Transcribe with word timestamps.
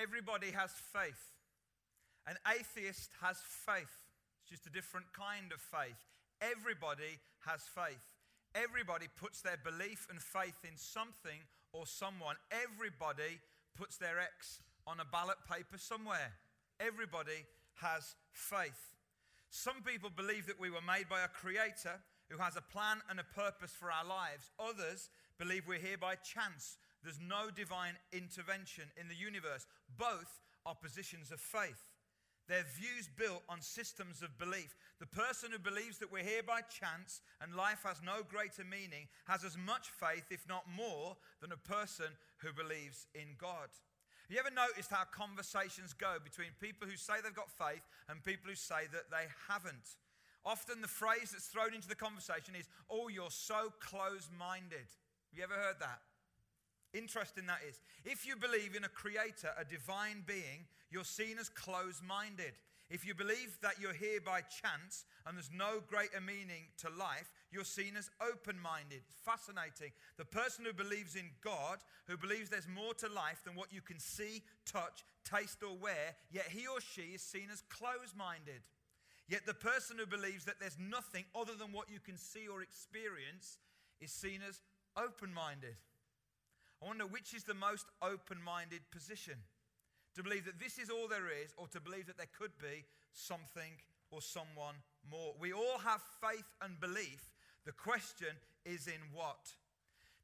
everybody 0.00 0.50
has 0.52 0.70
faith. 0.92 1.34
An 2.26 2.36
atheist 2.48 3.10
has 3.22 3.38
faith. 3.66 3.90
It's 4.42 4.50
just 4.50 4.66
a 4.66 4.70
different 4.70 5.06
kind 5.12 5.52
of 5.52 5.60
faith. 5.60 5.98
Everybody 6.40 7.18
has 7.46 7.62
faith. 7.62 8.02
Everybody 8.54 9.06
puts 9.20 9.42
their 9.42 9.58
belief 9.62 10.06
and 10.10 10.20
faith 10.20 10.56
in 10.64 10.76
something 10.76 11.40
or 11.72 11.86
someone. 11.86 12.36
Everybody 12.50 13.40
puts 13.76 13.96
their 13.96 14.18
X 14.18 14.60
on 14.86 15.00
a 15.00 15.04
ballot 15.04 15.38
paper 15.50 15.78
somewhere. 15.78 16.32
Everybody 16.80 17.44
has 17.82 18.14
faith. 18.32 18.94
Some 19.50 19.82
people 19.82 20.10
believe 20.14 20.46
that 20.46 20.60
we 20.60 20.70
were 20.70 20.84
made 20.84 21.08
by 21.08 21.24
a 21.24 21.28
creator 21.28 22.00
who 22.28 22.38
has 22.38 22.56
a 22.56 22.62
plan 22.62 22.98
and 23.08 23.18
a 23.18 23.24
purpose 23.24 23.72
for 23.72 23.90
our 23.90 24.04
lives. 24.04 24.50
Others 24.60 25.08
believe 25.38 25.64
we're 25.66 25.78
here 25.78 25.96
by 25.98 26.14
chance. 26.16 26.76
There's 27.02 27.20
no 27.20 27.50
divine 27.54 27.94
intervention 28.12 28.84
in 29.00 29.08
the 29.08 29.14
universe. 29.14 29.66
Both 29.96 30.40
are 30.66 30.74
positions 30.74 31.30
of 31.30 31.40
faith. 31.40 31.90
Their 32.48 32.64
views 32.64 33.08
built 33.14 33.42
on 33.48 33.60
systems 33.60 34.22
of 34.22 34.38
belief. 34.38 34.74
The 35.00 35.06
person 35.06 35.52
who 35.52 35.58
believes 35.58 35.98
that 35.98 36.10
we're 36.10 36.24
here 36.24 36.42
by 36.42 36.62
chance 36.62 37.20
and 37.42 37.54
life 37.54 37.84
has 37.84 38.00
no 38.02 38.24
greater 38.26 38.64
meaning 38.64 39.06
has 39.26 39.44
as 39.44 39.56
much 39.56 39.90
faith, 39.90 40.24
if 40.30 40.48
not 40.48 40.64
more, 40.66 41.16
than 41.42 41.52
a 41.52 41.60
person 41.60 42.08
who 42.38 42.52
believes 42.52 43.06
in 43.14 43.36
God. 43.36 43.68
Have 43.68 44.34
you 44.34 44.40
ever 44.40 44.50
noticed 44.50 44.90
how 44.90 45.04
conversations 45.12 45.92
go 45.92 46.16
between 46.22 46.48
people 46.60 46.88
who 46.88 46.96
say 46.96 47.14
they've 47.22 47.34
got 47.34 47.50
faith 47.52 47.84
and 48.08 48.24
people 48.24 48.48
who 48.48 48.56
say 48.56 48.88
that 48.92 49.10
they 49.10 49.28
haven't? 49.48 49.96
Often 50.44 50.80
the 50.80 50.88
phrase 50.88 51.32
that's 51.32 51.48
thrown 51.48 51.74
into 51.74 51.88
the 51.88 51.94
conversation 51.94 52.56
is, 52.56 52.68
Oh, 52.88 53.08
you're 53.08 53.30
so 53.30 53.72
close 53.80 54.28
minded. 54.38 54.88
Have 55.28 55.36
you 55.36 55.44
ever 55.44 55.54
heard 55.54 55.80
that? 55.80 56.00
Interesting 56.94 57.46
that 57.46 57.60
is. 57.68 57.80
If 58.04 58.26
you 58.26 58.36
believe 58.36 58.74
in 58.74 58.84
a 58.84 58.88
creator, 58.88 59.50
a 59.58 59.64
divine 59.64 60.24
being, 60.26 60.66
you're 60.90 61.04
seen 61.04 61.38
as 61.38 61.48
close 61.48 62.00
minded. 62.06 62.54
If 62.90 63.06
you 63.06 63.14
believe 63.14 63.58
that 63.60 63.78
you're 63.78 63.92
here 63.92 64.20
by 64.24 64.40
chance 64.40 65.04
and 65.26 65.36
there's 65.36 65.50
no 65.54 65.80
greater 65.86 66.22
meaning 66.22 66.72
to 66.78 66.88
life, 66.88 67.30
you're 67.52 67.64
seen 67.64 67.96
as 67.98 68.08
open 68.22 68.58
minded. 68.58 69.02
Fascinating. 69.24 69.92
The 70.16 70.24
person 70.24 70.64
who 70.64 70.72
believes 70.72 71.14
in 71.14 71.28
God, 71.44 71.78
who 72.06 72.16
believes 72.16 72.48
there's 72.48 72.68
more 72.68 72.94
to 72.94 73.08
life 73.08 73.42
than 73.44 73.54
what 73.54 73.72
you 73.72 73.82
can 73.82 73.98
see, 73.98 74.42
touch, 74.64 75.04
taste, 75.24 75.62
or 75.62 75.76
wear, 75.76 76.16
yet 76.30 76.46
he 76.48 76.66
or 76.66 76.80
she 76.80 77.12
is 77.12 77.22
seen 77.22 77.48
as 77.52 77.62
close 77.68 78.14
minded. 78.16 78.62
Yet 79.28 79.44
the 79.44 79.52
person 79.52 79.98
who 79.98 80.06
believes 80.06 80.46
that 80.46 80.58
there's 80.58 80.78
nothing 80.80 81.24
other 81.34 81.52
than 81.54 81.72
what 81.72 81.90
you 81.90 82.00
can 82.00 82.16
see 82.16 82.48
or 82.48 82.62
experience 82.62 83.58
is 84.00 84.10
seen 84.10 84.40
as 84.48 84.62
open 84.96 85.34
minded. 85.34 85.76
I 86.82 86.86
wonder 86.86 87.04
which 87.04 87.34
is 87.34 87.44
the 87.44 87.54
most 87.54 87.86
open 88.02 88.38
minded 88.42 88.80
position 88.90 89.34
to 90.14 90.22
believe 90.22 90.44
that 90.46 90.58
this 90.58 90.78
is 90.78 90.90
all 90.90 91.06
there 91.06 91.30
is, 91.30 91.54
or 91.56 91.68
to 91.68 91.80
believe 91.80 92.06
that 92.06 92.16
there 92.16 92.30
could 92.38 92.56
be 92.58 92.84
something 93.12 93.78
or 94.10 94.22
someone 94.22 94.74
more. 95.10 95.34
We 95.38 95.52
all 95.52 95.78
have 95.84 96.00
faith 96.20 96.46
and 96.62 96.80
belief. 96.80 97.30
The 97.66 97.72
question 97.72 98.34
is 98.64 98.86
in 98.86 99.00
what? 99.12 99.54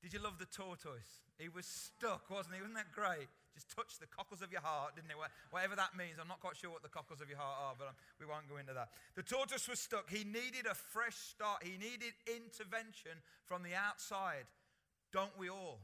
Did 0.02 0.12
you 0.12 0.20
love 0.20 0.38
the 0.38 0.50
tortoise? 0.50 1.22
He 1.38 1.48
was 1.48 1.66
stuck, 1.66 2.30
wasn't 2.30 2.56
he? 2.56 2.60
Wasn't 2.60 2.76
that 2.76 2.92
great? 2.92 3.28
Just 3.54 3.70
touched 3.70 4.00
the 4.00 4.10
cockles 4.10 4.42
of 4.42 4.50
your 4.50 4.60
heart, 4.60 4.96
didn't 4.96 5.10
it? 5.10 5.16
Whatever 5.50 5.76
that 5.76 5.94
means. 5.96 6.18
I'm 6.20 6.28
not 6.28 6.40
quite 6.40 6.56
sure 6.56 6.70
what 6.70 6.82
the 6.82 6.90
cockles 6.90 7.20
of 7.20 7.28
your 7.30 7.38
heart 7.38 7.58
are, 7.62 7.74
but 7.78 7.88
um, 7.88 7.96
we 8.18 8.26
won't 8.26 8.50
go 8.50 8.58
into 8.58 8.74
that. 8.74 8.90
The 9.14 9.22
tortoise 9.22 9.68
was 9.68 9.78
stuck. 9.78 10.10
He 10.10 10.24
needed 10.24 10.66
a 10.66 10.74
fresh 10.74 11.14
start, 11.14 11.62
he 11.62 11.78
needed 11.78 12.18
intervention 12.26 13.22
from 13.46 13.62
the 13.62 13.74
outside. 13.78 14.50
Don't 15.12 15.38
we 15.38 15.48
all? 15.48 15.78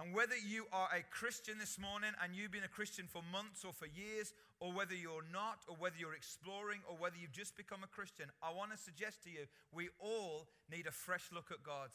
And 0.00 0.14
whether 0.14 0.36
you 0.36 0.64
are 0.72 0.88
a 0.96 1.02
Christian 1.12 1.58
this 1.58 1.78
morning 1.78 2.12
and 2.24 2.34
you've 2.34 2.50
been 2.50 2.64
a 2.64 2.68
Christian 2.68 3.04
for 3.06 3.20
months 3.30 3.66
or 3.66 3.72
for 3.74 3.84
years, 3.84 4.32
or 4.58 4.72
whether 4.72 4.94
you're 4.94 5.24
not, 5.30 5.58
or 5.68 5.76
whether 5.78 5.96
you're 5.98 6.14
exploring, 6.14 6.80
or 6.88 6.96
whether 6.96 7.16
you've 7.20 7.32
just 7.32 7.54
become 7.54 7.84
a 7.84 7.86
Christian, 7.86 8.30
I 8.42 8.50
want 8.50 8.72
to 8.72 8.78
suggest 8.78 9.24
to 9.24 9.30
you 9.30 9.44
we 9.74 9.90
all 9.98 10.48
need 10.72 10.86
a 10.86 10.90
fresh 10.90 11.28
look 11.34 11.50
at 11.50 11.62
God. 11.62 11.90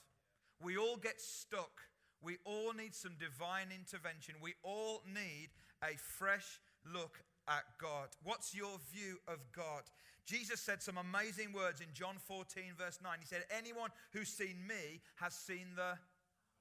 We 0.62 0.78
all 0.78 0.98
get 0.98 1.20
stuck. 1.20 1.82
We 2.22 2.38
all 2.46 2.74
need 2.74 2.94
some 2.94 3.14
divine 3.20 3.74
intervention. 3.74 4.36
We 4.40 4.54
all 4.62 5.02
need 5.08 5.50
a 5.82 5.98
fresh 5.98 6.60
look 6.94 7.20
at 7.48 7.64
God. 7.80 8.10
What's 8.24 8.54
your 8.54 8.78
view 8.94 9.18
of 9.28 9.40
God? 9.56 9.82
Jesus 10.26 10.60
said 10.60 10.84
some 10.84 10.98
amazing 10.98 11.54
words 11.54 11.82
in 11.82 11.88
John 11.94 12.18
14, 12.28 12.64
verse 12.78 13.00
9. 13.04 13.18
He 13.20 13.26
said, 13.26 13.46
Anyone 13.56 13.90
who's 14.12 14.30
seen 14.30 14.58
me 14.68 15.02
has 15.16 15.34
seen 15.34 15.74
the 15.76 15.98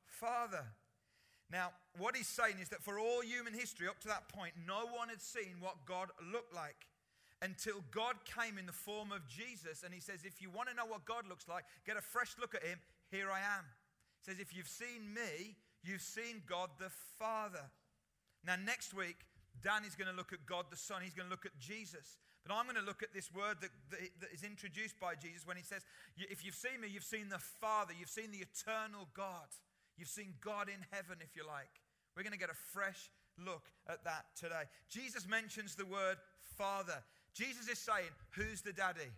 Father. 0.07 0.65
Now, 1.51 1.73
what 1.99 2.17
he's 2.17 2.29
saying 2.29 2.57
is 2.61 2.69
that 2.71 2.83
for 2.83 2.99
all 2.99 3.21
human 3.23 3.55
history 3.55 3.87
up 3.87 4.01
to 4.01 4.09
that 4.09 4.29
point, 4.29 4.55
no 4.67 4.87
one 4.97 5.09
had 5.09 5.21
seen 5.21 5.61
what 5.61 5.85
God 5.87 6.09
looked 6.33 6.55
like 6.55 6.89
until 7.43 7.85
God 7.91 8.17
came 8.25 8.59
in 8.59 8.67
the 8.67 8.73
form 8.73 9.13
of 9.13 9.27
Jesus. 9.29 9.83
And 9.85 9.93
he 9.93 10.01
says, 10.01 10.25
If 10.25 10.41
you 10.41 10.51
want 10.51 10.69
to 10.71 10.75
know 10.75 10.87
what 10.87 11.05
God 11.05 11.29
looks 11.29 11.47
like, 11.49 11.65
get 11.87 11.97
a 11.97 12.01
fresh 12.01 12.35
look 12.41 12.55
at 12.55 12.63
him. 12.65 12.79
Here 13.11 13.31
I 13.31 13.39
am. 13.39 13.65
He 14.21 14.31
says, 14.31 14.41
If 14.41 14.57
you've 14.57 14.69
seen 14.69 15.13
me, 15.13 15.57
you've 15.83 16.03
seen 16.03 16.43
God 16.49 16.71
the 16.79 16.91
Father. 17.19 17.71
Now, 18.47 18.57
next 18.57 18.95
week, 18.95 19.17
Dan 19.63 19.85
is 19.87 19.95
going 19.95 20.11
to 20.11 20.17
look 20.17 20.33
at 20.33 20.47
God 20.47 20.67
the 20.71 20.77
Son. 20.77 21.03
He's 21.03 21.15
going 21.15 21.29
to 21.29 21.33
look 21.33 21.47
at 21.47 21.59
Jesus. 21.61 22.19
But 22.47 22.55
I'm 22.55 22.65
going 22.65 22.77
to 22.77 22.85
look 22.85 23.03
at 23.03 23.13
this 23.15 23.33
word 23.33 23.57
that, 23.63 23.71
that, 23.91 24.01
that 24.21 24.31
is 24.33 24.43
introduced 24.43 25.01
by 25.01 25.15
Jesus 25.15 25.47
when 25.47 25.57
he 25.57 25.63
says, 25.63 25.85
If 26.17 26.45
you've 26.45 26.55
seen 26.55 26.81
me, 26.81 26.89
you've 26.89 27.05
seen 27.05 27.29
the 27.29 27.39
Father, 27.61 27.93
you've 27.99 28.13
seen 28.13 28.33
the 28.33 28.45
eternal 28.45 29.09
God. 29.15 29.49
You've 29.97 30.09
seen 30.09 30.35
God 30.41 30.69
in 30.69 30.81
heaven, 30.91 31.19
if 31.21 31.37
you 31.37 31.47
like. 31.47 31.71
We're 32.17 32.23
going 32.23 32.33
to 32.33 32.39
get 32.39 32.51
a 32.51 32.55
fresh 32.73 33.11
look 33.39 33.65
at 33.89 34.05
that 34.05 34.27
today. 34.37 34.71
Jesus 34.89 35.27
mentions 35.29 35.75
the 35.75 35.87
word 35.87 36.17
Father. 36.57 37.03
Jesus 37.35 37.69
is 37.69 37.79
saying, 37.79 38.11
Who's 38.33 38.63
the 38.63 38.73
daddy? 38.73 39.11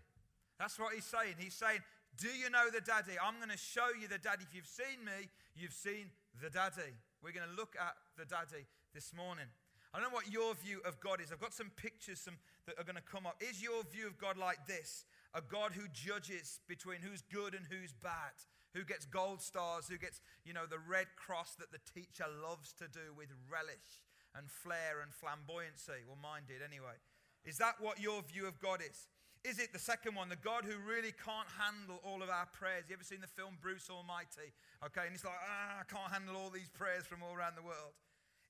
That's 0.59 0.79
what 0.79 0.95
he's 0.95 1.05
saying. 1.05 1.35
He's 1.39 1.55
saying, 1.55 1.81
Do 2.17 2.29
you 2.29 2.49
know 2.51 2.71
the 2.73 2.81
daddy? 2.81 3.13
I'm 3.23 3.37
going 3.37 3.51
to 3.51 3.59
show 3.61 3.89
you 4.01 4.09
the 4.09 4.19
daddy. 4.19 4.45
If 4.49 4.55
you've 4.55 4.67
seen 4.67 5.05
me, 5.05 5.29
you've 5.55 5.77
seen 5.77 6.11
the 6.43 6.51
daddy. 6.51 6.97
We're 7.23 7.33
going 7.33 7.49
to 7.49 7.57
look 7.57 7.77
at 7.81 7.95
the 8.17 8.25
daddy 8.25 8.65
this 8.95 9.13
morning. 9.13 9.47
I 9.93 10.01
don't 10.01 10.11
know 10.11 10.17
what 10.17 10.31
your 10.31 10.55
view 10.55 10.81
of 10.85 11.01
God 11.01 11.21
is. 11.21 11.33
I've 11.33 11.41
got 11.41 11.55
some 11.55 11.71
pictures 11.77 12.21
some, 12.21 12.37
that 12.67 12.79
are 12.79 12.85
going 12.85 12.97
to 12.97 13.03
come 13.03 13.27
up. 13.27 13.41
Is 13.41 13.63
your 13.63 13.83
view 13.85 14.07
of 14.07 14.19
God 14.19 14.37
like 14.37 14.67
this? 14.67 15.05
A 15.33 15.41
God 15.41 15.73
who 15.73 15.89
judges 15.93 16.61
between 16.69 16.99
who's 17.01 17.23
good 17.33 17.55
and 17.55 17.65
who's 17.69 17.93
bad? 17.93 18.37
Who 18.77 18.85
gets 18.85 19.07
gold 19.07 19.41
stars, 19.41 19.89
who 19.89 19.97
gets, 19.97 20.21
you 20.45 20.53
know, 20.53 20.69
the 20.69 20.79
red 20.79 21.09
cross 21.17 21.57
that 21.57 21.73
the 21.73 21.81
teacher 21.89 22.29
loves 22.45 22.77
to 22.77 22.85
do 22.93 23.17
with 23.17 23.33
relish 23.49 24.05
and 24.37 24.51
flair 24.53 25.01
and 25.01 25.09
flamboyancy. 25.17 26.05
Well, 26.05 26.21
mine 26.21 26.45
did 26.45 26.61
anyway. 26.61 27.01
Is 27.49 27.57
that 27.57 27.81
what 27.81 27.99
your 27.99 28.21
view 28.21 28.45
of 28.47 28.61
God 28.61 28.85
is? 28.85 29.09
Is 29.49 29.59
it 29.59 29.73
the 29.73 29.79
second 29.79 30.15
one, 30.15 30.29
the 30.29 30.37
God 30.37 30.65
who 30.67 30.77
really 30.85 31.15
can't 31.17 31.49
handle 31.57 32.03
all 32.05 32.21
of 32.21 32.29
our 32.29 32.47
prayers? 32.53 32.85
You 32.89 32.99
ever 32.99 33.07
seen 33.07 33.23
the 33.23 33.31
film 33.31 33.57
Bruce 33.63 33.89
Almighty? 33.89 34.53
Okay, 34.85 35.07
and 35.07 35.15
it's 35.15 35.25
like, 35.25 35.41
ah, 35.41 35.81
I 35.81 35.85
can't 35.89 36.13
handle 36.13 36.37
all 36.37 36.51
these 36.51 36.69
prayers 36.69 37.07
from 37.07 37.23
all 37.23 37.33
around 37.33 37.57
the 37.57 37.65
world. 37.65 37.97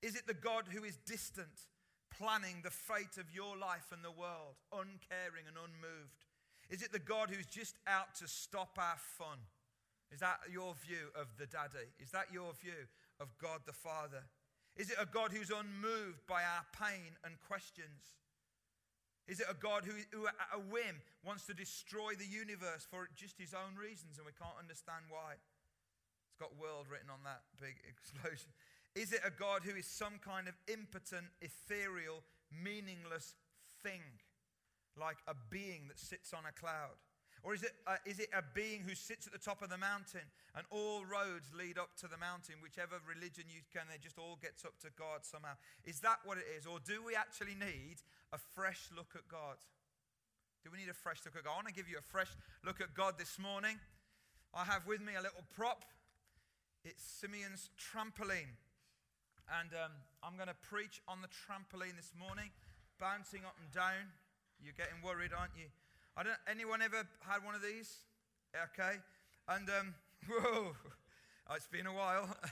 Is 0.03 0.17
it 0.17 0.27
the 0.27 0.35
God 0.35 0.65
who 0.73 0.83
is 0.83 0.97
distant, 1.07 1.71
planning 2.11 2.65
the 2.65 2.73
fate 2.73 3.21
of 3.21 3.31
your 3.31 3.57
life 3.57 3.93
and 3.93 4.03
the 4.03 4.11
world, 4.11 4.59
uncaring 4.73 5.47
and 5.47 5.61
unmoved? 5.61 6.25
Is 6.71 6.83
it 6.83 6.91
the 6.91 6.99
God 6.99 7.31
who's 7.31 7.47
just 7.47 7.77
out 7.87 8.17
to 8.17 8.27
stop 8.27 8.75
our 8.81 8.99
fun? 8.99 9.39
Is 10.13 10.21
that 10.21 10.39
your 10.51 10.75
view 10.87 11.11
of 11.15 11.27
the 11.39 11.47
daddy? 11.47 11.91
Is 11.99 12.11
that 12.11 12.33
your 12.33 12.53
view 12.55 12.87
of 13.21 13.29
God 13.39 13.61
the 13.67 13.73
Father? 13.73 14.23
Is 14.77 14.91
it 14.91 14.99
a 15.01 15.07
God 15.07 15.33
who's 15.33 15.51
unmoved 15.51 16.27
by 16.29 16.45
our 16.45 16.65
pain 16.77 17.17
and 17.25 17.41
questions? 17.41 18.15
Is 19.27 19.41
it 19.41 19.51
a 19.51 19.59
God 19.59 19.83
who, 19.85 19.97
who, 20.15 20.29
at 20.29 20.55
a 20.55 20.61
whim, 20.61 21.03
wants 21.25 21.47
to 21.47 21.55
destroy 21.55 22.15
the 22.15 22.29
universe 22.29 22.87
for 22.87 23.09
just 23.17 23.41
his 23.41 23.55
own 23.55 23.75
reasons 23.75 24.19
and 24.19 24.27
we 24.27 24.37
can't 24.39 24.55
understand 24.55 25.11
why? 25.11 25.35
It's 26.31 26.39
got 26.39 26.55
world 26.61 26.87
written 26.87 27.11
on 27.11 27.25
that 27.25 27.43
big 27.59 27.75
explosion. 27.91 28.55
Is 28.95 29.13
it 29.13 29.21
a 29.27 29.35
God 29.35 29.63
who 29.65 29.75
is 29.75 29.87
some 29.87 30.23
kind 30.23 30.47
of 30.47 30.55
impotent, 30.69 31.27
ethereal, 31.43 32.23
meaningless 32.53 33.35
thing, 33.83 34.23
like 34.95 35.19
a 35.27 35.35
being 35.51 35.89
that 35.89 35.99
sits 35.99 36.33
on 36.33 36.47
a 36.47 36.53
cloud? 36.53 36.97
Or 37.43 37.55
is 37.55 37.63
it, 37.63 37.73
uh, 37.87 37.97
is 38.05 38.19
it 38.19 38.29
a 38.35 38.43
being 38.55 38.83
who 38.83 38.95
sits 38.95 39.27
at 39.27 39.33
the 39.33 39.39
top 39.39 39.63
of 39.63 39.71
the 39.71 39.79
mountain 39.79 40.27
and 40.57 40.67
all 40.71 41.05
roads 41.05 41.53
lead 41.55 41.79
up 41.79 41.95
to 42.03 42.09
the 42.09 42.17
mountain? 42.17 42.57
Whichever 42.63 42.99
religion 43.07 43.45
you 43.47 43.63
can, 43.73 43.87
it 43.95 44.03
just 44.03 44.19
all 44.19 44.39
gets 44.41 44.65
up 44.65 44.79
to 44.83 44.89
God 44.99 45.23
somehow. 45.23 45.55
Is 45.85 46.01
that 46.01 46.19
what 46.25 46.39
it 46.39 46.47
is? 46.59 46.67
Or 46.67 46.81
do 46.81 47.05
we 47.05 47.15
actually 47.15 47.55
need 47.55 48.03
a 48.33 48.39
fresh 48.39 48.91
look 48.91 49.15
at 49.15 49.29
God? 49.29 49.63
Do 50.65 50.71
we 50.73 50.79
need 50.79 50.91
a 50.91 50.99
fresh 50.99 51.23
look 51.25 51.37
at 51.37 51.45
God? 51.45 51.55
I 51.55 51.57
want 51.63 51.69
to 51.69 51.75
give 51.75 51.89
you 51.89 51.99
a 51.99 52.09
fresh 52.11 52.35
look 52.65 52.81
at 52.81 52.95
God 52.95 53.15
this 53.19 53.39
morning. 53.39 53.79
I 54.51 54.65
have 54.65 54.83
with 54.87 54.99
me 54.99 55.15
a 55.15 55.23
little 55.23 55.47
prop. 55.55 55.85
It's 56.83 57.03
Simeon's 57.03 57.71
trampoline. 57.79 58.59
And 59.47 59.71
um, 59.79 59.95
I'm 60.27 60.35
going 60.35 60.51
to 60.51 60.59
preach 60.59 60.99
on 61.07 61.23
the 61.23 61.31
trampoline 61.31 61.95
this 61.95 62.11
morning, 62.19 62.51
bouncing 62.99 63.47
up 63.47 63.55
and 63.63 63.71
down. 63.71 64.11
You're 64.59 64.75
getting 64.75 64.99
worried, 65.05 65.31
aren't 65.31 65.55
you? 65.55 65.71
I 66.17 66.23
don't, 66.23 66.41
anyone 66.49 66.81
ever 66.81 67.05
had 67.29 67.45
one 67.45 67.55
of 67.55 67.63
these? 67.63 67.93
Okay. 68.73 68.97
And, 69.49 69.69
um, 69.69 69.95
whoa, 70.29 70.73
oh, 70.73 71.55
it's 71.55 71.69
been 71.69 71.87
a 71.87 71.95
while. 71.95 72.37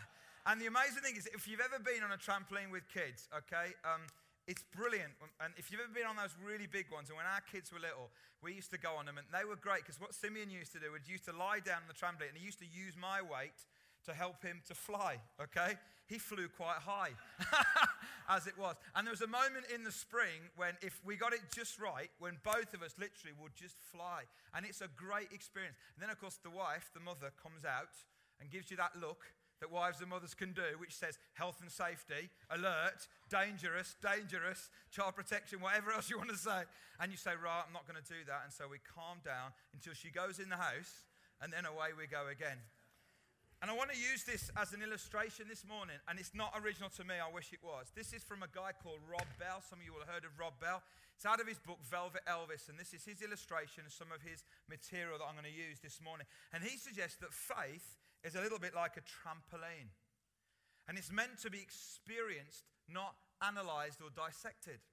And 0.47 0.61
the 0.61 0.69
amazing 0.69 1.01
thing 1.01 1.17
is, 1.17 1.25
if 1.33 1.49
you've 1.49 1.65
ever 1.65 1.81
been 1.81 2.05
on 2.05 2.13
a 2.13 2.21
trampoline 2.21 2.69
with 2.69 2.85
kids, 2.93 3.33
okay, 3.33 3.73
um, 3.81 4.05
it's 4.47 4.61
brilliant. 4.77 5.17
And 5.41 5.57
if 5.57 5.73
you've 5.73 5.81
ever 5.81 5.89
been 5.89 6.05
on 6.05 6.21
those 6.21 6.37
really 6.37 6.69
big 6.69 6.93
ones, 6.93 7.09
and 7.09 7.17
when 7.17 7.25
our 7.25 7.41
kids 7.49 7.73
were 7.73 7.81
little, 7.81 8.13
we 8.45 8.53
used 8.53 8.69
to 8.77 8.79
go 8.79 8.93
on 8.93 9.09
them, 9.09 9.17
and 9.17 9.25
they 9.33 9.49
were 9.49 9.57
great 9.57 9.89
because 9.89 9.97
what 9.97 10.13
Simeon 10.13 10.53
used 10.53 10.77
to 10.77 10.81
do 10.81 10.93
was 10.93 11.09
used 11.09 11.25
to 11.25 11.33
lie 11.33 11.65
down 11.65 11.81
on 11.81 11.89
the 11.89 11.97
trampoline, 11.97 12.37
and 12.37 12.37
he 12.37 12.45
used 12.45 12.61
to 12.61 12.69
use 12.69 12.93
my 12.93 13.25
weight 13.25 13.57
to 14.05 14.13
help 14.13 14.45
him 14.45 14.61
to 14.69 14.75
fly, 14.77 15.17
okay? 15.41 15.81
He 16.13 16.21
flew 16.21 16.53
quite 16.53 16.77
high, 16.77 17.17
as 18.29 18.47
it 18.47 18.57
was. 18.59 18.77
And 18.95 19.07
there 19.07 19.13
was 19.13 19.23
a 19.23 19.27
moment 19.27 19.67
in 19.75 19.85
the 19.85 19.93
spring 19.93 20.51
when, 20.57 20.75
if 20.83 21.01
we 21.05 21.17
got 21.17 21.33
it 21.33 21.41
just 21.55 21.81
right, 21.81 22.11
when 22.19 22.39
both 22.43 22.75
of 22.75 22.83
us 22.83 22.95
literally 22.99 23.35
would 23.41 23.55
just 23.55 23.77
fly. 23.93 24.23
And 24.55 24.65
it's 24.67 24.81
a 24.81 24.89
great 24.97 25.33
experience. 25.33 25.77
And 25.95 26.03
then, 26.03 26.11
of 26.11 26.21
course, 26.21 26.39
the 26.43 26.51
wife, 26.51 26.91
the 26.95 27.01
mother, 27.01 27.33
comes 27.43 27.65
out 27.65 27.93
and 28.41 28.51
gives 28.51 28.71
you 28.71 28.77
that 28.77 28.93
look 29.01 29.25
that 29.61 29.73
wives 29.73 30.01
and 30.01 30.11
mothers 30.11 30.35
can 30.35 30.53
do, 30.53 30.77
which 30.79 30.95
says 30.95 31.19
health 31.35 31.57
and 31.63 31.71
safety, 31.71 32.29
alert, 32.51 33.09
dangerous, 33.31 33.97
dangerous, 34.03 34.69
child 34.91 35.15
protection, 35.15 35.61
whatever 35.61 35.93
else 35.93 36.11
you 36.11 36.19
want 36.19 36.29
to 36.29 36.37
say. 36.37 36.69
And 37.01 37.11
you 37.11 37.17
say, 37.17 37.33
right, 37.33 37.65
I'm 37.67 37.73
not 37.73 37.89
going 37.89 37.97
to 37.97 38.05
do 38.05 38.21
that. 38.27 38.43
And 38.45 38.53
so 38.53 38.65
we 38.69 38.77
calm 38.85 39.25
down 39.25 39.57
until 39.73 39.95
she 39.95 40.11
goes 40.11 40.39
in 40.39 40.49
the 40.49 40.61
house, 40.61 41.09
and 41.41 41.53
then 41.53 41.65
away 41.65 41.97
we 41.97 42.07
go 42.07 42.29
again. 42.31 42.59
And 43.65 43.73
I 43.73 43.81
want 43.81 43.89
to 43.89 43.97
use 43.97 44.29
this 44.29 44.53
as 44.61 44.77
an 44.77 44.85
illustration 44.85 45.49
this 45.49 45.65
morning, 45.65 45.97
and 46.05 46.21
it's 46.21 46.37
not 46.37 46.53
original 46.53 46.93
to 47.01 47.03
me, 47.09 47.17
I 47.17 47.33
wish 47.33 47.49
it 47.57 47.65
was. 47.65 47.89
This 47.97 48.13
is 48.13 48.21
from 48.21 48.45
a 48.45 48.51
guy 48.53 48.77
called 48.77 49.01
Rob 49.09 49.25
Bell. 49.41 49.65
Some 49.65 49.81
of 49.81 49.89
you 49.89 49.97
will 49.97 50.05
have 50.05 50.21
heard 50.21 50.29
of 50.29 50.37
Rob 50.37 50.61
Bell. 50.61 50.85
It's 51.17 51.25
out 51.25 51.41
of 51.41 51.49
his 51.49 51.57
book, 51.57 51.81
Velvet 51.81 52.21
Elvis, 52.29 52.69
and 52.69 52.77
this 52.77 52.93
is 52.93 53.09
his 53.09 53.25
illustration 53.25 53.89
of 53.89 53.97
some 53.97 54.13
of 54.13 54.21
his 54.21 54.45
material 54.69 55.17
that 55.17 55.25
I'm 55.25 55.33
going 55.33 55.49
to 55.49 55.57
use 55.57 55.81
this 55.81 55.97
morning. 56.05 56.29
And 56.53 56.61
he 56.61 56.77
suggests 56.77 57.17
that 57.25 57.33
faith 57.33 57.97
is 58.21 58.37
a 58.37 58.45
little 58.45 58.61
bit 58.61 58.77
like 58.77 59.01
a 59.01 59.05
trampoline. 59.09 59.97
And 60.85 61.01
it's 61.01 61.09
meant 61.09 61.41
to 61.41 61.49
be 61.49 61.65
experienced, 61.65 62.69
not 62.85 63.17
analyzed 63.41 64.05
or 64.05 64.13
dissected. 64.13 64.85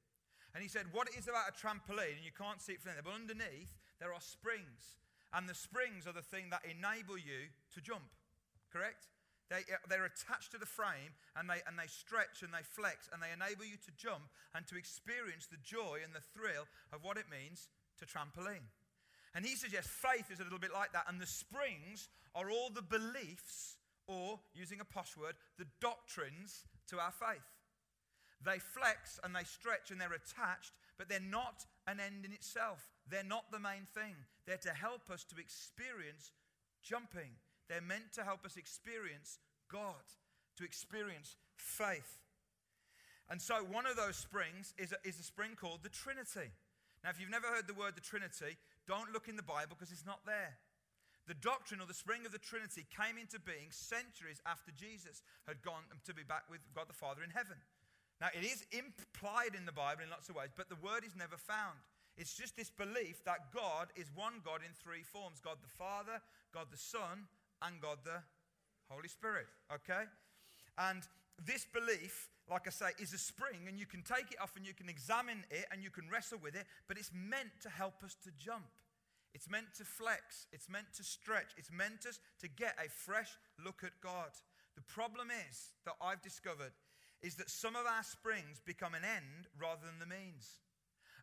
And 0.55 0.63
he 0.63 0.71
said, 0.71 0.87
What 0.95 1.11
it 1.11 1.19
is 1.19 1.27
about 1.27 1.51
a 1.51 1.59
trampoline, 1.59 2.15
and 2.15 2.23
you 2.23 2.31
can't 2.31 2.63
see 2.63 2.71
it 2.71 2.79
from 2.79 2.95
there, 2.95 3.03
but 3.03 3.19
underneath 3.19 3.75
there 3.99 4.15
are 4.15 4.23
springs. 4.23 4.95
And 5.35 5.43
the 5.43 5.59
springs 5.59 6.07
are 6.07 6.15
the 6.15 6.23
thing 6.23 6.55
that 6.55 6.63
enable 6.63 7.19
you 7.19 7.51
to 7.75 7.83
jump, 7.83 8.07
correct? 8.71 9.07
They, 9.51 9.67
uh, 9.67 9.83
they're 9.91 10.07
attached 10.07 10.55
to 10.55 10.57
the 10.57 10.65
frame 10.65 11.11
and 11.35 11.49
they, 11.49 11.59
and 11.67 11.75
they 11.75 11.91
stretch 11.91 12.39
and 12.39 12.55
they 12.55 12.63
flex 12.63 13.11
and 13.11 13.19
they 13.19 13.35
enable 13.35 13.67
you 13.67 13.75
to 13.83 13.91
jump 13.99 14.31
and 14.55 14.65
to 14.67 14.79
experience 14.79 15.51
the 15.51 15.59
joy 15.59 15.99
and 16.03 16.15
the 16.15 16.23
thrill 16.31 16.63
of 16.95 17.03
what 17.03 17.19
it 17.19 17.27
means 17.27 17.67
to 17.99 18.07
trampoline. 18.07 18.71
And 19.35 19.45
he 19.45 19.55
suggests 19.55 19.91
faith 19.91 20.31
is 20.31 20.39
a 20.39 20.43
little 20.43 20.59
bit 20.59 20.73
like 20.73 20.93
that. 20.93 21.05
And 21.07 21.19
the 21.19 21.27
springs 21.27 22.07
are 22.35 22.49
all 22.49 22.69
the 22.69 22.81
beliefs, 22.81 23.77
or 24.07 24.39
using 24.53 24.79
a 24.79 24.85
posh 24.85 25.15
word, 25.15 25.35
the 25.57 25.67
doctrines 25.79 26.63
to 26.87 26.99
our 26.99 27.11
faith. 27.11 27.47
They 28.43 28.59
flex 28.59 29.19
and 29.23 29.35
they 29.35 29.43
stretch 29.43 29.91
and 29.91 30.01
they're 30.01 30.15
attached, 30.15 30.73
but 30.97 31.07
they're 31.07 31.19
not 31.19 31.65
an 31.87 31.99
end 31.99 32.25
in 32.25 32.33
itself. 32.33 32.87
They're 33.09 33.23
not 33.23 33.51
the 33.51 33.59
main 33.59 33.87
thing. 33.93 34.15
They're 34.45 34.57
to 34.57 34.73
help 34.73 35.09
us 35.11 35.23
to 35.25 35.39
experience 35.39 36.31
jumping. 36.83 37.37
They're 37.71 37.79
meant 37.79 38.11
to 38.19 38.27
help 38.27 38.43
us 38.43 38.59
experience 38.59 39.39
God, 39.71 40.03
to 40.59 40.67
experience 40.67 41.39
faith. 41.55 42.19
And 43.31 43.39
so, 43.39 43.63
one 43.63 43.87
of 43.87 43.95
those 43.95 44.19
springs 44.19 44.75
is 44.75 44.91
a, 44.91 44.99
is 45.07 45.15
a 45.15 45.23
spring 45.23 45.55
called 45.55 45.79
the 45.79 45.87
Trinity. 45.87 46.51
Now, 46.99 47.15
if 47.15 47.17
you've 47.21 47.31
never 47.31 47.47
heard 47.47 47.71
the 47.71 47.79
word 47.79 47.95
the 47.95 48.03
Trinity, 48.03 48.59
don't 48.91 49.15
look 49.15 49.31
in 49.31 49.39
the 49.39 49.47
Bible 49.47 49.79
because 49.79 49.87
it's 49.87 50.05
not 50.05 50.19
there. 50.27 50.59
The 51.31 51.39
doctrine 51.39 51.79
or 51.79 51.87
the 51.87 51.95
spring 51.95 52.27
of 52.27 52.35
the 52.35 52.43
Trinity 52.43 52.83
came 52.91 53.15
into 53.15 53.39
being 53.39 53.71
centuries 53.71 54.43
after 54.43 54.75
Jesus 54.75 55.23
had 55.47 55.63
gone 55.63 55.87
to 56.03 56.11
be 56.11 56.27
back 56.27 56.51
with 56.51 56.59
God 56.75 56.91
the 56.91 56.99
Father 56.99 57.23
in 57.23 57.31
heaven. 57.31 57.55
Now, 58.19 58.35
it 58.35 58.43
is 58.43 58.67
implied 58.75 59.55
in 59.55 59.63
the 59.63 59.71
Bible 59.71 60.03
in 60.03 60.11
lots 60.11 60.27
of 60.27 60.35
ways, 60.35 60.51
but 60.51 60.67
the 60.67 60.83
word 60.83 61.07
is 61.07 61.15
never 61.15 61.39
found. 61.39 61.79
It's 62.19 62.35
just 62.35 62.59
this 62.59 62.69
belief 62.69 63.23
that 63.23 63.55
God 63.55 63.95
is 63.95 64.11
one 64.11 64.43
God 64.43 64.59
in 64.59 64.75
three 64.75 65.07
forms 65.07 65.39
God 65.39 65.63
the 65.63 65.71
Father, 65.79 66.19
God 66.51 66.67
the 66.67 66.75
Son, 66.75 67.31
and 67.61 67.79
God 67.81 67.99
the 68.03 68.21
Holy 68.89 69.07
Spirit. 69.07 69.47
Okay? 69.73 70.03
And 70.77 71.03
this 71.45 71.65
belief, 71.65 72.29
like 72.49 72.67
I 72.67 72.71
say, 72.71 72.91
is 72.99 73.13
a 73.13 73.17
spring, 73.17 73.67
and 73.67 73.79
you 73.79 73.85
can 73.85 74.01
take 74.01 74.31
it 74.31 74.41
off 74.41 74.55
and 74.55 74.65
you 74.65 74.73
can 74.73 74.89
examine 74.89 75.43
it 75.49 75.65
and 75.71 75.83
you 75.83 75.89
can 75.89 76.09
wrestle 76.09 76.39
with 76.41 76.55
it, 76.55 76.65
but 76.87 76.97
it's 76.97 77.11
meant 77.13 77.51
to 77.61 77.69
help 77.69 78.03
us 78.03 78.15
to 78.23 78.31
jump. 78.37 78.69
It's 79.33 79.49
meant 79.49 79.73
to 79.77 79.85
flex. 79.85 80.47
It's 80.51 80.69
meant 80.69 80.93
to 80.97 81.03
stretch. 81.03 81.55
It's 81.57 81.71
meant 81.71 82.05
us 82.05 82.19
to 82.41 82.49
get 82.49 82.75
a 82.77 82.89
fresh 82.89 83.29
look 83.63 83.83
at 83.83 83.91
God. 84.01 84.31
The 84.75 84.81
problem 84.81 85.29
is 85.49 85.71
that 85.85 85.95
I've 86.01 86.21
discovered 86.21 86.73
is 87.21 87.35
that 87.35 87.49
some 87.49 87.75
of 87.75 87.85
our 87.85 88.03
springs 88.03 88.59
become 88.65 88.93
an 88.93 89.03
end 89.05 89.47
rather 89.59 89.85
than 89.85 89.99
the 89.99 90.13
means. 90.13 90.59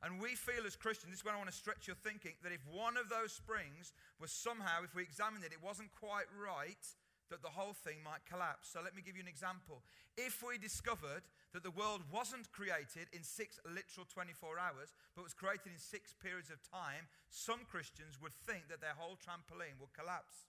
And 0.02 0.20
we 0.20 0.34
feel 0.34 0.66
as 0.66 0.76
Christians, 0.76 1.10
this 1.10 1.20
is 1.20 1.24
where 1.24 1.34
I 1.34 1.38
want 1.38 1.50
to 1.50 1.56
stretch 1.56 1.86
your 1.86 1.96
thinking, 1.96 2.38
that 2.42 2.52
if 2.52 2.62
one 2.70 2.96
of 2.96 3.08
those 3.08 3.32
springs 3.32 3.92
was 4.20 4.30
somehow, 4.30 4.84
if 4.84 4.94
we 4.94 5.02
examined 5.02 5.44
it, 5.44 5.52
it 5.52 5.62
wasn't 5.62 5.90
quite 5.90 6.30
right, 6.34 6.84
that 7.30 7.42
the 7.42 7.52
whole 7.52 7.76
thing 7.76 8.00
might 8.00 8.24
collapse. 8.24 8.72
So 8.72 8.80
let 8.80 8.96
me 8.96 9.02
give 9.04 9.16
you 9.16 9.22
an 9.22 9.28
example. 9.28 9.84
If 10.16 10.40
we 10.40 10.56
discovered 10.56 11.28
that 11.52 11.62
the 11.62 11.74
world 11.74 12.02
wasn't 12.08 12.50
created 12.52 13.08
in 13.12 13.22
six 13.22 13.60
literal 13.68 14.08
24 14.08 14.58
hours, 14.58 14.96
but 15.14 15.24
was 15.24 15.36
created 15.36 15.72
in 15.72 15.78
six 15.78 16.16
periods 16.16 16.48
of 16.48 16.60
time, 16.64 17.06
some 17.28 17.68
Christians 17.68 18.16
would 18.20 18.34
think 18.34 18.68
that 18.68 18.80
their 18.80 18.96
whole 18.96 19.20
trampoline 19.20 19.76
would 19.80 19.92
collapse. 19.92 20.48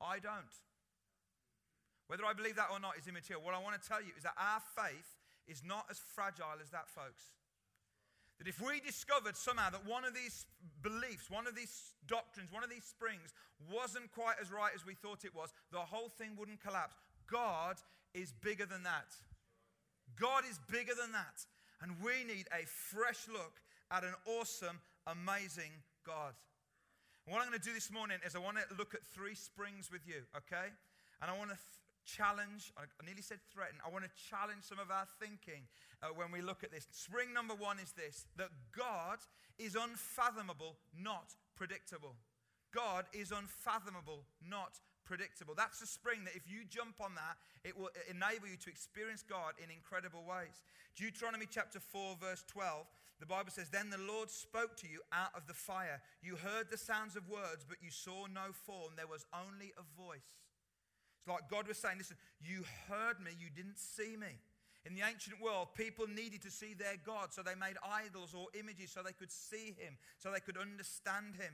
I 0.00 0.18
don't. 0.18 0.54
Whether 2.08 2.24
I 2.24 2.32
believe 2.32 2.56
that 2.56 2.72
or 2.72 2.80
not 2.80 2.96
is 2.96 3.06
immaterial. 3.06 3.44
What 3.44 3.54
I 3.54 3.60
want 3.60 3.76
to 3.76 3.84
tell 3.84 4.00
you 4.00 4.16
is 4.16 4.24
that 4.24 4.38
our 4.40 4.64
faith 4.72 5.20
is 5.44 5.60
not 5.64 5.84
as 5.90 6.00
fragile 6.00 6.56
as 6.62 6.70
that, 6.70 6.88
folks. 6.88 7.36
That 8.38 8.46
if 8.46 8.60
we 8.60 8.80
discovered 8.80 9.36
somehow 9.36 9.70
that 9.70 9.86
one 9.86 10.04
of 10.04 10.14
these 10.14 10.46
beliefs, 10.82 11.30
one 11.30 11.46
of 11.46 11.56
these 11.56 11.94
doctrines, 12.06 12.52
one 12.52 12.62
of 12.62 12.70
these 12.70 12.84
springs 12.84 13.34
wasn't 13.72 14.12
quite 14.12 14.36
as 14.40 14.52
right 14.52 14.70
as 14.74 14.86
we 14.86 14.94
thought 14.94 15.24
it 15.24 15.34
was, 15.34 15.52
the 15.72 15.78
whole 15.78 16.08
thing 16.08 16.36
wouldn't 16.38 16.62
collapse. 16.62 16.94
God 17.30 17.76
is 18.14 18.32
bigger 18.32 18.64
than 18.64 18.84
that. 18.84 19.10
God 20.18 20.44
is 20.48 20.60
bigger 20.70 20.94
than 20.94 21.12
that. 21.12 21.44
And 21.82 21.92
we 22.02 22.24
need 22.26 22.46
a 22.52 22.66
fresh 22.66 23.26
look 23.28 23.60
at 23.90 24.04
an 24.04 24.14
awesome, 24.26 24.80
amazing 25.06 25.70
God. 26.06 26.34
And 27.26 27.34
what 27.34 27.42
I'm 27.42 27.48
going 27.48 27.60
to 27.60 27.64
do 27.68 27.74
this 27.74 27.92
morning 27.92 28.18
is 28.24 28.34
I 28.34 28.38
want 28.38 28.56
to 28.56 28.64
look 28.76 28.94
at 28.94 29.04
three 29.14 29.34
springs 29.34 29.90
with 29.92 30.06
you, 30.06 30.22
okay? 30.36 30.72
And 31.20 31.30
I 31.30 31.36
want 31.36 31.50
to 31.50 31.58
challenge, 32.08 32.72
I 32.80 32.88
nearly 33.04 33.22
said 33.22 33.38
threaten, 33.52 33.76
I 33.84 33.92
want 33.92 34.04
to 34.08 34.12
challenge 34.16 34.64
some 34.64 34.80
of 34.80 34.90
our 34.90 35.04
thinking 35.20 35.68
uh, 36.02 36.08
when 36.16 36.32
we 36.32 36.40
look 36.40 36.64
at 36.64 36.72
this. 36.72 36.88
Spring 36.90 37.34
number 37.36 37.54
one 37.54 37.78
is 37.78 37.92
this 37.92 38.24
that 38.36 38.48
God 38.72 39.20
is 39.58 39.76
unfathomable, 39.76 40.76
not 40.96 41.36
predictable. 41.56 42.16
God 42.72 43.04
is 43.12 43.32
unfathomable, 43.32 44.24
not 44.40 44.80
predictable. 45.04 45.54
That's 45.56 45.80
a 45.80 45.86
spring 45.86 46.24
that 46.24 46.36
if 46.36 46.44
you 46.44 46.64
jump 46.68 47.00
on 47.00 47.14
that, 47.16 47.36
it 47.64 47.76
will 47.76 47.90
enable 48.08 48.48
you 48.48 48.56
to 48.60 48.70
experience 48.70 49.24
God 49.24 49.56
in 49.62 49.70
incredible 49.70 50.24
ways. 50.24 50.62
Deuteronomy 50.96 51.46
chapter 51.48 51.80
4, 51.80 52.16
verse 52.20 52.44
12, 52.48 52.86
the 53.20 53.26
Bible 53.26 53.50
says, 53.50 53.70
Then 53.70 53.90
the 53.90 53.98
Lord 53.98 54.30
spoke 54.30 54.76
to 54.78 54.88
you 54.88 55.00
out 55.12 55.32
of 55.34 55.46
the 55.46 55.54
fire. 55.54 56.00
You 56.22 56.36
heard 56.36 56.70
the 56.70 56.78
sounds 56.78 57.16
of 57.16 57.28
words, 57.28 57.64
but 57.66 57.78
you 57.80 57.90
saw 57.90 58.26
no 58.26 58.52
form. 58.52 58.92
There 58.96 59.08
was 59.08 59.24
only 59.32 59.72
a 59.78 59.86
voice. 60.00 60.28
It's 61.18 61.28
like 61.28 61.50
God 61.50 61.68
was 61.68 61.78
saying, 61.78 61.98
Listen, 61.98 62.16
you 62.40 62.64
heard 62.88 63.20
me, 63.20 63.32
you 63.38 63.48
didn't 63.54 63.78
see 63.78 64.16
me. 64.16 64.38
In 64.86 64.94
the 64.94 65.02
ancient 65.02 65.40
world, 65.42 65.68
people 65.74 66.06
needed 66.06 66.40
to 66.42 66.50
see 66.50 66.72
their 66.72 66.96
God, 67.04 67.32
so 67.34 67.42
they 67.42 67.54
made 67.54 67.76
idols 67.84 68.32
or 68.32 68.46
images 68.58 68.90
so 68.90 69.02
they 69.02 69.12
could 69.12 69.32
see 69.32 69.76
him, 69.76 69.98
so 70.16 70.30
they 70.30 70.40
could 70.40 70.56
understand 70.56 71.36
him, 71.36 71.52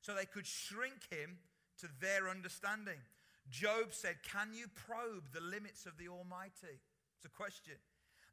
so 0.00 0.14
they 0.14 0.24
could 0.24 0.46
shrink 0.46 1.06
him 1.10 1.38
to 1.78 1.86
their 2.00 2.28
understanding. 2.28 2.98
Job 3.50 3.92
said, 3.92 4.16
Can 4.22 4.54
you 4.54 4.66
probe 4.74 5.30
the 5.32 5.40
limits 5.40 5.86
of 5.86 5.98
the 5.98 6.08
Almighty? 6.08 6.80
It's 7.16 7.26
a 7.26 7.36
question. 7.36 7.78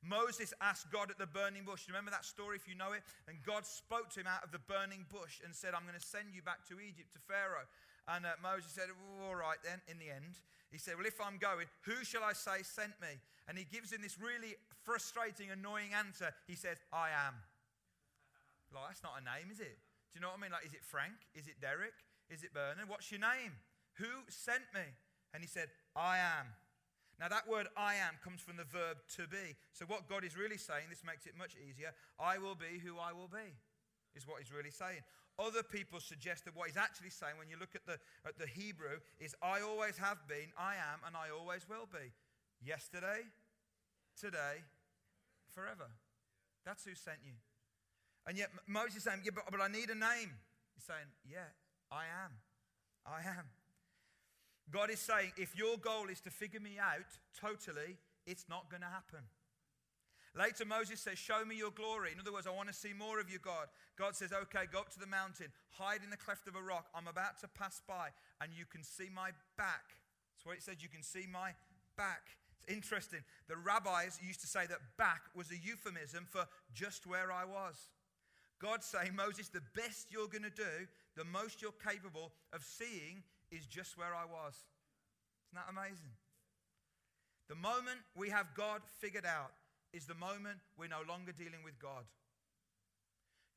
Moses 0.01 0.53
asked 0.61 0.91
God 0.91 1.11
at 1.11 1.19
the 1.19 1.27
burning 1.27 1.67
bush. 1.67 1.83
Remember 1.87 2.11
that 2.11 2.23
story 2.23 2.55
if 2.55 2.67
you 2.67 2.75
know 2.75 2.93
it? 2.95 3.03
And 3.27 3.35
God 3.43 3.65
spoke 3.65 4.09
to 4.15 4.21
him 4.21 4.31
out 4.31 4.43
of 4.47 4.51
the 4.51 4.63
burning 4.63 5.03
bush 5.11 5.43
and 5.43 5.53
said, 5.53 5.75
I'm 5.75 5.83
going 5.83 5.99
to 5.99 6.01
send 6.01 6.31
you 6.31 6.41
back 6.41 6.63
to 6.71 6.79
Egypt, 6.79 7.11
to 7.13 7.19
Pharaoh. 7.27 7.67
And 8.07 8.25
uh, 8.25 8.39
Moses 8.41 8.71
said, 8.71 8.87
All 9.27 9.35
right 9.35 9.59
then, 9.63 9.83
in 9.91 9.99
the 9.99 10.09
end. 10.09 10.39
He 10.71 10.77
said, 10.77 10.95
Well, 10.97 11.05
if 11.05 11.19
I'm 11.19 11.37
going, 11.37 11.67
who 11.83 12.03
shall 12.03 12.23
I 12.23 12.33
say 12.33 12.63
sent 12.63 12.93
me? 13.01 13.17
And 13.47 13.57
he 13.57 13.65
gives 13.65 13.91
him 13.91 14.01
this 14.01 14.17
really 14.21 14.55
frustrating, 14.85 15.49
annoying 15.49 15.93
answer. 15.97 16.29
He 16.45 16.55
says, 16.55 16.77
I 16.93 17.09
am. 17.09 17.33
Like, 18.73 18.93
that's 18.93 19.03
not 19.03 19.17
a 19.17 19.23
name, 19.25 19.49
is 19.49 19.59
it? 19.59 19.77
Do 20.13 20.17
you 20.17 20.21
know 20.21 20.29
what 20.29 20.37
I 20.37 20.41
mean? 20.41 20.53
Like, 20.53 20.65
is 20.65 20.73
it 20.73 20.85
Frank? 20.85 21.17
Is 21.33 21.49
it 21.49 21.57
Derek? 21.57 21.97
Is 22.29 22.43
it 22.45 22.53
Bernard? 22.53 22.85
What's 22.87 23.09
your 23.09 23.21
name? 23.21 23.57
Who 23.97 24.09
sent 24.29 24.69
me? 24.73 24.85
And 25.33 25.41
he 25.41 25.49
said, 25.49 25.69
I 25.95 26.17
am. 26.21 26.53
Now, 27.19 27.27
that 27.27 27.49
word 27.49 27.67
I 27.75 27.99
am 27.99 28.15
comes 28.23 28.39
from 28.39 28.55
the 28.55 28.63
verb 28.63 29.03
to 29.17 29.27
be. 29.27 29.57
So, 29.73 29.83
what 29.85 30.07
God 30.07 30.23
is 30.23 30.37
really 30.37 30.57
saying, 30.57 30.87
this 30.89 31.03
makes 31.03 31.25
it 31.25 31.35
much 31.37 31.57
easier 31.59 31.91
I 32.17 32.37
will 32.37 32.55
be 32.55 32.79
who 32.79 32.95
I 32.97 33.11
will 33.11 33.27
be. 33.27 33.51
is 34.15 34.25
what 34.25 34.39
he's 34.39 34.53
really 34.53 34.71
saying. 34.71 35.03
Other 35.39 35.63
people 35.63 36.01
suggest 36.01 36.43
that 36.45 36.55
what 36.55 36.67
he's 36.67 36.77
actually 36.77 37.11
saying, 37.11 37.39
when 37.39 37.49
you 37.49 37.55
look 37.57 37.73
at 37.73 37.85
the, 37.85 37.97
at 38.27 38.37
the 38.37 38.45
Hebrew, 38.45 38.99
is 39.19 39.33
I 39.41 39.61
always 39.61 39.97
have 39.97 40.17
been, 40.27 40.51
I 40.57 40.75
am, 40.75 40.99
and 41.07 41.15
I 41.15 41.29
always 41.31 41.67
will 41.69 41.87
be. 41.91 42.11
Yesterday, 42.61 43.23
today, 44.19 44.59
forever. 45.55 45.87
That's 46.65 46.83
who 46.83 46.93
sent 46.93 47.19
you. 47.23 47.31
And 48.27 48.37
yet 48.37 48.49
Moses 48.67 48.97
is 48.97 49.03
saying, 49.03 49.21
yeah, 49.23 49.31
but, 49.33 49.45
but 49.49 49.61
I 49.61 49.69
need 49.69 49.89
a 49.89 49.95
name. 49.95 50.35
He's 50.75 50.83
saying, 50.83 51.07
yeah, 51.25 51.55
I 51.89 52.03
am. 52.03 52.35
I 53.05 53.27
am. 53.27 53.45
God 54.71 54.91
is 54.91 54.99
saying, 54.99 55.31
if 55.37 55.57
your 55.57 55.77
goal 55.77 56.09
is 56.11 56.19
to 56.21 56.29
figure 56.29 56.59
me 56.59 56.77
out 56.79 57.07
totally, 57.39 57.97
it's 58.27 58.45
not 58.49 58.69
going 58.69 58.81
to 58.81 58.87
happen. 58.87 59.23
Later, 60.37 60.65
Moses 60.65 60.99
says, 60.99 61.17
Show 61.17 61.43
me 61.45 61.57
your 61.57 61.71
glory. 61.71 62.11
In 62.13 62.19
other 62.19 62.31
words, 62.31 62.47
I 62.47 62.51
want 62.51 62.69
to 62.69 62.73
see 62.73 62.93
more 62.93 63.19
of 63.19 63.29
you, 63.29 63.39
God. 63.39 63.67
God 63.97 64.15
says, 64.15 64.31
Okay, 64.31 64.65
go 64.71 64.79
up 64.79 64.93
to 64.93 64.99
the 64.99 65.07
mountain, 65.07 65.47
hide 65.71 66.01
in 66.03 66.09
the 66.09 66.17
cleft 66.17 66.47
of 66.47 66.55
a 66.55 66.61
rock. 66.61 66.87
I'm 66.93 67.07
about 67.07 67.39
to 67.41 67.47
pass 67.47 67.81
by, 67.87 68.09
and 68.41 68.51
you 68.53 68.65
can 68.65 68.83
see 68.83 69.09
my 69.13 69.31
back. 69.57 69.97
That's 70.35 70.45
what 70.45 70.55
it 70.55 70.63
says, 70.63 70.81
you 70.81 70.89
can 70.89 71.03
see 71.03 71.25
my 71.31 71.51
back. 71.97 72.37
It's 72.61 72.71
interesting. 72.71 73.19
The 73.47 73.57
rabbis 73.57 74.19
used 74.21 74.41
to 74.41 74.47
say 74.47 74.67
that 74.67 74.79
back 74.97 75.21
was 75.35 75.51
a 75.51 75.57
euphemism 75.57 76.27
for 76.29 76.45
just 76.73 77.07
where 77.07 77.31
I 77.31 77.45
was. 77.45 77.75
God's 78.61 78.85
saying, 78.85 79.15
Moses, 79.15 79.49
the 79.49 79.63
best 79.75 80.07
you're 80.11 80.27
going 80.27 80.43
to 80.43 80.49
do, 80.49 80.87
the 81.15 81.23
most 81.25 81.61
you're 81.61 81.75
capable 81.83 82.31
of 82.53 82.63
seeing, 82.63 83.23
is 83.51 83.65
just 83.65 83.97
where 83.97 84.13
I 84.13 84.25
was. 84.25 84.53
Isn't 85.49 85.55
that 85.55 85.71
amazing? 85.71 86.13
The 87.47 87.55
moment 87.55 87.99
we 88.15 88.29
have 88.29 88.53
God 88.53 88.81
figured 88.99 89.25
out 89.25 89.51
is 89.93 90.05
the 90.05 90.15
moment 90.15 90.59
we're 90.77 90.87
no 90.87 91.01
longer 91.07 91.31
dealing 91.31 91.63
with 91.63 91.79
God. 91.79 92.05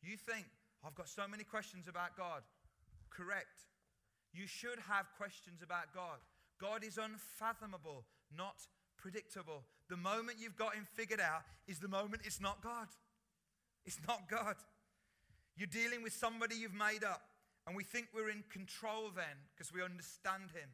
You 0.02 0.16
think, 0.16 0.46
I've 0.84 0.94
got 0.94 1.08
so 1.08 1.28
many 1.28 1.44
questions 1.44 1.86
about 1.88 2.16
God. 2.16 2.42
Correct. 3.10 3.68
You 4.32 4.46
should 4.46 4.78
have 4.88 5.06
questions 5.16 5.62
about 5.62 5.94
God. 5.94 6.18
God 6.60 6.84
is 6.84 6.98
unfathomable, 6.98 8.04
not 8.36 8.56
predictable. 8.96 9.64
The 9.88 9.96
moment 9.96 10.38
you've 10.40 10.56
got 10.56 10.74
Him 10.74 10.86
figured 10.94 11.20
out 11.20 11.42
is 11.68 11.78
the 11.78 11.88
moment 11.88 12.22
it's 12.24 12.40
not 12.40 12.62
God. 12.62 12.88
It's 13.84 13.98
not 14.06 14.28
God. 14.28 14.56
You're 15.56 15.66
dealing 15.66 16.02
with 16.02 16.12
somebody 16.12 16.56
you've 16.56 16.74
made 16.74 17.04
up. 17.04 17.22
And 17.66 17.76
we 17.76 17.84
think 17.84 18.08
we're 18.12 18.30
in 18.30 18.42
control 18.50 19.10
then 19.14 19.46
because 19.54 19.72
we 19.72 19.82
understand 19.82 20.50
him. 20.54 20.68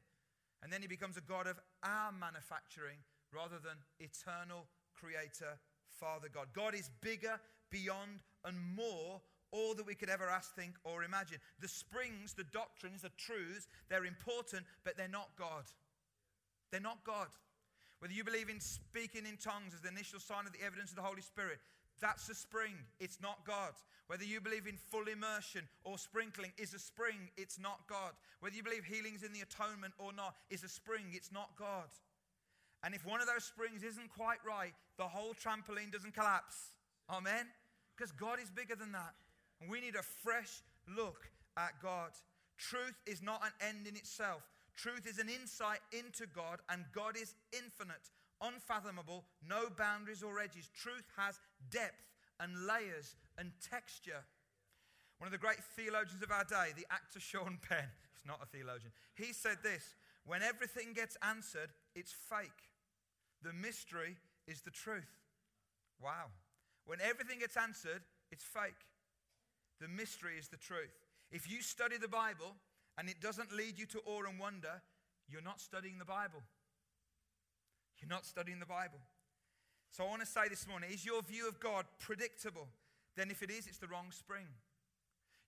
And 0.62 0.72
then 0.72 0.80
he 0.80 0.88
becomes 0.88 1.16
a 1.16 1.20
God 1.20 1.46
of 1.46 1.60
our 1.82 2.12
manufacturing 2.12 2.98
rather 3.32 3.60
than 3.60 3.76
eternal 4.00 4.66
creator, 4.98 5.58
Father 6.00 6.28
God. 6.32 6.48
God 6.52 6.74
is 6.74 6.90
bigger, 7.00 7.40
beyond, 7.70 8.20
and 8.44 8.56
more 8.74 9.20
all 9.50 9.74
that 9.74 9.86
we 9.86 9.94
could 9.94 10.10
ever 10.10 10.28
ask, 10.28 10.54
think, 10.54 10.74
or 10.84 11.04
imagine. 11.04 11.38
The 11.60 11.68
springs, 11.68 12.34
the 12.34 12.44
doctrines, 12.44 13.02
the 13.02 13.10
truths, 13.16 13.66
they're 13.88 14.04
important, 14.04 14.64
but 14.84 14.96
they're 14.96 15.08
not 15.08 15.30
God. 15.38 15.64
They're 16.70 16.80
not 16.80 17.02
God. 17.04 17.28
Whether 18.00 18.14
you 18.14 18.24
believe 18.24 18.48
in 18.48 18.60
speaking 18.60 19.26
in 19.26 19.38
tongues 19.38 19.74
as 19.74 19.80
the 19.80 19.88
initial 19.88 20.20
sign 20.20 20.46
of 20.46 20.52
the 20.52 20.64
evidence 20.64 20.90
of 20.90 20.96
the 20.96 21.02
Holy 21.02 21.22
Spirit, 21.22 21.58
that's 22.00 22.28
a 22.28 22.34
spring. 22.34 22.74
It's 23.00 23.20
not 23.20 23.44
God. 23.44 23.72
Whether 24.06 24.24
you 24.24 24.40
believe 24.40 24.66
in 24.66 24.76
full 24.76 25.08
immersion 25.08 25.68
or 25.84 25.98
sprinkling 25.98 26.52
is 26.56 26.72
a 26.74 26.78
spring. 26.78 27.28
It's 27.36 27.58
not 27.58 27.80
God. 27.88 28.12
Whether 28.40 28.56
you 28.56 28.62
believe 28.62 28.84
healing's 28.84 29.22
in 29.22 29.32
the 29.32 29.40
atonement 29.40 29.94
or 29.98 30.12
not 30.12 30.36
is 30.48 30.62
a 30.62 30.68
spring. 30.68 31.04
It's 31.12 31.32
not 31.32 31.50
God. 31.58 31.90
And 32.84 32.94
if 32.94 33.04
one 33.04 33.20
of 33.20 33.26
those 33.26 33.44
springs 33.44 33.82
isn't 33.82 34.10
quite 34.16 34.38
right, 34.46 34.72
the 34.96 35.04
whole 35.04 35.34
trampoline 35.34 35.92
doesn't 35.92 36.14
collapse. 36.14 36.72
Amen? 37.10 37.46
Because 37.96 38.12
God 38.12 38.38
is 38.40 38.50
bigger 38.50 38.76
than 38.76 38.92
that. 38.92 39.14
And 39.60 39.68
we 39.68 39.80
need 39.80 39.96
a 39.96 40.02
fresh 40.02 40.62
look 40.86 41.30
at 41.56 41.80
God. 41.82 42.10
Truth 42.56 42.94
is 43.06 43.22
not 43.22 43.42
an 43.44 43.52
end 43.68 43.86
in 43.86 43.96
itself. 43.96 44.42
Truth 44.76 45.08
is 45.08 45.18
an 45.18 45.28
insight 45.28 45.80
into 45.92 46.26
God, 46.32 46.60
and 46.68 46.84
God 46.92 47.16
is 47.16 47.34
infinite 47.52 48.10
unfathomable, 48.40 49.24
no 49.46 49.68
boundaries 49.76 50.22
or 50.22 50.38
edges. 50.40 50.70
Truth 50.74 51.06
has 51.16 51.40
depth 51.70 52.06
and 52.40 52.66
layers 52.66 53.16
and 53.36 53.52
texture. 53.62 54.24
One 55.18 55.26
of 55.26 55.32
the 55.32 55.38
great 55.38 55.62
theologians 55.76 56.22
of 56.22 56.30
our 56.30 56.44
day, 56.44 56.72
the 56.76 56.86
actor 56.90 57.20
Sean 57.20 57.58
Penn, 57.68 57.90
he's 58.14 58.26
not 58.26 58.40
a 58.42 58.46
theologian, 58.46 58.92
he 59.14 59.32
said 59.32 59.58
this 59.62 59.94
when 60.24 60.42
everything 60.42 60.92
gets 60.92 61.16
answered, 61.22 61.70
it's 61.98 62.12
fake. 62.12 62.70
The 63.42 63.52
mystery 63.52 64.16
is 64.46 64.62
the 64.62 64.70
truth. 64.70 65.10
Wow. 66.02 66.30
When 66.86 67.00
everything 67.00 67.40
gets 67.40 67.56
answered, 67.56 68.02
it's 68.30 68.44
fake. 68.44 68.86
The 69.80 69.88
mystery 69.88 70.38
is 70.38 70.48
the 70.48 70.56
truth. 70.56 70.94
If 71.30 71.50
you 71.50 71.60
study 71.60 71.98
the 71.98 72.08
Bible 72.08 72.54
and 72.96 73.08
it 73.08 73.20
doesn't 73.20 73.52
lead 73.52 73.78
you 73.78 73.86
to 73.86 74.00
awe 74.06 74.24
and 74.28 74.38
wonder, 74.38 74.82
you're 75.28 75.42
not 75.42 75.60
studying 75.60 75.98
the 75.98 76.04
Bible. 76.04 76.42
You're 78.00 78.08
not 78.08 78.24
studying 78.24 78.58
the 78.58 78.66
Bible. 78.66 78.98
So 79.90 80.04
I 80.04 80.08
want 80.08 80.20
to 80.20 80.26
say 80.26 80.48
this 80.48 80.66
morning 80.66 80.90
is 80.92 81.04
your 81.04 81.22
view 81.22 81.48
of 81.48 81.60
God 81.60 81.84
predictable? 81.98 82.68
Then, 83.16 83.30
if 83.30 83.42
it 83.42 83.50
is, 83.50 83.66
it's 83.66 83.78
the 83.78 83.88
wrong 83.88 84.10
spring. 84.10 84.46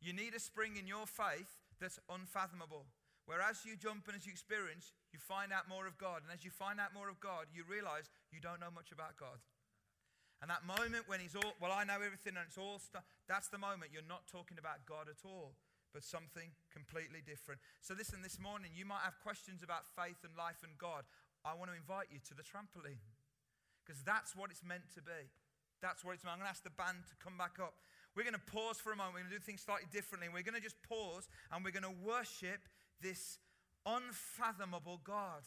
You 0.01 0.13
need 0.13 0.35
a 0.35 0.41
spring 0.41 0.77
in 0.77 0.87
your 0.87 1.07
faith 1.07 1.49
that's 1.81 2.01
unfathomable. 2.09 2.85
Whereas 3.31 3.63
you 3.63 3.79
jump 3.79 4.11
and 4.11 4.19
as 4.19 4.27
you 4.27 4.35
experience, 4.35 4.91
you 5.15 5.23
find 5.23 5.55
out 5.55 5.71
more 5.71 5.87
of 5.87 5.95
God. 6.03 6.27
And 6.27 6.35
as 6.35 6.43
you 6.43 6.51
find 6.51 6.83
out 6.83 6.91
more 6.91 7.07
of 7.07 7.23
God, 7.23 7.47
you 7.55 7.63
realize 7.63 8.11
you 8.35 8.43
don't 8.43 8.59
know 8.59 8.75
much 8.75 8.91
about 8.91 9.15
God. 9.15 9.39
And 10.43 10.51
that 10.51 10.67
moment 10.67 11.07
when 11.07 11.23
he's 11.23 11.39
all, 11.39 11.55
well, 11.63 11.71
I 11.71 11.87
know 11.87 12.03
everything 12.03 12.35
and 12.35 12.43
it's 12.43 12.59
all 12.59 12.83
stuff, 12.83 13.07
that's 13.31 13.47
the 13.47 13.63
moment 13.63 13.95
you're 13.95 14.03
not 14.03 14.27
talking 14.27 14.59
about 14.59 14.83
God 14.83 15.07
at 15.07 15.23
all, 15.23 15.55
but 15.95 16.03
something 16.03 16.51
completely 16.75 17.23
different. 17.23 17.63
So, 17.79 17.95
listen, 17.95 18.19
this 18.19 18.43
morning 18.43 18.75
you 18.75 18.83
might 18.83 19.07
have 19.07 19.15
questions 19.23 19.63
about 19.63 19.87
faith 19.95 20.27
and 20.27 20.35
life 20.35 20.67
and 20.67 20.75
God. 20.75 21.07
I 21.47 21.55
want 21.55 21.71
to 21.71 21.79
invite 21.79 22.11
you 22.11 22.19
to 22.19 22.35
the 22.35 22.43
trampoline 22.43 22.99
because 23.87 24.03
that's 24.03 24.35
what 24.35 24.51
it's 24.51 24.67
meant 24.67 24.91
to 24.99 25.07
be. 25.07 25.31
That's 25.79 26.03
what 26.03 26.19
it's 26.19 26.27
meant. 26.27 26.35
I'm 26.35 26.43
going 26.43 26.51
to 26.51 26.57
ask 26.59 26.67
the 26.67 26.75
band 26.75 27.07
to 27.07 27.17
come 27.23 27.39
back 27.39 27.63
up. 27.63 27.79
We're 28.19 28.27
going 28.27 28.35
to 28.35 28.51
pause 28.51 28.83
for 28.83 28.91
a 28.91 28.99
moment. 28.99 29.15
We're 29.15 29.31
going 29.31 29.39
to 29.39 29.39
do 29.39 29.47
things 29.47 29.63
slightly 29.63 29.87
differently. 29.95 30.27
We're 30.27 30.43
going 30.43 30.59
to 30.59 30.65
just 30.65 30.83
pause 30.83 31.31
and 31.55 31.63
we're 31.63 31.71
going 31.71 31.87
to 31.87 31.95
worship 32.03 32.67
this 33.03 33.39
unfathomable 33.87 35.01
God. 35.05 35.43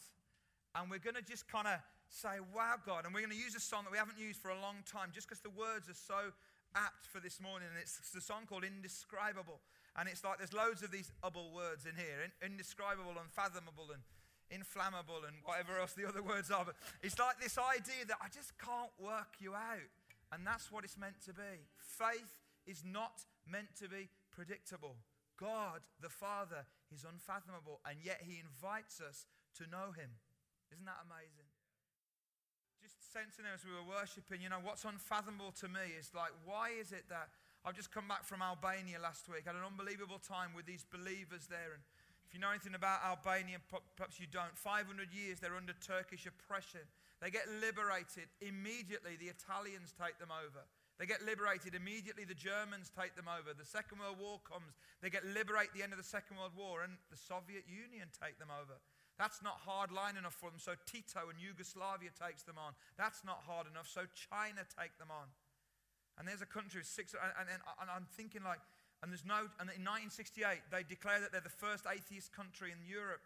And 0.74 0.90
we're 0.90 1.02
going 1.02 1.16
to 1.16 1.22
just 1.22 1.46
kind 1.46 1.66
of 1.66 1.78
say, 2.08 2.42
Wow, 2.54 2.76
God. 2.84 3.04
And 3.04 3.14
we're 3.14 3.20
going 3.20 3.36
to 3.36 3.38
use 3.38 3.54
a 3.54 3.62
song 3.62 3.84
that 3.84 3.92
we 3.92 3.98
haven't 3.98 4.18
used 4.18 4.40
for 4.40 4.50
a 4.50 4.60
long 4.60 4.82
time 4.86 5.10
just 5.14 5.28
because 5.28 5.40
the 5.40 5.54
words 5.54 5.88
are 5.88 5.94
so 5.94 6.34
apt 6.74 7.06
for 7.06 7.20
this 7.20 7.40
morning. 7.40 7.68
And 7.70 7.78
it's 7.80 8.10
the 8.10 8.20
song 8.20 8.46
called 8.48 8.64
Indescribable. 8.64 9.60
And 9.96 10.08
it's 10.08 10.24
like 10.24 10.38
there's 10.38 10.52
loads 10.52 10.82
of 10.82 10.90
these 10.90 11.12
able 11.24 11.54
words 11.54 11.86
in 11.86 11.94
here 11.94 12.26
indescribable, 12.42 13.14
unfathomable, 13.14 13.94
and 13.94 14.02
inflammable 14.50 15.22
and 15.26 15.36
whatever 15.44 15.78
else 15.78 15.94
the 15.94 16.06
other 16.06 16.22
words 16.22 16.50
are. 16.50 16.64
But 16.64 16.74
it's 17.02 17.18
like 17.18 17.40
this 17.40 17.58
idea 17.58 18.04
that 18.08 18.18
I 18.20 18.26
just 18.28 18.58
can't 18.58 18.90
work 18.98 19.38
you 19.38 19.54
out. 19.54 19.90
And 20.32 20.46
that's 20.46 20.72
what 20.72 20.82
it's 20.82 20.98
meant 20.98 21.22
to 21.26 21.32
be. 21.32 21.62
Faith 21.78 22.34
is 22.66 22.82
not 22.84 23.22
meant 23.46 23.70
to 23.78 23.88
be 23.88 24.08
predictable. 24.34 24.96
God, 25.38 25.80
the 26.00 26.08
Father, 26.08 26.66
is 26.94 27.02
unfathomable, 27.02 27.82
and 27.82 27.98
yet 27.98 28.22
He 28.22 28.38
invites 28.38 29.02
us 29.02 29.26
to 29.58 29.66
know 29.66 29.90
Him. 29.90 30.14
Isn't 30.70 30.86
that 30.86 31.02
amazing? 31.04 31.50
Just 32.78 32.96
sensing 33.10 33.44
as 33.50 33.66
we 33.66 33.74
were 33.74 33.84
worshiping, 33.84 34.38
you 34.40 34.48
know, 34.48 34.62
what's 34.62 34.86
unfathomable 34.86 35.50
to 35.58 35.66
me 35.66 35.92
is 35.98 36.14
like, 36.14 36.30
why 36.46 36.70
is 36.70 36.94
it 36.94 37.10
that 37.10 37.34
I've 37.64 37.74
just 37.74 37.90
come 37.90 38.06
back 38.06 38.22
from 38.28 38.44
Albania 38.44 39.00
last 39.00 39.26
week, 39.26 39.48
had 39.48 39.56
an 39.56 39.64
unbelievable 39.64 40.20
time 40.20 40.52
with 40.52 40.68
these 40.68 40.84
believers 40.84 41.48
there, 41.48 41.72
and 41.72 41.82
if 42.28 42.36
you 42.36 42.40
know 42.40 42.52
anything 42.52 42.76
about 42.76 43.00
Albania, 43.00 43.56
perhaps 43.96 44.20
you 44.20 44.26
don't. 44.28 44.52
500 44.52 44.84
years 45.12 45.40
they're 45.40 45.56
under 45.56 45.72
Turkish 45.80 46.26
oppression. 46.26 46.84
They 47.22 47.30
get 47.30 47.48
liberated. 47.60 48.28
Immediately 48.44 49.16
the 49.16 49.32
Italians 49.32 49.96
take 49.96 50.20
them 50.20 50.28
over. 50.28 50.68
They 50.98 51.06
get 51.06 51.26
liberated. 51.26 51.74
Immediately 51.74 52.22
the 52.24 52.38
Germans 52.38 52.90
take 52.94 53.18
them 53.18 53.26
over. 53.26 53.50
The 53.50 53.66
Second 53.66 53.98
World 53.98 54.22
War 54.22 54.38
comes. 54.46 54.78
They 55.02 55.10
get 55.10 55.26
liberated 55.26 55.74
at 55.74 55.76
the 55.76 55.82
end 55.82 55.92
of 55.92 55.98
the 55.98 56.06
Second 56.06 56.38
World 56.38 56.54
War, 56.54 56.86
and 56.86 56.94
the 57.10 57.18
Soviet 57.18 57.66
Union 57.66 58.14
take 58.14 58.38
them 58.38 58.54
over. 58.54 58.78
That's 59.18 59.42
not 59.42 59.62
hard 59.62 59.94
line 59.94 60.18
enough 60.18 60.34
for 60.34 60.50
them, 60.50 60.58
so 60.58 60.74
Tito 60.86 61.30
and 61.30 61.38
Yugoslavia 61.38 62.10
takes 62.14 62.42
them 62.42 62.58
on. 62.58 62.74
That's 62.98 63.22
not 63.22 63.46
hard 63.46 63.70
enough, 63.70 63.86
so 63.86 64.06
China 64.10 64.66
take 64.74 64.98
them 64.98 65.10
on. 65.10 65.30
And 66.18 66.26
there's 66.26 66.42
a 66.42 66.50
country 66.50 66.82
with 66.82 66.90
six, 66.90 67.14
and, 67.14 67.34
and, 67.38 67.62
and 67.62 67.88
I'm 67.90 68.06
thinking 68.14 68.42
like, 68.42 68.62
and 69.02 69.10
there's 69.10 69.26
no, 69.26 69.50
and 69.58 69.70
in 69.70 69.82
1968, 69.86 70.70
they 70.70 70.82
declare 70.82 71.20
that 71.20 71.30
they're 71.30 71.44
the 71.44 71.62
first 71.62 71.86
atheist 71.86 72.32
country 72.32 72.70
in 72.72 72.80
Europe. 72.86 73.22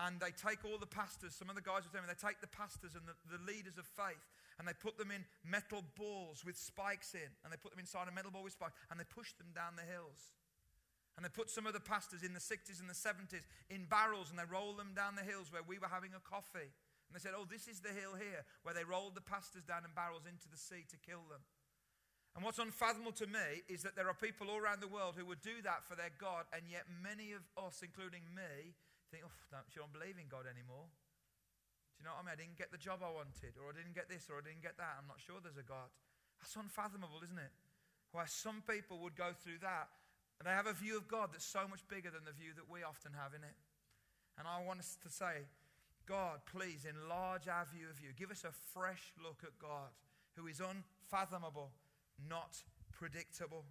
And 0.00 0.16
they 0.20 0.32
take 0.32 0.64
all 0.64 0.80
the 0.80 0.88
pastors, 0.88 1.36
some 1.36 1.52
of 1.52 1.56
the 1.56 1.64
guys 1.64 1.84
were 1.84 1.92
telling 1.92 2.08
me, 2.08 2.14
they 2.16 2.26
take 2.28 2.40
the 2.40 2.48
pastors 2.48 2.96
and 2.96 3.04
the, 3.04 3.12
the 3.28 3.42
leaders 3.44 3.76
of 3.76 3.84
faith 3.84 4.24
and 4.56 4.64
they 4.64 4.72
put 4.72 4.96
them 4.96 5.12
in 5.12 5.24
metal 5.44 5.84
balls 5.96 6.44
with 6.48 6.56
spikes 6.56 7.12
in. 7.12 7.28
And 7.44 7.52
they 7.52 7.60
put 7.60 7.76
them 7.76 7.80
inside 7.80 8.08
a 8.08 8.14
metal 8.14 8.32
ball 8.32 8.44
with 8.44 8.56
spikes 8.56 8.76
and 8.88 8.96
they 8.96 9.04
push 9.04 9.36
them 9.36 9.52
down 9.52 9.76
the 9.76 9.84
hills. 9.84 10.32
And 11.16 11.20
they 11.20 11.28
put 11.28 11.52
some 11.52 11.68
of 11.68 11.76
the 11.76 11.84
pastors 11.84 12.24
in 12.24 12.32
the 12.32 12.40
60s 12.40 12.80
and 12.80 12.88
the 12.88 12.96
70s 12.96 13.44
in 13.68 13.84
barrels 13.84 14.32
and 14.32 14.40
they 14.40 14.48
roll 14.48 14.72
them 14.72 14.96
down 14.96 15.12
the 15.12 15.28
hills 15.28 15.52
where 15.52 15.64
we 15.64 15.76
were 15.76 15.92
having 15.92 16.16
a 16.16 16.24
coffee. 16.24 16.72
And 16.72 17.12
they 17.12 17.20
said, 17.20 17.36
Oh, 17.36 17.44
this 17.44 17.68
is 17.68 17.84
the 17.84 17.92
hill 17.92 18.16
here 18.16 18.48
where 18.64 18.72
they 18.72 18.88
rolled 18.88 19.12
the 19.12 19.24
pastors 19.24 19.68
down 19.68 19.84
in 19.84 19.92
barrels 19.92 20.24
into 20.24 20.48
the 20.48 20.56
sea 20.56 20.88
to 20.88 20.96
kill 21.04 21.28
them. 21.28 21.44
And 22.32 22.40
what's 22.40 22.58
unfathomable 22.58 23.12
to 23.20 23.28
me 23.28 23.60
is 23.68 23.84
that 23.84 23.92
there 23.92 24.08
are 24.08 24.16
people 24.16 24.48
all 24.48 24.56
around 24.56 24.80
the 24.80 24.88
world 24.88 25.20
who 25.20 25.28
would 25.28 25.44
do 25.44 25.60
that 25.68 25.84
for 25.84 26.00
their 26.00 26.08
God, 26.16 26.48
and 26.56 26.64
yet 26.64 26.88
many 26.88 27.36
of 27.36 27.44
us, 27.60 27.84
including 27.84 28.24
me, 28.32 28.72
think, 29.12 29.28
oh, 29.28 29.36
you 29.68 29.84
don't 29.84 29.92
believe 29.92 30.16
in 30.16 30.32
God 30.32 30.48
anymore. 30.48 30.88
Do 30.88 31.96
you 32.00 32.04
know 32.08 32.16
what 32.16 32.24
I 32.24 32.32
mean? 32.32 32.34
I 32.34 32.40
didn't 32.40 32.56
get 32.56 32.72
the 32.72 32.80
job 32.80 33.04
I 33.04 33.12
wanted, 33.12 33.60
or 33.60 33.68
I 33.68 33.76
didn't 33.76 33.92
get 33.92 34.08
this, 34.08 34.32
or 34.32 34.40
I 34.40 34.44
didn't 34.48 34.64
get 34.64 34.80
that. 34.80 34.96
I'm 34.96 35.06
not 35.06 35.20
sure 35.20 35.36
there's 35.44 35.60
a 35.60 35.68
God. 35.68 35.92
That's 36.40 36.56
unfathomable, 36.56 37.20
isn't 37.20 37.38
it? 37.38 37.52
Why 38.10 38.24
some 38.24 38.64
people 38.64 38.98
would 39.04 39.14
go 39.14 39.36
through 39.36 39.60
that, 39.60 39.92
and 40.40 40.48
they 40.48 40.56
have 40.56 40.66
a 40.66 40.74
view 40.74 40.96
of 40.96 41.06
God 41.06 41.30
that's 41.30 41.46
so 41.46 41.68
much 41.68 41.84
bigger 41.92 42.08
than 42.08 42.24
the 42.24 42.34
view 42.34 42.56
that 42.56 42.66
we 42.66 42.82
often 42.82 43.12
have 43.12 43.36
in 43.36 43.44
it. 43.44 43.54
And 44.40 44.48
I 44.48 44.64
want 44.64 44.80
us 44.80 44.96
to 45.04 45.12
say, 45.12 45.44
God, 46.08 46.40
please 46.48 46.88
enlarge 46.88 47.46
our 47.46 47.68
view 47.68 47.86
of 47.92 48.00
you. 48.00 48.10
Give 48.16 48.32
us 48.32 48.42
a 48.42 48.56
fresh 48.72 49.12
look 49.20 49.44
at 49.44 49.54
God, 49.60 49.92
who 50.34 50.48
is 50.48 50.58
unfathomable 50.58 51.70
not 52.28 52.56
predictable. 52.90 53.64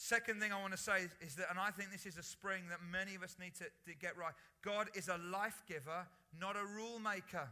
Second 0.00 0.40
thing 0.40 0.50
I 0.50 0.58
want 0.58 0.72
to 0.72 0.78
say 0.78 1.08
is 1.20 1.34
that, 1.34 1.50
and 1.50 1.58
I 1.58 1.70
think 1.70 1.92
this 1.92 2.06
is 2.06 2.16
a 2.16 2.22
spring 2.22 2.62
that 2.70 2.78
many 2.90 3.14
of 3.14 3.22
us 3.22 3.36
need 3.38 3.54
to, 3.56 3.64
to 3.64 3.94
get 4.00 4.16
right 4.16 4.32
God 4.64 4.88
is 4.94 5.08
a 5.08 5.18
life 5.30 5.62
giver, 5.68 6.06
not 6.40 6.56
a 6.56 6.64
rule 6.64 6.98
maker. 6.98 7.46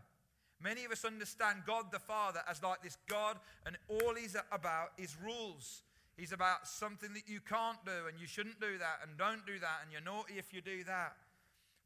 Many 0.59 0.87
of 0.87 0.91
us 0.91 1.05
understand 1.05 1.65
God 1.67 1.93
the 1.93 1.99
Father 1.99 2.41
as 2.49 2.63
like 2.63 2.83
this 2.83 2.97
God, 3.07 3.37
and 3.67 3.77
all 3.91 4.15
He's 4.15 4.35
about 4.51 4.93
is 4.97 5.15
rules. 5.23 5.83
He's 6.17 6.33
about 6.33 6.67
something 6.67 7.13
that 7.13 7.29
you 7.29 7.41
can't 7.41 7.85
do, 7.85 8.09
and 8.09 8.19
you 8.19 8.27
shouldn't 8.27 8.59
do 8.63 8.79
that, 8.79 9.01
and 9.07 9.19
don't 9.19 9.45
do 9.47 9.59
that, 9.59 9.81
and 9.83 9.93
you're 9.93 10.01
naughty 10.01 10.39
if 10.39 10.55
you 10.55 10.63
do 10.63 10.85
that. 10.85 11.17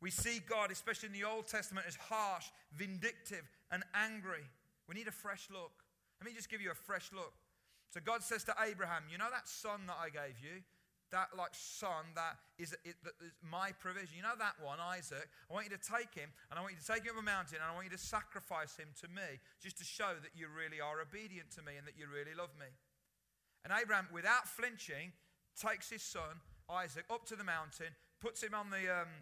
We 0.01 0.13
see 0.13 0.41
God, 0.49 0.71
especially 0.71 1.09
in 1.09 1.13
the 1.13 1.25
Old 1.25 1.49
Testament, 1.49 1.87
as 1.89 1.97
harsh, 1.97 2.47
vindictive, 2.73 3.51
and 3.73 3.83
angry. 3.97 4.47
We 4.89 4.95
need 4.95 5.09
a 5.09 5.13
fresh 5.13 5.49
look. 5.53 5.73
Let 6.21 6.31
me 6.31 6.37
just 6.37 6.49
give 6.49 6.61
you 6.61 6.71
a 6.71 6.75
fresh 6.87 7.11
look. 7.13 7.33
So 7.93 8.01
God 8.01 8.25
says 8.25 8.43
to 8.49 8.57
Abraham, 8.57 9.05
You 9.13 9.19
know 9.21 9.29
that 9.31 9.47
son 9.47 9.85
that 9.87 10.01
I 10.01 10.09
gave 10.09 10.41
you? 10.41 10.65
That 11.13 11.37
like 11.37 11.53
son 11.53 12.17
that 12.17 12.41
is, 12.57 12.73
it, 12.89 12.97
that 13.05 13.13
is 13.21 13.37
my 13.45 13.77
provision. 13.77 14.17
You 14.17 14.25
know 14.25 14.39
that 14.41 14.57
one, 14.65 14.81
Isaac? 14.81 15.29
I 15.29 15.53
want 15.53 15.69
you 15.69 15.77
to 15.77 15.85
take 15.85 16.17
him 16.17 16.33
and 16.49 16.57
I 16.57 16.65
want 16.65 16.73
you 16.73 16.81
to 16.81 16.89
take 16.89 17.05
him 17.05 17.13
up 17.13 17.21
a 17.21 17.29
mountain 17.29 17.61
and 17.61 17.69
I 17.69 17.77
want 17.77 17.85
you 17.85 17.93
to 17.93 18.01
sacrifice 18.01 18.81
him 18.81 18.89
to 19.05 19.13
me 19.13 19.37
just 19.61 19.77
to 19.77 19.85
show 19.85 20.17
that 20.25 20.33
you 20.33 20.49
really 20.49 20.81
are 20.81 21.05
obedient 21.05 21.53
to 21.61 21.63
me 21.63 21.77
and 21.77 21.85
that 21.85 22.01
you 22.01 22.09
really 22.09 22.33
love 22.33 22.57
me. 22.57 22.73
And 23.61 23.77
Abraham, 23.77 24.09
without 24.09 24.49
flinching, 24.49 25.13
takes 25.53 25.93
his 25.93 26.01
son, 26.01 26.41
Isaac, 26.73 27.05
up 27.13 27.29
to 27.29 27.37
the 27.37 27.45
mountain, 27.45 27.93
puts 28.25 28.43
him 28.43 28.57
on 28.57 28.73
the, 28.73 28.89
um, 28.89 29.13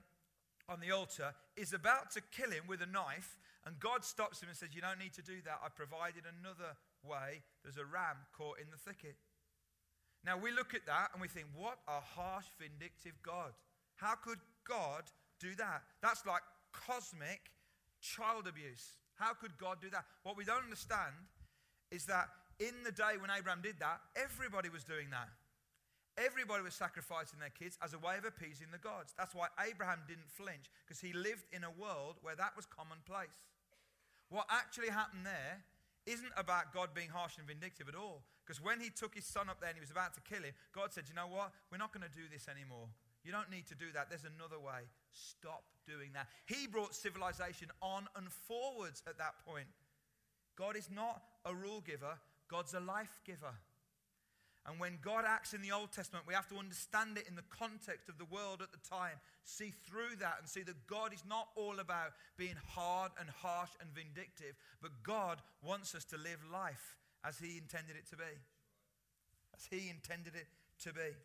on 0.70 0.78
the 0.78 0.94
altar, 0.94 1.34
is 1.58 1.74
about 1.74 2.14
to 2.14 2.22
kill 2.30 2.54
him 2.54 2.70
with 2.70 2.80
a 2.82 2.86
knife, 2.86 3.36
and 3.66 3.82
God 3.82 4.06
stops 4.06 4.40
him 4.40 4.48
and 4.48 4.56
says, 4.56 4.70
You 4.72 4.80
don't 4.80 4.98
need 4.98 5.12
to 5.14 5.26
do 5.26 5.42
that. 5.44 5.58
I 5.58 5.68
provided 5.68 6.22
another 6.22 6.78
way, 7.04 7.42
there's 7.62 7.76
a 7.76 7.84
ram 7.84 8.16
caught 8.36 8.58
in 8.60 8.70
the 8.70 8.76
thicket. 8.76 9.16
Now 10.24 10.36
we 10.36 10.50
look 10.52 10.74
at 10.74 10.86
that 10.86 11.10
and 11.12 11.20
we 11.20 11.28
think, 11.28 11.46
what 11.56 11.78
a 11.88 12.00
harsh, 12.00 12.46
vindictive 12.58 13.14
God. 13.22 13.52
How 13.96 14.14
could 14.14 14.38
God 14.68 15.04
do 15.40 15.54
that? 15.56 15.82
That's 16.02 16.26
like 16.26 16.42
cosmic 16.72 17.40
child 18.00 18.46
abuse. 18.46 18.96
How 19.14 19.34
could 19.34 19.56
God 19.58 19.80
do 19.80 19.90
that? 19.90 20.04
What 20.22 20.36
we 20.36 20.44
don't 20.44 20.64
understand 20.64 21.12
is 21.90 22.04
that 22.06 22.28
in 22.58 22.72
the 22.84 22.92
day 22.92 23.16
when 23.18 23.30
Abraham 23.30 23.60
did 23.62 23.80
that, 23.80 24.00
everybody 24.16 24.68
was 24.68 24.84
doing 24.84 25.08
that. 25.10 25.28
Everybody 26.18 26.62
was 26.62 26.74
sacrificing 26.74 27.38
their 27.38 27.54
kids 27.54 27.78
as 27.80 27.94
a 27.94 27.98
way 27.98 28.18
of 28.18 28.24
appeasing 28.24 28.68
the 28.72 28.78
gods. 28.78 29.14
That's 29.16 29.34
why 29.34 29.48
Abraham 29.68 30.00
didn't 30.06 30.28
flinch, 30.28 30.68
because 30.84 31.00
he 31.00 31.12
lived 31.12 31.44
in 31.52 31.64
a 31.64 31.70
world 31.70 32.16
where 32.20 32.36
that 32.36 32.52
was 32.56 32.66
commonplace. 32.66 33.32
What 34.28 34.46
actually 34.50 34.90
happened 34.90 35.24
there 35.24 35.64
isn't 36.10 36.32
about 36.36 36.74
God 36.74 36.90
being 36.94 37.08
harsh 37.08 37.38
and 37.38 37.46
vindictive 37.46 37.88
at 37.88 37.94
all. 37.94 38.22
Because 38.44 38.62
when 38.62 38.80
he 38.80 38.90
took 38.90 39.14
his 39.14 39.24
son 39.24 39.48
up 39.48 39.60
there 39.60 39.70
and 39.70 39.76
he 39.76 39.80
was 39.80 39.90
about 39.90 40.14
to 40.14 40.20
kill 40.20 40.42
him, 40.42 40.54
God 40.74 40.92
said, 40.92 41.04
You 41.08 41.14
know 41.14 41.28
what? 41.28 41.52
We're 41.70 41.78
not 41.78 41.92
going 41.92 42.06
to 42.06 42.12
do 42.12 42.26
this 42.30 42.48
anymore. 42.48 42.88
You 43.24 43.32
don't 43.32 43.50
need 43.50 43.66
to 43.68 43.74
do 43.74 43.92
that. 43.94 44.08
There's 44.08 44.24
another 44.24 44.58
way. 44.58 44.88
Stop 45.12 45.64
doing 45.86 46.10
that. 46.14 46.28
He 46.46 46.66
brought 46.66 46.94
civilization 46.94 47.68
on 47.82 48.08
and 48.16 48.32
forwards 48.32 49.02
at 49.06 49.18
that 49.18 49.34
point. 49.46 49.66
God 50.56 50.76
is 50.76 50.88
not 50.90 51.22
a 51.44 51.54
rule 51.54 51.80
giver, 51.80 52.18
God's 52.48 52.74
a 52.74 52.80
life 52.80 53.20
giver. 53.24 53.54
And 54.66 54.78
when 54.78 54.98
God 55.00 55.24
acts 55.26 55.54
in 55.54 55.62
the 55.62 55.72
Old 55.72 55.90
Testament, 55.90 56.26
we 56.28 56.34
have 56.34 56.48
to 56.48 56.58
understand 56.58 57.16
it 57.16 57.26
in 57.26 57.34
the 57.34 57.48
context 57.48 58.08
of 58.08 58.18
the 58.18 58.26
world 58.26 58.60
at 58.60 58.72
the 58.72 58.88
time. 58.88 59.16
See 59.44 59.72
through 59.88 60.16
that 60.20 60.36
and 60.38 60.48
see 60.48 60.62
that 60.62 60.86
God 60.86 61.14
is 61.14 61.24
not 61.26 61.48
all 61.56 61.80
about 61.80 62.12
being 62.36 62.56
hard 62.68 63.12
and 63.18 63.28
harsh 63.30 63.70
and 63.80 63.88
vindictive, 63.94 64.54
but 64.82 65.02
God 65.02 65.40
wants 65.62 65.94
us 65.94 66.04
to 66.06 66.16
live 66.18 66.40
life 66.52 66.96
as 67.24 67.38
He 67.38 67.56
intended 67.56 67.96
it 67.96 68.08
to 68.10 68.16
be. 68.16 68.32
As 69.56 69.66
He 69.70 69.88
intended 69.88 70.34
it 70.36 70.46
to 70.84 70.92
be. 70.92 71.16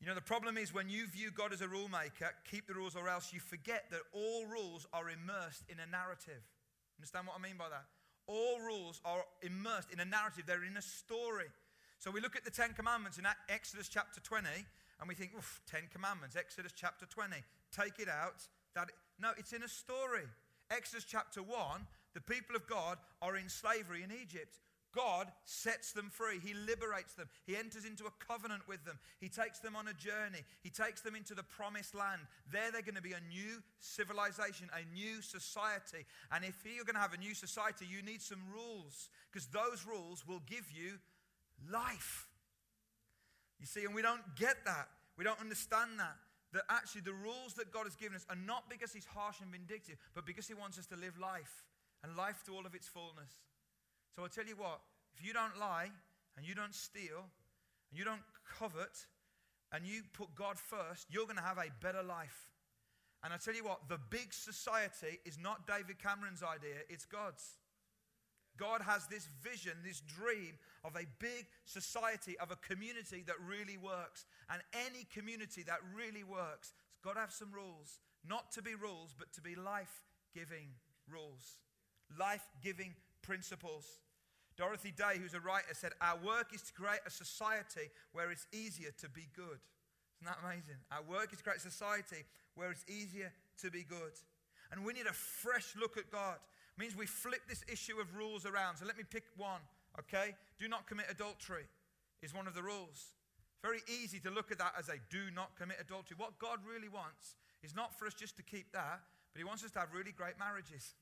You 0.00 0.06
know, 0.08 0.14
the 0.14 0.20
problem 0.20 0.56
is 0.56 0.72
when 0.74 0.88
you 0.88 1.06
view 1.06 1.30
God 1.30 1.52
as 1.52 1.60
a 1.60 1.68
rule 1.68 1.88
maker, 1.88 2.32
keep 2.50 2.66
the 2.66 2.74
rules 2.74 2.96
or 2.96 3.08
else 3.08 3.32
you 3.32 3.40
forget 3.40 3.84
that 3.90 4.00
all 4.12 4.46
rules 4.46 4.86
are 4.92 5.10
immersed 5.10 5.62
in 5.68 5.76
a 5.78 5.90
narrative. 5.90 6.42
Understand 6.98 7.26
what 7.26 7.36
I 7.38 7.42
mean 7.42 7.56
by 7.58 7.68
that? 7.68 7.84
All 8.26 8.60
rules 8.60 9.00
are 9.04 9.24
immersed 9.42 9.92
in 9.92 10.00
a 10.00 10.04
narrative, 10.04 10.44
they're 10.46 10.64
in 10.64 10.76
a 10.76 10.82
story. 10.82 11.46
So 12.00 12.10
we 12.10 12.22
look 12.22 12.34
at 12.34 12.44
the 12.44 12.50
Ten 12.50 12.72
Commandments 12.72 13.18
in 13.18 13.26
Exodus 13.50 13.86
chapter 13.86 14.20
20 14.20 14.48
and 14.48 15.08
we 15.08 15.14
think, 15.14 15.32
oof, 15.36 15.60
Ten 15.70 15.82
Commandments, 15.92 16.34
Exodus 16.34 16.72
chapter 16.74 17.04
20. 17.04 17.36
Take 17.76 18.00
it 18.00 18.08
out. 18.08 18.40
That 18.74 18.88
no, 19.20 19.32
it's 19.36 19.52
in 19.52 19.62
a 19.62 19.68
story. 19.68 20.24
Exodus 20.70 21.04
chapter 21.04 21.42
1, 21.42 21.52
the 22.14 22.22
people 22.22 22.56
of 22.56 22.66
God 22.66 22.96
are 23.20 23.36
in 23.36 23.50
slavery 23.50 24.02
in 24.02 24.10
Egypt. 24.10 24.60
God 24.94 25.30
sets 25.44 25.92
them 25.92 26.08
free. 26.10 26.38
He 26.42 26.54
liberates 26.54 27.12
them. 27.14 27.28
He 27.46 27.54
enters 27.54 27.84
into 27.84 28.06
a 28.06 28.24
covenant 28.26 28.66
with 28.66 28.82
them. 28.86 28.98
He 29.20 29.28
takes 29.28 29.58
them 29.58 29.76
on 29.76 29.86
a 29.86 29.92
journey. 29.92 30.40
He 30.62 30.70
takes 30.70 31.02
them 31.02 31.14
into 31.14 31.34
the 31.34 31.42
promised 31.42 31.94
land. 31.94 32.22
There, 32.50 32.72
they're 32.72 32.82
going 32.82 32.96
to 32.96 33.02
be 33.02 33.12
a 33.12 33.28
new 33.28 33.62
civilization, 33.78 34.68
a 34.72 34.82
new 34.94 35.20
society. 35.20 36.06
And 36.32 36.44
if 36.44 36.56
you're 36.64 36.84
going 36.84 36.96
to 36.96 37.00
have 37.00 37.14
a 37.14 37.18
new 37.18 37.34
society, 37.34 37.84
you 37.84 38.02
need 38.02 38.22
some 38.22 38.42
rules 38.52 39.10
because 39.30 39.46
those 39.48 39.86
rules 39.86 40.26
will 40.26 40.42
give 40.46 40.66
you 40.72 40.98
life. 41.70 42.28
You 43.58 43.66
see, 43.66 43.84
and 43.84 43.94
we 43.94 44.02
don't 44.02 44.22
get 44.36 44.64
that. 44.64 44.88
We 45.16 45.24
don't 45.24 45.40
understand 45.40 45.98
that. 45.98 46.16
That 46.52 46.62
actually 46.68 47.02
the 47.02 47.12
rules 47.12 47.54
that 47.54 47.70
God 47.70 47.84
has 47.84 47.94
given 47.94 48.16
us 48.16 48.26
are 48.28 48.38
not 48.46 48.68
because 48.68 48.92
He's 48.92 49.04
harsh 49.04 49.36
and 49.40 49.52
vindictive, 49.52 49.96
but 50.14 50.26
because 50.26 50.48
He 50.48 50.54
wants 50.54 50.78
us 50.78 50.86
to 50.86 50.96
live 50.96 51.18
life 51.20 51.64
and 52.02 52.16
life 52.16 52.42
to 52.46 52.52
all 52.52 52.66
of 52.66 52.74
its 52.74 52.88
fullness. 52.88 53.30
So 54.16 54.22
I'll 54.22 54.28
tell 54.28 54.46
you 54.46 54.56
what, 54.56 54.80
if 55.14 55.24
you 55.24 55.32
don't 55.32 55.58
lie 55.58 55.90
and 56.36 56.46
you 56.46 56.54
don't 56.54 56.74
steal 56.74 57.28
and 57.90 57.98
you 57.98 58.04
don't 58.04 58.22
covet 58.58 59.06
and 59.72 59.86
you 59.86 60.02
put 60.12 60.34
God 60.34 60.58
first, 60.58 61.06
you're 61.10 61.24
going 61.24 61.36
to 61.36 61.42
have 61.42 61.58
a 61.58 61.70
better 61.80 62.02
life. 62.02 62.50
And 63.22 63.32
I 63.32 63.36
tell 63.36 63.54
you 63.54 63.64
what, 63.64 63.88
the 63.88 63.98
big 64.10 64.32
society 64.32 65.20
is 65.24 65.38
not 65.38 65.66
David 65.66 66.02
Cameron's 66.02 66.42
idea, 66.42 66.82
it's 66.88 67.04
God's. 67.04 67.59
God 68.60 68.82
has 68.82 69.06
this 69.06 69.26
vision, 69.42 69.72
this 69.82 70.00
dream 70.00 70.58
of 70.84 70.94
a 70.94 71.08
big 71.18 71.46
society, 71.64 72.36
of 72.38 72.50
a 72.50 72.56
community 72.56 73.24
that 73.26 73.36
really 73.40 73.78
works. 73.78 74.26
And 74.52 74.60
any 74.74 75.06
community 75.14 75.62
that 75.62 75.78
really 75.96 76.22
works 76.22 76.74
has 76.92 77.00
got 77.02 77.14
to 77.14 77.20
have 77.20 77.32
some 77.32 77.50
rules. 77.52 78.00
Not 78.28 78.52
to 78.52 78.62
be 78.62 78.74
rules, 78.74 79.14
but 79.18 79.32
to 79.32 79.40
be 79.40 79.54
life 79.54 80.04
giving 80.34 80.76
rules, 81.10 81.56
life 82.18 82.46
giving 82.62 82.94
principles. 83.22 83.86
Dorothy 84.58 84.92
Day, 84.92 85.16
who's 85.16 85.32
a 85.32 85.40
writer, 85.40 85.72
said, 85.72 85.92
Our 86.02 86.18
work 86.18 86.52
is 86.54 86.60
to 86.62 86.72
create 86.74 87.00
a 87.06 87.10
society 87.10 87.88
where 88.12 88.30
it's 88.30 88.46
easier 88.52 88.90
to 89.00 89.08
be 89.08 89.26
good. 89.34 89.58
Isn't 90.20 90.26
that 90.26 90.38
amazing? 90.44 90.76
Our 90.92 91.02
work 91.02 91.32
is 91.32 91.38
to 91.38 91.44
create 91.44 91.60
a 91.64 91.70
society 91.70 92.24
where 92.54 92.70
it's 92.70 92.84
easier 92.86 93.32
to 93.62 93.70
be 93.70 93.84
good. 93.84 94.12
And 94.70 94.84
we 94.84 94.92
need 94.92 95.06
a 95.06 95.14
fresh 95.14 95.72
look 95.80 95.96
at 95.96 96.10
God 96.10 96.36
means 96.80 96.96
we 96.96 97.06
flip 97.06 97.42
this 97.48 97.62
issue 97.70 98.00
of 98.00 98.16
rules 98.16 98.46
around. 98.46 98.76
So 98.76 98.86
let 98.86 98.96
me 98.96 99.04
pick 99.04 99.24
one, 99.36 99.60
okay? 100.00 100.34
Do 100.58 100.66
not 100.66 100.86
commit 100.88 101.06
adultery 101.10 101.68
is 102.22 102.34
one 102.34 102.46
of 102.46 102.54
the 102.54 102.62
rules. 102.62 103.16
Very 103.62 103.84
easy 103.86 104.18
to 104.20 104.30
look 104.30 104.50
at 104.50 104.58
that 104.58 104.72
as 104.78 104.88
a 104.88 104.96
do 105.12 105.28
not 105.36 105.52
commit 105.56 105.76
adultery. 105.80 106.16
What 106.16 106.40
God 106.40 106.64
really 106.64 106.88
wants 106.88 107.36
is 107.62 107.76
not 107.76 107.92
for 107.92 108.08
us 108.08 108.14
just 108.16 108.36
to 108.40 108.42
keep 108.42 108.72
that, 108.72 109.04
but 109.32 109.38
He 109.38 109.44
wants 109.44 109.62
us 109.64 109.70
to 109.76 109.80
have 109.84 109.92
really 109.92 110.12
great 110.12 110.40
marriages. 110.40 110.96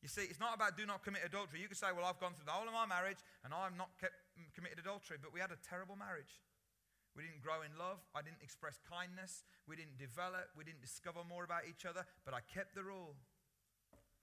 You 0.00 0.08
see, 0.08 0.24
it's 0.24 0.40
not 0.40 0.56
about 0.56 0.76
do 0.76 0.86
not 0.86 1.04
commit 1.04 1.24
adultery. 1.24 1.60
You 1.60 1.68
could 1.68 1.76
say, 1.76 1.92
well, 1.92 2.08
I've 2.08 2.20
gone 2.20 2.32
through 2.32 2.48
the 2.48 2.56
whole 2.56 2.68
of 2.68 2.72
my 2.72 2.88
marriage 2.88 3.20
and 3.44 3.52
I've 3.52 3.76
not 3.76 3.92
kept, 4.00 4.16
mm, 4.40 4.48
committed 4.56 4.80
adultery, 4.80 5.16
but 5.20 5.32
we 5.32 5.40
had 5.40 5.52
a 5.52 5.60
terrible 5.60 5.96
marriage. 5.96 6.40
We 7.16 7.24
didn't 7.24 7.40
grow 7.40 7.64
in 7.64 7.72
love. 7.80 8.00
I 8.12 8.20
didn't 8.20 8.44
express 8.44 8.76
kindness. 8.84 9.44
We 9.64 9.76
didn't 9.76 9.96
develop. 9.96 10.52
We 10.52 10.64
didn't 10.64 10.84
discover 10.84 11.24
more 11.24 11.44
about 11.44 11.64
each 11.64 11.88
other, 11.88 12.04
but 12.28 12.36
I 12.36 12.44
kept 12.44 12.76
the 12.76 12.84
rule. 12.84 13.16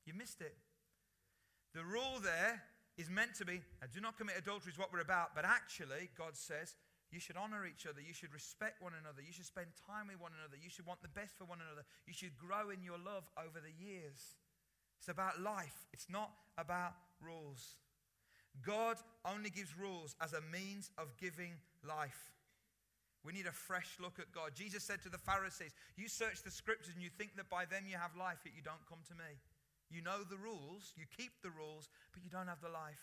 You 0.05 0.13
missed 0.13 0.41
it. 0.41 0.55
The 1.73 1.83
rule 1.83 2.19
there 2.21 2.61
is 2.97 3.09
meant 3.09 3.35
to 3.35 3.45
be 3.45 3.61
do 3.93 4.01
not 4.01 4.17
commit 4.17 4.37
adultery, 4.37 4.71
is 4.71 4.77
what 4.77 4.93
we're 4.93 5.01
about. 5.01 5.35
But 5.35 5.45
actually, 5.45 6.09
God 6.17 6.37
says 6.37 6.75
you 7.11 7.19
should 7.19 7.37
honor 7.37 7.65
each 7.65 7.85
other. 7.85 8.01
You 8.01 8.13
should 8.13 8.33
respect 8.33 8.81
one 8.81 8.93
another. 8.99 9.21
You 9.21 9.33
should 9.33 9.45
spend 9.45 9.67
time 9.85 10.09
with 10.09 10.19
one 10.19 10.33
another. 10.33 10.57
You 10.57 10.69
should 10.69 10.85
want 10.85 11.01
the 11.01 11.13
best 11.13 11.37
for 11.37 11.45
one 11.45 11.59
another. 11.61 11.85
You 12.05 12.13
should 12.13 12.37
grow 12.37 12.69
in 12.69 12.83
your 12.83 12.97
love 12.97 13.29
over 13.37 13.61
the 13.61 13.73
years. 13.73 14.37
It's 14.99 15.09
about 15.09 15.41
life, 15.41 15.85
it's 15.91 16.07
not 16.09 16.31
about 16.57 16.93
rules. 17.19 17.75
God 18.65 18.97
only 19.25 19.49
gives 19.49 19.77
rules 19.77 20.15
as 20.21 20.33
a 20.33 20.41
means 20.51 20.91
of 20.97 21.17
giving 21.17 21.53
life. 21.83 22.31
We 23.25 23.33
need 23.33 23.47
a 23.47 23.51
fresh 23.51 23.97
look 23.99 24.19
at 24.19 24.31
God. 24.31 24.51
Jesus 24.53 24.83
said 24.83 25.01
to 25.03 25.09
the 25.09 25.17
Pharisees, 25.17 25.73
You 25.97 26.07
search 26.07 26.43
the 26.43 26.51
scriptures 26.51 26.93
and 26.93 27.03
you 27.03 27.09
think 27.09 27.35
that 27.35 27.49
by 27.49 27.65
them 27.65 27.83
you 27.87 27.97
have 27.97 28.15
life, 28.15 28.39
yet 28.45 28.53
you 28.55 28.61
don't 28.61 28.85
come 28.87 28.99
to 29.07 29.15
me. 29.15 29.39
You 29.89 30.01
know 30.01 30.23
the 30.23 30.37
rules, 30.37 30.93
you 30.95 31.05
keep 31.15 31.41
the 31.41 31.51
rules, 31.51 31.89
but 32.13 32.23
you 32.23 32.29
don't 32.29 32.47
have 32.47 32.61
the 32.61 32.69
life. 32.69 33.01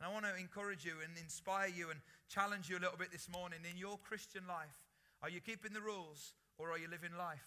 And 0.00 0.08
I 0.08 0.12
want 0.12 0.24
to 0.24 0.34
encourage 0.40 0.84
you 0.84 0.96
and 1.04 1.12
inspire 1.20 1.68
you 1.68 1.90
and 1.90 2.00
challenge 2.28 2.68
you 2.68 2.78
a 2.78 2.82
little 2.82 2.96
bit 2.96 3.12
this 3.12 3.28
morning 3.28 3.60
in 3.68 3.76
your 3.76 3.98
Christian 3.98 4.42
life. 4.48 4.76
Are 5.22 5.28
you 5.28 5.40
keeping 5.40 5.72
the 5.72 5.80
rules 5.80 6.32
or 6.56 6.70
are 6.70 6.78
you 6.78 6.88
living 6.88 7.12
life? 7.18 7.44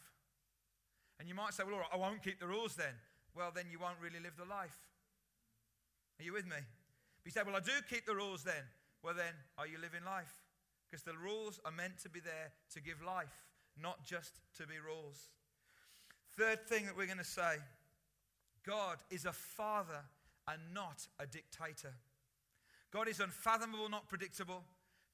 And 1.19 1.27
you 1.27 1.35
might 1.35 1.53
say, 1.53 1.63
Well, 1.65 1.81
I 1.91 1.97
won't 1.97 2.21
keep 2.21 2.39
the 2.39 2.47
rules 2.47 2.75
then. 2.75 2.93
Well, 3.35 3.51
then 3.53 3.65
you 3.71 3.79
won't 3.79 3.97
really 4.01 4.21
live 4.21 4.37
the 4.37 4.45
life. 4.45 4.77
Are 6.19 6.23
you 6.23 6.33
with 6.33 6.45
me? 6.45 6.61
But 6.61 7.25
you 7.25 7.31
say, 7.31 7.41
Well, 7.45 7.55
I 7.55 7.59
do 7.59 7.73
keep 7.89 8.05
the 8.05 8.15
rules 8.15 8.43
then. 8.43 8.69
Well, 9.01 9.13
then, 9.13 9.33
are 9.57 9.67
you 9.67 9.77
living 9.81 10.05
life? 10.05 10.33
Because 10.89 11.03
the 11.03 11.17
rules 11.17 11.59
are 11.65 11.71
meant 11.71 11.97
to 12.03 12.09
be 12.09 12.19
there 12.19 12.53
to 12.73 12.81
give 12.81 13.01
life, 13.01 13.33
not 13.81 14.05
just 14.05 14.39
to 14.57 14.67
be 14.67 14.75
rules. 14.77 15.29
Third 16.37 16.67
thing 16.67 16.85
that 16.85 16.95
we're 16.95 17.07
going 17.07 17.17
to 17.17 17.23
say 17.23 17.57
God 18.65 18.97
is 19.09 19.25
a 19.25 19.33
father 19.33 20.03
and 20.47 20.59
not 20.73 21.07
a 21.19 21.25
dictator. 21.25 21.93
God 22.91 23.07
is 23.07 23.19
unfathomable, 23.19 23.89
not 23.89 24.07
predictable. 24.07 24.63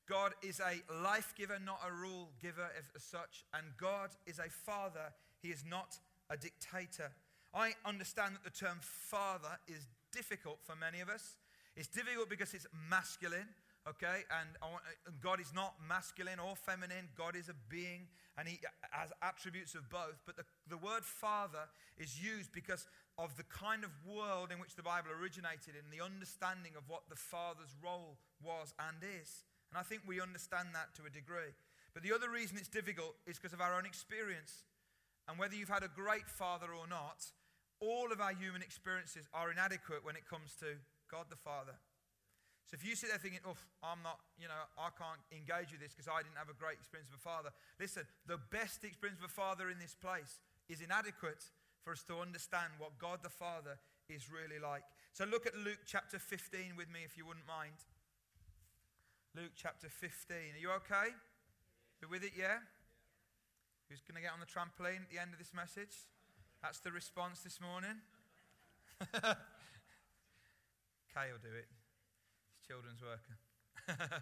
God 0.07 0.33
is 0.41 0.59
a 0.59 0.81
life 1.03 1.33
giver, 1.37 1.57
not 1.63 1.79
a 1.87 1.91
rule 1.91 2.29
giver 2.41 2.67
as 2.95 3.03
such. 3.03 3.45
And 3.53 3.65
God 3.77 4.09
is 4.25 4.39
a 4.39 4.49
father, 4.49 5.13
He 5.41 5.49
is 5.49 5.63
not 5.69 5.97
a 6.29 6.37
dictator. 6.37 7.11
I 7.53 7.73
understand 7.85 8.35
that 8.35 8.43
the 8.43 8.65
term 8.65 8.79
father 8.81 9.57
is 9.67 9.87
difficult 10.11 10.59
for 10.63 10.75
many 10.75 10.99
of 10.99 11.09
us. 11.09 11.37
It's 11.75 11.87
difficult 11.87 12.29
because 12.29 12.53
it's 12.53 12.67
masculine 12.89 13.47
okay? 13.89 14.23
And, 14.39 14.49
uh, 14.61 14.77
God 15.21 15.39
is 15.39 15.53
not 15.53 15.75
masculine 15.87 16.39
or 16.39 16.55
feminine. 16.55 17.09
God 17.17 17.35
is 17.35 17.49
a 17.49 17.55
being 17.69 18.07
and 18.37 18.47
he 18.47 18.59
has 18.91 19.11
attributes 19.21 19.75
of 19.75 19.89
both. 19.89 20.23
But 20.25 20.37
the, 20.37 20.45
the 20.69 20.77
word 20.77 21.03
father 21.03 21.67
is 21.97 22.23
used 22.23 22.53
because 22.53 22.87
of 23.17 23.35
the 23.35 23.43
kind 23.43 23.83
of 23.83 23.91
world 24.07 24.51
in 24.51 24.59
which 24.59 24.75
the 24.75 24.83
Bible 24.83 25.11
originated 25.11 25.75
and 25.75 25.91
the 25.91 26.03
understanding 26.03 26.71
of 26.77 26.87
what 26.87 27.03
the 27.09 27.19
father's 27.19 27.75
role 27.83 28.15
was 28.39 28.73
and 28.79 29.03
is. 29.03 29.43
And 29.71 29.77
I 29.77 29.83
think 29.83 30.07
we 30.07 30.21
understand 30.21 30.69
that 30.71 30.95
to 30.95 31.03
a 31.05 31.11
degree. 31.11 31.51
But 31.93 32.03
the 32.03 32.15
other 32.15 32.29
reason 32.29 32.57
it's 32.57 32.71
difficult 32.71 33.15
is 33.27 33.37
because 33.37 33.51
of 33.51 33.59
our 33.59 33.75
own 33.75 33.85
experience. 33.85 34.63
And 35.27 35.37
whether 35.37 35.53
you've 35.53 35.69
had 35.69 35.83
a 35.83 35.91
great 35.91 36.29
father 36.29 36.71
or 36.71 36.87
not, 36.87 37.27
all 37.81 38.11
of 38.11 38.21
our 38.21 38.33
human 38.33 38.61
experiences 38.61 39.27
are 39.33 39.51
inadequate 39.51 40.03
when 40.03 40.15
it 40.15 40.23
comes 40.27 40.55
to 40.59 40.79
God 41.11 41.25
the 41.29 41.35
Father. 41.35 41.75
So 42.69 42.77
if 42.77 42.85
you 42.85 42.93
sit 42.93 43.09
there 43.09 43.17
thinking, 43.17 43.41
oh, 43.49 43.57
I'm 43.81 44.05
not, 44.05 44.21
you 44.37 44.45
know, 44.45 44.61
I 44.77 44.93
can't 44.93 45.17
engage 45.33 45.73
with 45.73 45.81
this 45.81 45.97
because 45.97 46.05
I 46.05 46.21
didn't 46.21 46.37
have 46.37 46.53
a 46.53 46.57
great 46.57 46.77
experience 46.77 47.09
of 47.09 47.17
a 47.17 47.25
father. 47.25 47.49
Listen, 47.81 48.05
the 48.29 48.37
best 48.37 48.85
experience 48.85 49.17
of 49.17 49.25
a 49.25 49.33
father 49.33 49.73
in 49.73 49.81
this 49.81 49.97
place 49.97 50.37
is 50.69 50.77
inadequate 50.77 51.41
for 51.81 51.97
us 51.97 52.05
to 52.05 52.21
understand 52.21 52.77
what 52.77 53.01
God 53.01 53.25
the 53.25 53.33
Father 53.33 53.81
is 54.05 54.29
really 54.29 54.61
like. 54.61 54.85
So 55.17 55.25
look 55.25 55.49
at 55.49 55.57
Luke 55.57 55.81
chapter 55.89 56.21
15 56.21 56.77
with 56.77 56.93
me 56.93 57.01
if 57.01 57.17
you 57.17 57.25
wouldn't 57.25 57.49
mind. 57.49 57.73
Luke 59.33 59.57
chapter 59.57 59.89
15. 59.89 60.37
Are 60.53 60.61
you 60.61 60.69
okay? 60.85 61.09
You 62.05 62.07
with 62.07 62.21
it, 62.21 62.37
yeah? 62.37 62.61
Who's 63.89 64.05
going 64.05 64.21
to 64.21 64.21
get 64.21 64.29
on 64.29 64.37
the 64.37 64.45
trampoline 64.45 65.01
at 65.01 65.09
the 65.09 65.17
end 65.17 65.33
of 65.33 65.41
this 65.41 65.57
message? 65.57 66.05
That's 66.61 66.77
the 66.85 66.93
response 66.93 67.41
this 67.41 67.57
morning. 67.57 67.97
Kay 71.09 71.33
will 71.33 71.41
do 71.41 71.49
it 71.57 71.78
children's 72.69 73.01
worker. 73.01 73.33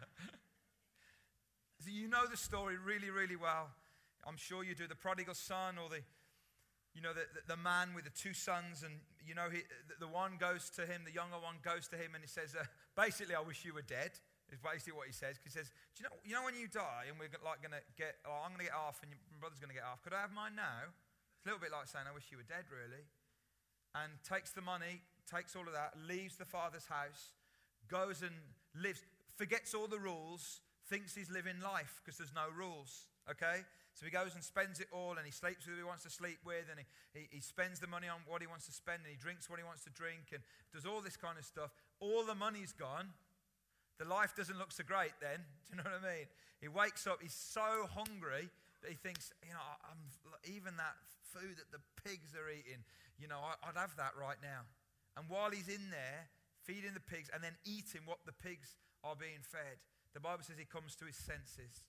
so 1.84 1.92
you 1.92 2.08
know 2.08 2.24
the 2.32 2.40
story 2.40 2.80
really, 2.80 3.12
really 3.12 3.36
well. 3.36 3.76
I'm 4.24 4.40
sure 4.40 4.64
you 4.64 4.72
do. 4.72 4.88
The 4.88 4.96
prodigal 4.96 5.36
son 5.36 5.76
or 5.76 5.92
the, 5.92 6.00
you 6.96 7.04
know, 7.04 7.12
the, 7.12 7.28
the, 7.44 7.60
man 7.60 7.92
with 7.92 8.08
the 8.08 8.16
two 8.16 8.32
sons, 8.32 8.88
and 8.88 9.04
you 9.20 9.36
know, 9.36 9.52
he, 9.52 9.68
the, 9.92 10.08
the, 10.08 10.08
one 10.08 10.40
goes 10.40 10.72
to 10.80 10.88
him, 10.88 11.04
the 11.04 11.12
younger 11.12 11.36
one 11.36 11.60
goes 11.60 11.92
to 11.92 12.00
him, 12.00 12.16
and 12.16 12.24
he 12.24 12.32
says, 12.32 12.56
uh, 12.56 12.64
basically, 12.96 13.36
I 13.36 13.44
wish 13.44 13.68
you 13.68 13.76
were 13.76 13.84
dead. 13.84 14.16
Is 14.48 14.64
basically 14.64 14.96
what 14.96 15.12
he 15.12 15.16
says. 15.16 15.36
He 15.44 15.52
says, 15.52 15.68
"Do 15.92 16.00
you 16.00 16.04
know? 16.08 16.16
You 16.24 16.34
know 16.40 16.46
when 16.48 16.56
you 16.56 16.72
die, 16.72 17.12
and 17.12 17.20
we're 17.20 17.28
like 17.44 17.60
going 17.60 17.76
to 17.76 17.84
get, 18.00 18.16
oh, 18.24 18.48
I'm 18.48 18.56
going 18.56 18.64
to 18.64 18.72
get 18.72 18.80
half, 18.80 19.04
and 19.04 19.12
your 19.12 19.20
brother's 19.44 19.60
going 19.60 19.76
to 19.76 19.76
get 19.76 19.84
half. 19.84 20.00
Could 20.00 20.16
I 20.16 20.24
have 20.24 20.32
mine 20.32 20.56
now?" 20.56 20.88
It's 20.88 21.44
a 21.44 21.52
little 21.52 21.60
bit 21.60 21.76
like 21.76 21.92
saying, 21.92 22.08
"I 22.08 22.16
wish 22.16 22.32
you 22.32 22.40
were 22.40 22.48
dead," 22.48 22.64
really. 22.72 23.04
And 23.92 24.16
takes 24.24 24.56
the 24.56 24.64
money, 24.64 25.04
takes 25.28 25.52
all 25.52 25.68
of 25.68 25.76
that, 25.76 26.00
leaves 26.00 26.40
the 26.40 26.48
father's 26.48 26.88
house, 26.88 27.36
goes 27.88 28.22
and 28.22 28.36
lives, 28.76 29.04
forgets 29.36 29.74
all 29.74 29.88
the 29.88 30.00
rules, 30.00 30.62
thinks 30.88 31.16
he's 31.16 31.30
living 31.30 31.60
life 31.64 32.02
because 32.04 32.18
there's 32.18 32.34
no 32.34 32.48
rules. 32.56 33.08
Okay? 33.30 33.64
So 33.94 34.06
he 34.06 34.12
goes 34.12 34.36
and 34.36 34.44
spends 34.44 34.80
it 34.80 34.88
all 34.94 35.18
and 35.18 35.26
he 35.26 35.32
sleeps 35.32 35.66
with 35.66 35.76
who 35.76 35.82
he 35.82 35.88
wants 35.88 36.04
to 36.04 36.10
sleep 36.10 36.38
with 36.46 36.70
and 36.70 36.80
he, 36.80 36.86
he, 37.18 37.28
he, 37.38 37.42
spends 37.42 37.80
the 37.80 37.88
money 37.88 38.08
on 38.08 38.22
what 38.28 38.42
he 38.42 38.48
wants 38.48 38.68
to 38.68 38.72
spend 38.72 39.02
and 39.02 39.10
he 39.10 39.18
drinks 39.18 39.50
what 39.50 39.58
he 39.58 39.66
wants 39.66 39.84
to 39.84 39.90
drink 39.90 40.30
and 40.32 40.46
does 40.72 40.86
all 40.86 41.02
this 41.02 41.18
kind 41.18 41.38
of 41.38 41.44
stuff. 41.44 41.74
All 42.00 42.24
the 42.24 42.36
money's 42.36 42.72
gone. 42.72 43.10
The 43.98 44.06
life 44.06 44.38
doesn't 44.38 44.58
look 44.58 44.72
so 44.72 44.86
great 44.86 45.18
then. 45.20 45.42
Do 45.66 45.76
you 45.76 45.78
know 45.82 45.90
what 45.90 46.06
I 46.06 46.14
mean? 46.14 46.28
He 46.62 46.70
wakes 46.70 47.08
up, 47.08 47.20
he's 47.22 47.34
so 47.34 47.90
hungry 47.90 48.50
that 48.82 48.90
he 48.90 48.96
thinks, 48.96 49.34
you 49.42 49.54
know, 49.54 49.66
I'm, 49.90 49.98
even 50.46 50.78
that 50.78 50.94
food 51.34 51.58
that 51.58 51.74
the 51.74 51.82
pigs 52.06 52.38
are 52.38 52.50
eating, 52.50 52.86
you 53.18 53.28
know, 53.28 53.42
I, 53.42 53.58
I'd 53.66 53.78
have 53.78 53.98
that 53.98 54.14
right 54.14 54.38
now. 54.42 54.62
And 55.18 55.26
while 55.30 55.50
he's 55.50 55.68
in 55.68 55.90
there, 55.90 56.30
feeding 56.68 56.94
the 56.94 57.00
pigs, 57.00 57.32
and 57.34 57.42
then 57.42 57.56
eating 57.64 58.02
what 58.06 58.20
the 58.28 58.36
pigs 58.36 58.76
are 59.04 59.16
being 59.16 59.40
fed. 59.42 59.80
The 60.14 60.20
Bible 60.20 60.44
says 60.44 60.58
he 60.60 60.66
comes 60.66 60.96
to 60.98 61.06
his 61.06 61.16
senses. 61.16 61.88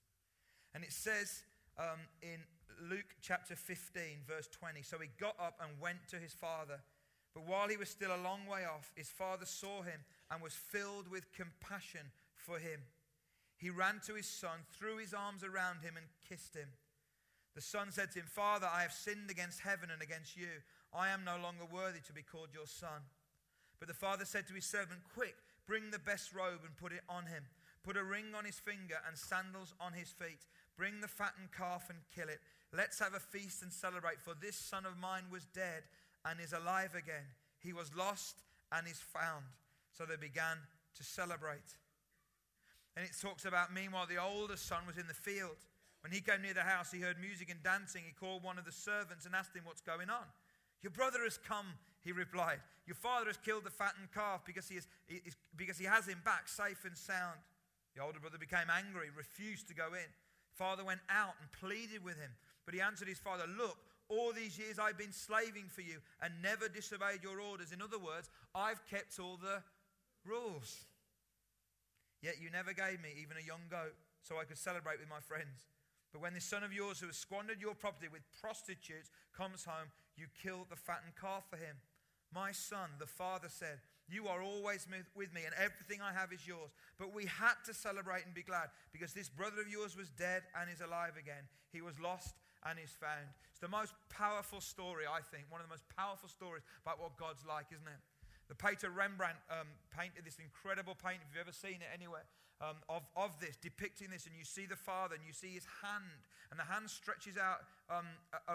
And 0.75 0.85
it 0.85 0.93
says 0.93 1.43
um, 1.79 1.99
in 2.23 2.39
Luke 2.89 3.19
chapter 3.21 3.57
15, 3.57 4.23
verse 4.27 4.49
20 4.49 4.83
So 4.83 4.99
he 4.99 5.09
got 5.19 5.35
up 5.41 5.61
and 5.61 5.81
went 5.81 6.07
to 6.11 6.17
his 6.17 6.33
father. 6.33 6.79
But 7.35 7.47
while 7.47 7.69
he 7.69 7.77
was 7.77 7.89
still 7.89 8.15
a 8.15 8.23
long 8.23 8.47
way 8.47 8.65
off, 8.65 8.93
his 8.95 9.09
father 9.09 9.47
saw 9.47 9.83
him 9.83 10.01
and 10.31 10.43
was 10.43 10.55
filled 10.55 11.11
with 11.11 11.33
compassion 11.33 12.13
for 12.37 12.59
him. 12.59 12.81
He 13.57 13.71
ran 13.71 14.01
to 14.07 14.15
his 14.15 14.27
son, 14.27 14.61
threw 14.79 14.99
his 14.99 15.13
arms 15.13 15.43
around 15.43 15.83
him, 15.83 15.97
and 15.97 16.07
kissed 16.29 16.55
him. 16.55 16.69
The 17.55 17.61
son 17.61 17.91
said 17.91 18.13
to 18.13 18.21
him, 18.21 18.27
Father, 18.27 18.69
I 18.73 18.83
have 18.83 18.93
sinned 18.93 19.31
against 19.31 19.61
heaven 19.61 19.91
and 19.93 20.01
against 20.01 20.37
you. 20.37 20.63
I 20.95 21.09
am 21.11 21.25
no 21.25 21.37
longer 21.43 21.65
worthy 21.71 22.01
to 22.07 22.13
be 22.13 22.23
called 22.23 22.49
your 22.55 22.67
son. 22.67 23.03
But 23.79 23.89
the 23.89 23.95
father 23.95 24.25
said 24.25 24.47
to 24.49 24.55
his 24.55 24.67
servant, 24.67 25.01
Quick, 25.15 25.37
bring 25.67 25.91
the 25.91 25.99
best 25.99 26.35
robe 26.35 26.61
and 26.65 26.77
put 26.77 26.93
it 26.93 27.03
on 27.09 27.27
him. 27.27 27.45
Put 27.85 27.97
a 27.97 28.05
ring 28.05 28.35
on 28.37 28.45
his 28.45 28.59
finger 28.59 28.97
and 29.07 29.17
sandals 29.17 29.75
on 29.81 29.93
his 29.93 30.11
feet. 30.11 30.45
Bring 30.77 31.01
the 31.01 31.09
fattened 31.09 31.53
calf 31.57 31.89
and 31.89 31.99
kill 32.15 32.29
it. 32.29 32.41
Let's 32.73 32.99
have 32.99 33.15
a 33.15 33.21
feast 33.21 33.63
and 33.63 33.73
celebrate, 33.73 34.21
for 34.21 34.35
this 34.35 34.57
son 34.57 34.85
of 34.85 34.99
mine 34.99 35.25
was 35.31 35.47
dead 35.47 35.85
and 36.25 36.41
is 36.41 36.53
alive 36.53 36.95
again. 36.95 37.25
He 37.61 37.73
was 37.73 37.95
lost 37.97 38.37
and 38.73 38.87
is 38.87 38.99
found. 39.01 39.45
So 39.93 40.05
they 40.05 40.17
began 40.17 40.59
to 40.97 41.03
celebrate. 41.05 41.77
And 42.97 43.07
it 43.07 43.13
talks 43.21 43.45
about, 43.45 43.73
meanwhile, 43.73 44.07
the 44.07 44.23
older 44.23 44.57
son 44.57 44.83
was 44.87 44.99
in 44.99 45.07
the 45.07 45.15
field. 45.15 45.57
When 46.03 46.13
he 46.13 46.21
came 46.21 46.43
near 46.43 46.55
the 46.55 46.63
house, 46.63 46.93
he 46.93 47.01
heard 47.01 47.21
music 47.21 47.51
and 47.51 47.63
dancing. 47.63 48.03
He 48.05 48.13
called 48.13 48.43
one 48.43 48.59
of 48.59 48.65
the 48.65 48.73
servants 48.73 49.25
and 49.25 49.35
asked 49.35 49.55
him 49.55 49.63
what's 49.65 49.81
going 49.81 50.11
on. 50.11 50.27
Your 50.83 50.91
brother 50.91 51.21
has 51.25 51.39
come, 51.39 51.67
he 52.05 52.13
replied. 52.13 52.61
Your 52.89 52.97
father 52.97 53.27
has 53.27 53.37
killed 53.37 53.65
the 53.65 53.71
fattened 53.71 54.09
calf 54.15 54.49
because 54.49 54.67
he, 54.67 54.81
is, 54.81 54.89
because 55.55 55.77
he 55.77 55.85
has 55.85 56.09
him 56.09 56.23
back 56.25 56.49
safe 56.49 56.89
and 56.89 56.97
sound. 56.97 57.37
The 57.95 58.01
older 58.03 58.19
brother 58.19 58.39
became 58.39 58.73
angry, 58.73 59.13
refused 59.15 59.69
to 59.69 59.75
go 59.75 59.93
in. 59.93 60.09
Father 60.57 60.83
went 60.89 61.05
out 61.11 61.37
and 61.37 61.53
pleaded 61.53 62.03
with 62.03 62.17
him. 62.17 62.33
But 62.65 62.73
he 62.73 62.81
answered 62.81 63.07
his 63.07 63.19
father, 63.19 63.45
Look, 63.45 63.77
all 64.09 64.33
these 64.33 64.59
years 64.59 64.79
I've 64.79 64.97
been 64.97 65.13
slaving 65.13 65.69
for 65.69 65.83
you 65.83 66.01
and 66.23 66.33
never 66.41 66.67
disobeyed 66.67 67.21
your 67.23 67.41
orders. 67.41 67.73
In 67.73 67.83
other 67.83 67.99
words, 67.99 68.31
I've 68.55 68.81
kept 68.89 69.21
all 69.21 69.37
the 69.37 69.61
rules. 70.25 70.87
Yet 72.23 72.41
you 72.41 72.49
never 72.49 72.73
gave 72.73 73.03
me 73.05 73.13
even 73.21 73.37
a 73.37 73.47
young 73.47 73.69
goat 73.69 73.93
so 74.23 74.41
I 74.41 74.45
could 74.45 74.57
celebrate 74.57 74.99
with 74.99 75.13
my 75.13 75.21
friends. 75.21 75.69
But 76.11 76.23
when 76.23 76.33
this 76.33 76.49
son 76.49 76.65
of 76.65 76.73
yours 76.73 77.01
who 77.01 77.07
has 77.09 77.21
squandered 77.21 77.61
your 77.61 77.75
property 77.75 78.09
with 78.09 78.23
prostitutes 78.41 79.11
comes 79.37 79.65
home, 79.65 79.93
you 80.17 80.25
kill 80.43 80.65
the 80.71 80.77
fattened 80.77 81.13
calf 81.21 81.45
for 81.51 81.57
him. 81.57 81.77
My 82.35 82.53
son, 82.53 82.91
the 82.99 83.07
father 83.07 83.49
said, 83.49 83.81
You 84.09 84.29
are 84.29 84.43
always 84.43 84.87
with 85.17 85.33
me, 85.33 85.43
and 85.45 85.55
everything 85.57 86.01
I 86.03 86.13
have 86.13 86.33
is 86.33 86.47
yours. 86.47 86.71
But 86.99 87.15
we 87.15 87.25
had 87.25 87.57
to 87.67 87.73
celebrate 87.73 88.27
and 88.27 88.35
be 88.35 88.43
glad 88.43 88.69
because 88.93 89.13
this 89.13 89.29
brother 89.29 89.63
of 89.63 89.69
yours 89.69 89.97
was 89.97 90.11
dead 90.11 90.43
and 90.61 90.69
is 90.71 90.81
alive 90.81 91.17
again. 91.19 91.49
He 91.73 91.81
was 91.81 91.99
lost 91.99 92.37
and 92.67 92.79
is 92.79 92.93
found. 92.93 93.33
It's 93.51 93.61
the 93.61 93.69
most 93.69 93.95
powerful 94.11 94.61
story, 94.61 95.05
I 95.09 95.21
think, 95.21 95.47
one 95.49 95.61
of 95.61 95.67
the 95.67 95.73
most 95.73 95.89
powerful 95.97 96.29
stories 96.29 96.63
about 96.83 97.01
what 97.01 97.17
God's 97.17 97.47
like, 97.47 97.73
isn't 97.73 97.87
it? 97.87 98.03
The 98.49 98.57
painter 98.57 98.89
Rembrandt 98.89 99.37
um, 99.53 99.69
painted 99.93 100.25
this 100.25 100.41
incredible 100.41 100.97
painting, 100.97 101.29
if 101.29 101.37
you've 101.37 101.45
ever 101.45 101.53
seen 101.53 101.85
it 101.85 101.91
anywhere, 101.93 102.25
um, 102.61 102.77
of, 102.89 103.03
of 103.17 103.39
this, 103.41 103.57
depicting 103.57 104.11
this. 104.11 104.27
And 104.27 104.35
you 104.37 104.45
see 104.45 104.67
the 104.67 104.77
father, 104.77 105.15
and 105.15 105.25
you 105.27 105.33
see 105.33 105.55
his 105.55 105.67
hand, 105.83 106.23
and 106.51 106.59
the 106.59 106.65
hand 106.65 106.91
stretches 106.91 107.37
out 107.37 107.65
um, 107.91 108.07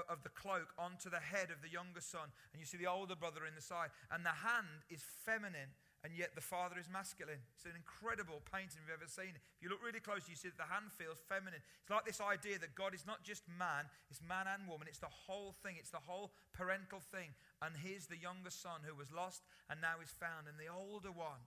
of 0.10 0.24
the 0.24 0.30
cloak 0.30 0.74
onto 0.78 1.10
the 1.10 1.22
head 1.22 1.52
of 1.52 1.62
the 1.62 1.70
younger 1.70 2.02
son. 2.02 2.30
And 2.54 2.60
you 2.60 2.66
see 2.66 2.78
the 2.78 2.90
older 2.90 3.16
brother 3.16 3.46
in 3.46 3.56
the 3.56 3.62
side. 3.62 3.90
And 4.12 4.26
the 4.26 4.34
hand 4.34 4.86
is 4.90 5.02
feminine 5.26 5.74
and 6.04 6.12
yet 6.20 6.36
the 6.36 6.44
father 6.44 6.76
is 6.76 6.92
masculine. 6.92 7.40
It's 7.56 7.64
an 7.64 7.80
incredible 7.80 8.44
painting 8.52 8.84
you've 8.84 8.92
ever 8.92 9.08
seen. 9.08 9.40
If 9.40 9.64
you 9.64 9.72
look 9.72 9.80
really 9.80 10.04
close, 10.04 10.28
you 10.28 10.36
see 10.36 10.52
that 10.52 10.60
the 10.60 10.68
hand 10.68 10.92
feels 10.92 11.24
feminine. 11.32 11.64
It's 11.64 11.88
like 11.88 12.04
this 12.04 12.20
idea 12.20 12.60
that 12.60 12.76
God 12.76 12.92
is 12.92 13.08
not 13.08 13.24
just 13.24 13.48
man, 13.48 13.88
it's 14.12 14.20
man 14.20 14.52
and 14.52 14.68
woman. 14.68 14.92
It's 14.92 15.00
the 15.00 15.08
whole 15.08 15.56
thing, 15.64 15.80
it's 15.80 15.96
the 15.96 16.04
whole 16.04 16.36
parental 16.52 17.00
thing. 17.00 17.32
And 17.64 17.72
here's 17.80 18.12
the 18.12 18.20
younger 18.20 18.52
son 18.52 18.84
who 18.84 18.92
was 18.92 19.16
lost 19.16 19.48
and 19.72 19.80
now 19.80 20.04
is 20.04 20.12
found. 20.12 20.52
And 20.52 20.60
the 20.60 20.68
older 20.68 21.16
one 21.16 21.40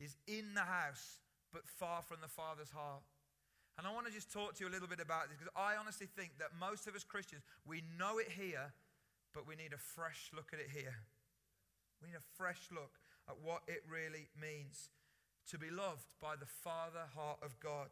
is 0.00 0.16
in 0.24 0.56
the 0.56 0.64
house, 0.64 1.20
but 1.52 1.66
far 1.66 2.02
from 2.02 2.18
the 2.22 2.28
father's 2.28 2.70
heart. 2.70 3.02
And 3.78 3.86
I 3.86 3.92
want 3.92 4.06
to 4.06 4.12
just 4.12 4.32
talk 4.32 4.54
to 4.56 4.64
you 4.64 4.68
a 4.68 4.74
little 4.74 4.88
bit 4.88 5.00
about 5.00 5.28
this 5.28 5.38
because 5.38 5.52
I 5.56 5.76
honestly 5.78 6.06
think 6.06 6.36
that 6.38 6.50
most 6.58 6.86
of 6.86 6.94
us 6.94 7.04
Christians, 7.04 7.42
we 7.64 7.82
know 7.98 8.18
it 8.18 8.28
here, 8.28 8.72
but 9.32 9.46
we 9.46 9.56
need 9.56 9.72
a 9.72 9.80
fresh 9.80 10.30
look 10.34 10.52
at 10.52 10.60
it 10.60 10.68
here. 10.68 10.96
We 12.02 12.08
need 12.08 12.20
a 12.20 12.28
fresh 12.36 12.68
look 12.72 13.00
at 13.28 13.36
what 13.42 13.62
it 13.68 13.82
really 13.88 14.28
means 14.36 14.90
to 15.50 15.58
be 15.58 15.70
loved 15.70 16.12
by 16.20 16.36
the 16.36 16.46
Father 16.46 17.08
heart 17.14 17.38
of 17.42 17.58
God. 17.60 17.88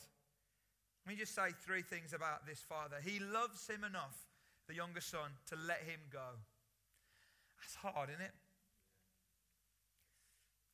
Let 1.06 1.14
me 1.14 1.18
just 1.18 1.34
say 1.34 1.56
three 1.64 1.82
things 1.82 2.12
about 2.12 2.46
this 2.46 2.60
Father. 2.60 2.96
He 3.02 3.18
loves 3.18 3.66
him 3.66 3.84
enough, 3.84 4.28
the 4.68 4.74
younger 4.74 5.00
son, 5.00 5.30
to 5.48 5.56
let 5.56 5.80
him 5.88 6.00
go. 6.12 6.36
That's 7.60 7.74
hard, 7.76 8.10
isn't 8.10 8.20
it? 8.20 8.34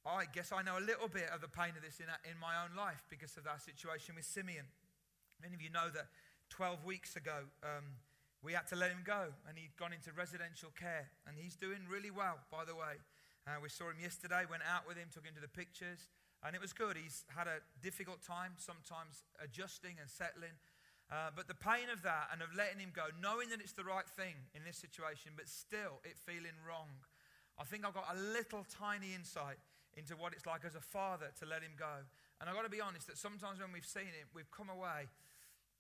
I 0.04 0.28
guess 0.28 0.52
I 0.52 0.60
know 0.60 0.76
a 0.76 0.84
little 0.84 1.08
bit 1.08 1.32
of 1.32 1.40
the 1.40 1.48
pain 1.48 1.72
of 1.72 1.82
this 1.82 1.96
in, 1.96 2.12
in 2.28 2.36
my 2.36 2.60
own 2.60 2.76
life 2.76 3.00
because 3.08 3.40
of 3.40 3.48
that 3.48 3.64
situation 3.64 4.14
with 4.20 4.28
Simeon. 4.28 4.68
Many 5.40 5.56
of 5.56 5.64
you 5.64 5.72
know 5.72 5.88
that 5.96 6.12
12 6.52 6.84
weeks 6.84 7.16
ago, 7.16 7.48
um, 7.64 7.96
we 8.44 8.52
had 8.52 8.68
to 8.68 8.76
let 8.76 8.92
him 8.92 9.00
go, 9.00 9.32
and 9.48 9.56
he'd 9.56 9.72
gone 9.80 9.96
into 9.96 10.12
residential 10.12 10.68
care, 10.76 11.08
and 11.24 11.40
he's 11.40 11.56
doing 11.56 11.88
really 11.88 12.12
well, 12.12 12.36
by 12.52 12.68
the 12.68 12.76
way. 12.76 13.00
Uh, 13.48 13.56
we 13.64 13.72
saw 13.72 13.88
him 13.88 13.96
yesterday, 13.96 14.44
went 14.44 14.60
out 14.68 14.84
with 14.84 15.00
him, 15.00 15.08
took 15.08 15.24
him 15.24 15.32
to 15.32 15.40
the 15.40 15.48
pictures, 15.48 16.12
and 16.44 16.52
it 16.52 16.60
was 16.60 16.76
good. 16.76 17.00
He's 17.00 17.24
had 17.32 17.48
a 17.48 17.64
difficult 17.80 18.20
time 18.20 18.60
sometimes 18.60 19.24
adjusting 19.40 19.96
and 19.96 20.12
settling. 20.12 20.52
Uh, 21.08 21.32
but 21.32 21.48
the 21.48 21.56
pain 21.56 21.88
of 21.88 22.04
that 22.04 22.28
and 22.28 22.44
of 22.44 22.52
letting 22.52 22.76
him 22.76 22.92
go, 22.92 23.08
knowing 23.16 23.48
that 23.48 23.64
it's 23.64 23.72
the 23.72 23.84
right 23.84 24.08
thing 24.08 24.36
in 24.52 24.68
this 24.68 24.76
situation, 24.76 25.32
but 25.32 25.48
still 25.48 26.04
it 26.04 26.20
feeling 26.20 26.56
wrong, 26.60 26.92
I 27.56 27.64
think 27.64 27.88
I've 27.88 27.96
got 27.96 28.12
a 28.12 28.20
little 28.36 28.68
tiny 28.68 29.16
insight 29.16 29.56
into 29.96 30.14
what 30.16 30.32
it's 30.32 30.46
like 30.46 30.64
as 30.64 30.74
a 30.74 30.80
father 30.80 31.30
to 31.40 31.44
let 31.46 31.62
him 31.62 31.72
go. 31.78 32.04
And 32.40 32.48
I've 32.48 32.56
got 32.56 32.64
to 32.64 32.72
be 32.72 32.80
honest 32.80 33.06
that 33.06 33.18
sometimes 33.18 33.60
when 33.60 33.72
we've 33.72 33.86
seen 33.86 34.10
him, 34.10 34.26
we've 34.34 34.50
come 34.50 34.68
away 34.68 35.08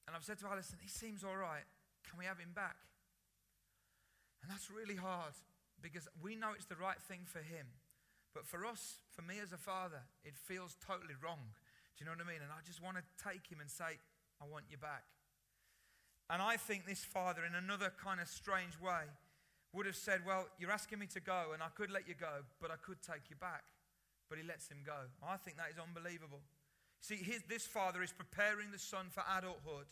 and 0.06 0.14
I've 0.14 0.24
said 0.24 0.38
to 0.40 0.46
Alison, 0.46 0.78
he 0.80 0.88
seems 0.88 1.24
all 1.24 1.36
right. 1.36 1.64
Can 2.08 2.18
we 2.18 2.24
have 2.24 2.38
him 2.38 2.52
back? 2.54 2.76
And 4.42 4.50
that's 4.50 4.70
really 4.70 4.96
hard 4.96 5.32
because 5.80 6.08
we 6.20 6.36
know 6.36 6.52
it's 6.54 6.68
the 6.68 6.76
right 6.76 7.00
thing 7.08 7.24
for 7.24 7.40
him. 7.40 7.66
But 8.34 8.46
for 8.46 8.66
us, 8.66 9.00
for 9.10 9.22
me 9.22 9.40
as 9.42 9.52
a 9.52 9.56
father, 9.56 10.02
it 10.24 10.36
feels 10.36 10.76
totally 10.84 11.14
wrong. 11.22 11.54
Do 11.96 12.04
you 12.04 12.06
know 12.06 12.12
what 12.12 12.26
I 12.26 12.28
mean? 12.28 12.42
And 12.42 12.52
I 12.52 12.60
just 12.66 12.82
want 12.82 12.98
to 12.98 13.04
take 13.16 13.46
him 13.46 13.60
and 13.60 13.70
say, 13.70 13.96
I 14.42 14.44
want 14.50 14.64
you 14.68 14.76
back. 14.76 15.04
And 16.28 16.42
I 16.42 16.56
think 16.56 16.86
this 16.86 17.04
father, 17.04 17.44
in 17.44 17.54
another 17.54 17.92
kind 18.02 18.20
of 18.20 18.28
strange 18.28 18.80
way, 18.80 19.06
would 19.72 19.86
have 19.86 19.96
said, 19.96 20.20
Well, 20.26 20.46
you're 20.58 20.70
asking 20.70 20.98
me 20.98 21.06
to 21.14 21.20
go, 21.20 21.52
and 21.52 21.62
I 21.62 21.68
could 21.74 21.90
let 21.90 22.08
you 22.08 22.14
go, 22.14 22.42
but 22.60 22.70
I 22.70 22.76
could 22.76 23.02
take 23.02 23.28
you 23.28 23.36
back. 23.36 23.64
But 24.34 24.42
he 24.42 24.48
lets 24.50 24.66
him 24.66 24.82
go. 24.82 24.98
I 25.22 25.38
think 25.38 25.62
that 25.62 25.70
is 25.70 25.78
unbelievable. 25.78 26.42
See, 26.98 27.14
his, 27.14 27.46
this 27.46 27.62
father 27.62 28.02
is 28.02 28.10
preparing 28.10 28.74
the 28.74 28.82
son 28.82 29.06
for 29.14 29.22
adulthood. 29.30 29.86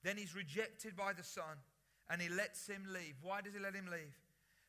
Then 0.00 0.16
he's 0.16 0.34
rejected 0.34 0.96
by 0.96 1.12
the 1.12 1.22
son, 1.22 1.60
and 2.08 2.16
he 2.16 2.32
lets 2.32 2.64
him 2.66 2.88
leave. 2.88 3.20
Why 3.20 3.44
does 3.44 3.52
he 3.52 3.60
let 3.60 3.76
him 3.76 3.84
leave? 3.92 4.16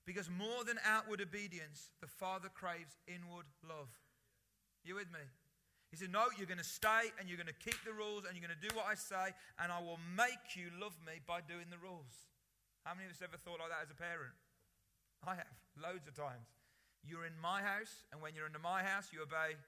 Because 0.03 0.27
more 0.27 0.67
than 0.67 0.75
outward 0.83 1.23
obedience, 1.23 1.87
the 2.03 2.11
Father 2.11 2.51
craves 2.51 2.99
inward 3.07 3.47
love. 3.63 3.87
You 4.83 4.99
with 4.99 5.07
me? 5.07 5.23
He 5.87 5.95
said, 5.95 6.11
No, 6.11 6.27
you're 6.35 6.51
going 6.51 6.59
to 6.59 6.67
stay 6.67 7.15
and 7.15 7.31
you're 7.31 7.39
going 7.39 7.47
to 7.47 7.63
keep 7.63 7.79
the 7.87 7.95
rules 7.95 8.27
and 8.27 8.35
you're 8.35 8.43
going 8.43 8.59
to 8.59 8.67
do 8.67 8.75
what 8.75 8.91
I 8.91 8.99
say, 8.99 9.31
and 9.63 9.71
I 9.71 9.79
will 9.79 10.03
make 10.19 10.59
you 10.59 10.67
love 10.83 10.99
me 10.99 11.23
by 11.23 11.39
doing 11.39 11.71
the 11.71 11.79
rules. 11.79 12.27
How 12.83 12.91
many 12.91 13.07
of 13.07 13.15
us 13.15 13.23
ever 13.23 13.39
thought 13.39 13.63
like 13.63 13.71
that 13.71 13.87
as 13.87 13.91
a 13.95 13.95
parent? 13.95 14.35
I 15.23 15.39
have, 15.39 15.55
loads 15.79 16.11
of 16.11 16.13
times. 16.19 16.51
You're 17.03 17.25
in 17.25 17.37
my 17.41 17.61
house, 17.61 18.07
and 18.11 18.21
when 18.21 18.35
you're 18.35 18.47
in 18.47 18.55
my 18.61 18.83
house, 18.83 19.09
you 19.11 19.21
obey. 19.21 19.59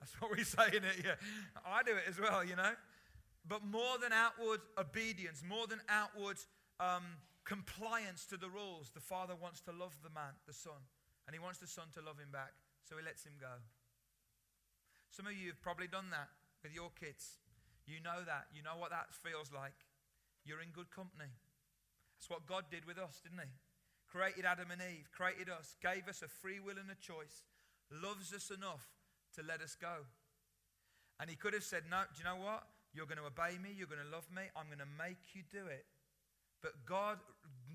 That's 0.00 0.12
what 0.20 0.36
we 0.36 0.42
say 0.56 0.68
in 0.74 0.84
it, 0.84 0.98
yeah. 1.04 1.14
I 1.66 1.82
do 1.82 1.92
it 1.92 2.04
as 2.08 2.18
well, 2.18 2.44
you 2.44 2.56
know. 2.56 2.74
But 3.46 3.64
more 3.64 3.98
than 4.00 4.12
outward 4.12 4.60
obedience, 4.78 5.42
more 5.46 5.66
than 5.66 5.80
outward 5.88 6.38
um, 6.78 7.22
compliance 7.44 8.26
to 8.26 8.36
the 8.36 8.48
rules, 8.48 8.90
the 8.94 9.00
father 9.02 9.34
wants 9.34 9.60
to 9.62 9.72
love 9.72 9.94
the 10.02 10.10
man, 10.10 10.34
the 10.46 10.52
son, 10.52 10.78
and 11.26 11.34
he 11.34 11.40
wants 11.40 11.58
the 11.58 11.66
son 11.66 11.86
to 11.94 12.00
love 12.02 12.18
him 12.18 12.30
back, 12.32 12.54
so 12.82 12.96
he 12.98 13.04
lets 13.04 13.24
him 13.24 13.34
go. 13.40 13.62
Some 15.10 15.26
of 15.26 15.34
you 15.34 15.48
have 15.48 15.60
probably 15.60 15.86
done 15.86 16.10
that 16.10 16.30
with 16.62 16.74
your 16.74 16.90
kids. 16.98 17.38
You 17.86 17.98
know 18.00 18.22
that. 18.24 18.46
You 18.54 18.62
know 18.62 18.78
what 18.78 18.90
that 18.90 19.12
feels 19.12 19.50
like. 19.52 19.76
You're 20.46 20.62
in 20.62 20.70
good 20.70 20.90
company. 20.90 21.30
That's 22.16 22.30
what 22.30 22.46
God 22.46 22.70
did 22.70 22.86
with 22.86 22.98
us, 22.98 23.20
didn't 23.22 23.42
He? 23.42 23.52
Created 24.12 24.44
Adam 24.44 24.68
and 24.70 24.82
Eve, 24.84 25.08
created 25.08 25.48
us, 25.48 25.74
gave 25.80 26.04
us 26.06 26.20
a 26.20 26.28
free 26.28 26.60
will 26.60 26.76
and 26.76 26.92
a 26.92 27.00
choice, 27.00 27.48
loves 27.88 28.34
us 28.36 28.52
enough 28.52 28.84
to 29.32 29.40
let 29.40 29.64
us 29.64 29.74
go. 29.80 30.04
And 31.18 31.30
He 31.30 31.36
could 31.36 31.54
have 31.54 31.64
said, 31.64 31.84
No, 31.88 32.04
do 32.12 32.20
you 32.20 32.28
know 32.28 32.36
what? 32.44 32.68
You're 32.92 33.08
going 33.08 33.16
to 33.16 33.24
obey 33.24 33.56
me, 33.56 33.72
you're 33.72 33.88
going 33.88 34.04
to 34.04 34.12
love 34.12 34.28
me, 34.28 34.52
I'm 34.52 34.68
going 34.68 34.84
to 34.84 34.98
make 35.00 35.32
you 35.32 35.40
do 35.48 35.64
it. 35.64 35.88
But 36.60 36.84
God 36.84 37.16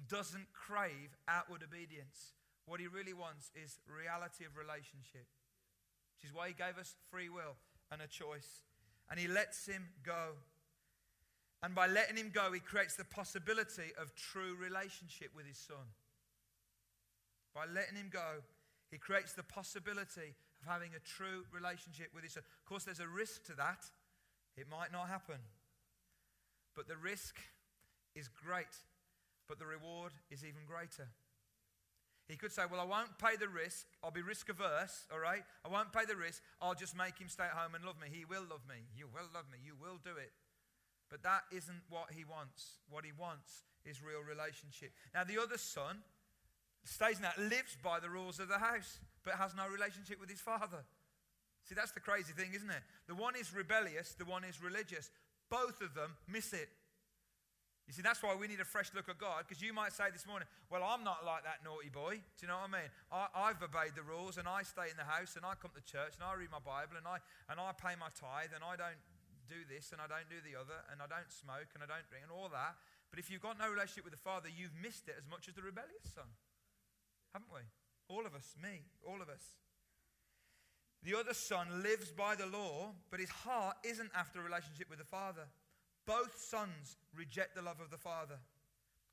doesn't 0.08 0.46
crave 0.54 1.18
outward 1.28 1.66
obedience. 1.66 2.38
What 2.68 2.80
he 2.80 2.86
really 2.86 3.18
wants 3.18 3.50
is 3.58 3.80
reality 3.90 4.46
of 4.46 4.54
relationship, 4.62 5.26
which 6.14 6.30
is 6.30 6.36
why 6.36 6.50
he 6.50 6.54
gave 6.54 6.78
us 6.78 6.94
free 7.10 7.30
will 7.30 7.58
and 7.92 8.02
a 8.02 8.08
choice. 8.08 8.62
And 9.10 9.20
he 9.20 9.28
lets 9.28 9.66
him 9.66 9.90
go. 10.06 10.38
And 11.64 11.74
by 11.74 11.88
letting 11.88 12.18
him 12.18 12.30
go, 12.32 12.52
he 12.54 12.60
creates 12.60 12.96
the 12.96 13.06
possibility 13.06 13.90
of 14.00 14.14
true 14.14 14.56
relationship 14.62 15.32
with 15.36 15.48
his 15.48 15.58
son. 15.58 15.90
By 17.58 17.66
letting 17.66 17.98
him 17.98 18.14
go, 18.14 18.46
he 18.92 19.00
creates 19.00 19.34
the 19.34 19.42
possibility 19.42 20.38
of 20.62 20.70
having 20.70 20.92
a 20.94 21.02
true 21.02 21.42
relationship 21.50 22.14
with 22.14 22.24
his 22.24 22.34
son. 22.34 22.44
Of 22.46 22.70
course, 22.70 22.84
there's 22.84 23.02
a 23.02 23.08
risk 23.08 23.50
to 23.50 23.58
that. 23.58 23.82
It 24.56 24.70
might 24.70 24.94
not 24.94 25.10
happen. 25.10 25.42
But 26.76 26.88
the 26.88 27.02
risk 27.02 27.34
is 28.14 28.30
great, 28.30 28.78
but 29.50 29.58
the 29.58 29.66
reward 29.66 30.14
is 30.30 30.46
even 30.46 30.70
greater. 30.70 31.10
He 32.30 32.38
could 32.38 32.52
say, 32.52 32.62
Well, 32.70 32.80
I 32.80 32.86
won't 32.86 33.18
pay 33.18 33.42
the 33.42 33.50
risk. 33.50 33.88
I'll 34.04 34.12
be 34.12 34.22
risk 34.22 34.50
averse, 34.50 35.08
all 35.12 35.20
right? 35.20 35.42
I 35.66 35.70
won't 35.70 35.92
pay 35.92 36.06
the 36.06 36.16
risk. 36.16 36.44
I'll 36.62 36.78
just 36.78 36.96
make 36.96 37.18
him 37.18 37.28
stay 37.28 37.46
at 37.46 37.58
home 37.58 37.74
and 37.74 37.84
love 37.84 37.98
me. 38.00 38.10
He 38.12 38.24
will 38.24 38.46
love 38.46 38.70
me. 38.70 38.86
You 38.96 39.10
will 39.10 39.34
love 39.34 39.50
me. 39.52 39.58
You 39.66 39.74
will 39.74 39.98
do 40.04 40.14
it. 40.14 40.30
But 41.10 41.24
that 41.24 41.42
isn't 41.52 41.82
what 41.90 42.12
he 42.14 42.24
wants. 42.24 42.78
What 42.88 43.04
he 43.04 43.14
wants 43.18 43.66
is 43.84 44.04
real 44.04 44.22
relationship. 44.22 44.92
Now, 45.16 45.24
the 45.24 45.42
other 45.42 45.58
son 45.58 46.04
stays 46.88 47.18
in 47.18 47.24
that, 47.24 47.38
lives 47.38 47.78
by 47.84 48.00
the 48.00 48.10
rules 48.10 48.40
of 48.40 48.48
the 48.48 48.58
house, 48.58 49.00
but 49.24 49.36
has 49.36 49.56
no 49.56 49.68
relationship 49.68 50.20
with 50.20 50.30
his 50.30 50.40
father. 50.40 50.84
See, 51.68 51.76
that's 51.76 51.92
the 51.92 52.00
crazy 52.00 52.32
thing, 52.32 52.56
isn't 52.56 52.70
it? 52.70 52.84
The 53.08 53.16
one 53.16 53.36
is 53.36 53.54
rebellious, 53.54 54.16
the 54.16 54.26
one 54.26 54.44
is 54.48 54.64
religious. 54.64 55.12
Both 55.52 55.82
of 55.82 55.94
them 55.94 56.16
miss 56.28 56.54
it. 56.54 56.70
You 57.88 57.96
see, 57.96 58.04
that's 58.04 58.20
why 58.20 58.36
we 58.36 58.52
need 58.52 58.60
a 58.60 58.68
fresh 58.68 58.92
look 58.92 59.08
at 59.08 59.16
God, 59.16 59.48
because 59.48 59.64
you 59.64 59.72
might 59.72 59.96
say 59.96 60.12
this 60.12 60.28
morning, 60.28 60.48
Well, 60.68 60.84
I'm 60.84 61.08
not 61.08 61.24
like 61.24 61.48
that 61.48 61.64
naughty 61.64 61.88
boy. 61.88 62.20
Do 62.20 62.40
you 62.44 62.52
know 62.52 62.60
what 62.60 62.72
I 62.72 62.84
mean? 62.84 62.92
I, 63.12 63.56
have 63.56 63.64
obeyed 63.64 63.96
the 63.96 64.04
rules, 64.04 64.36
and 64.36 64.44
I 64.44 64.68
stay 64.68 64.92
in 64.92 65.00
the 65.00 65.08
house, 65.08 65.40
and 65.40 65.48
I 65.48 65.56
come 65.56 65.72
to 65.72 65.84
church, 65.88 66.20
and 66.20 66.24
I 66.28 66.36
read 66.36 66.52
my 66.52 66.60
Bible, 66.60 67.00
and 67.00 67.08
I, 67.08 67.24
and 67.48 67.64
I 67.64 67.72
pay 67.72 67.96
my 67.96 68.12
tithe, 68.12 68.52
and 68.52 68.60
I 68.60 68.76
don't 68.76 69.00
do 69.48 69.64
this, 69.72 69.96
and 69.96 70.04
I 70.04 70.08
don't 70.12 70.28
do 70.28 70.44
the 70.44 70.60
other, 70.60 70.84
and 70.92 71.00
I 71.00 71.08
don't 71.08 71.32
smoke, 71.32 71.72
and 71.76 71.80
I 71.80 71.88
don't 71.88 72.04
drink, 72.12 72.28
and 72.28 72.32
all 72.32 72.52
that. 72.52 72.76
But 73.08 73.24
if 73.24 73.32
you've 73.32 73.44
got 73.44 73.56
no 73.56 73.72
relationship 73.72 74.04
with 74.04 74.16
the 74.16 74.24
Father, 74.24 74.52
you've 74.52 74.76
missed 74.76 75.08
it 75.08 75.16
as 75.16 75.24
much 75.32 75.48
as 75.48 75.56
the 75.56 75.64
rebellious 75.64 76.12
son. 76.12 76.28
Haven't 77.38 77.54
we? 77.54 77.62
All 78.10 78.26
of 78.26 78.34
us, 78.34 78.56
me, 78.64 78.82
all 79.06 79.22
of 79.22 79.30
us. 79.30 79.44
The 81.04 81.14
other 81.14 81.36
son 81.36 81.84
lives 81.84 82.10
by 82.10 82.34
the 82.34 82.48
law, 82.48 82.94
but 83.12 83.20
his 83.20 83.30
heart 83.30 83.78
isn't 83.84 84.10
after 84.16 84.40
a 84.40 84.44
relationship 84.44 84.90
with 84.90 84.98
the 84.98 85.06
Father. 85.06 85.46
Both 86.08 86.42
sons 86.42 86.98
reject 87.16 87.54
the 87.54 87.62
love 87.62 87.80
of 87.80 87.92
the 87.92 87.98
Father. 87.98 88.40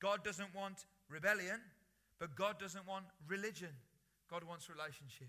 God 0.00 0.24
doesn't 0.24 0.54
want 0.54 0.86
rebellion, 1.10 1.60
but 2.18 2.34
God 2.34 2.58
doesn't 2.58 2.88
want 2.88 3.04
religion. 3.28 3.76
God 4.30 4.42
wants 4.42 4.70
relationship. 4.70 5.28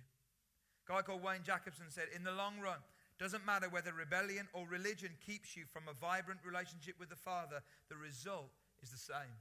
A 0.88 0.94
guy 0.94 1.02
called 1.02 1.22
Wayne 1.22 1.44
Jacobsen 1.44 1.88
said, 1.90 2.06
In 2.16 2.24
the 2.24 2.32
long 2.32 2.62
run, 2.64 2.80
doesn't 3.20 3.46
matter 3.46 3.68
whether 3.68 3.92
rebellion 3.92 4.48
or 4.54 4.66
religion 4.70 5.10
keeps 5.26 5.58
you 5.58 5.66
from 5.66 5.84
a 5.90 5.94
vibrant 6.00 6.40
relationship 6.46 6.96
with 6.98 7.10
the 7.10 7.18
Father, 7.18 7.60
the 7.90 7.98
result 7.98 8.52
is 8.82 8.92
the 8.92 8.98
same. 8.98 9.36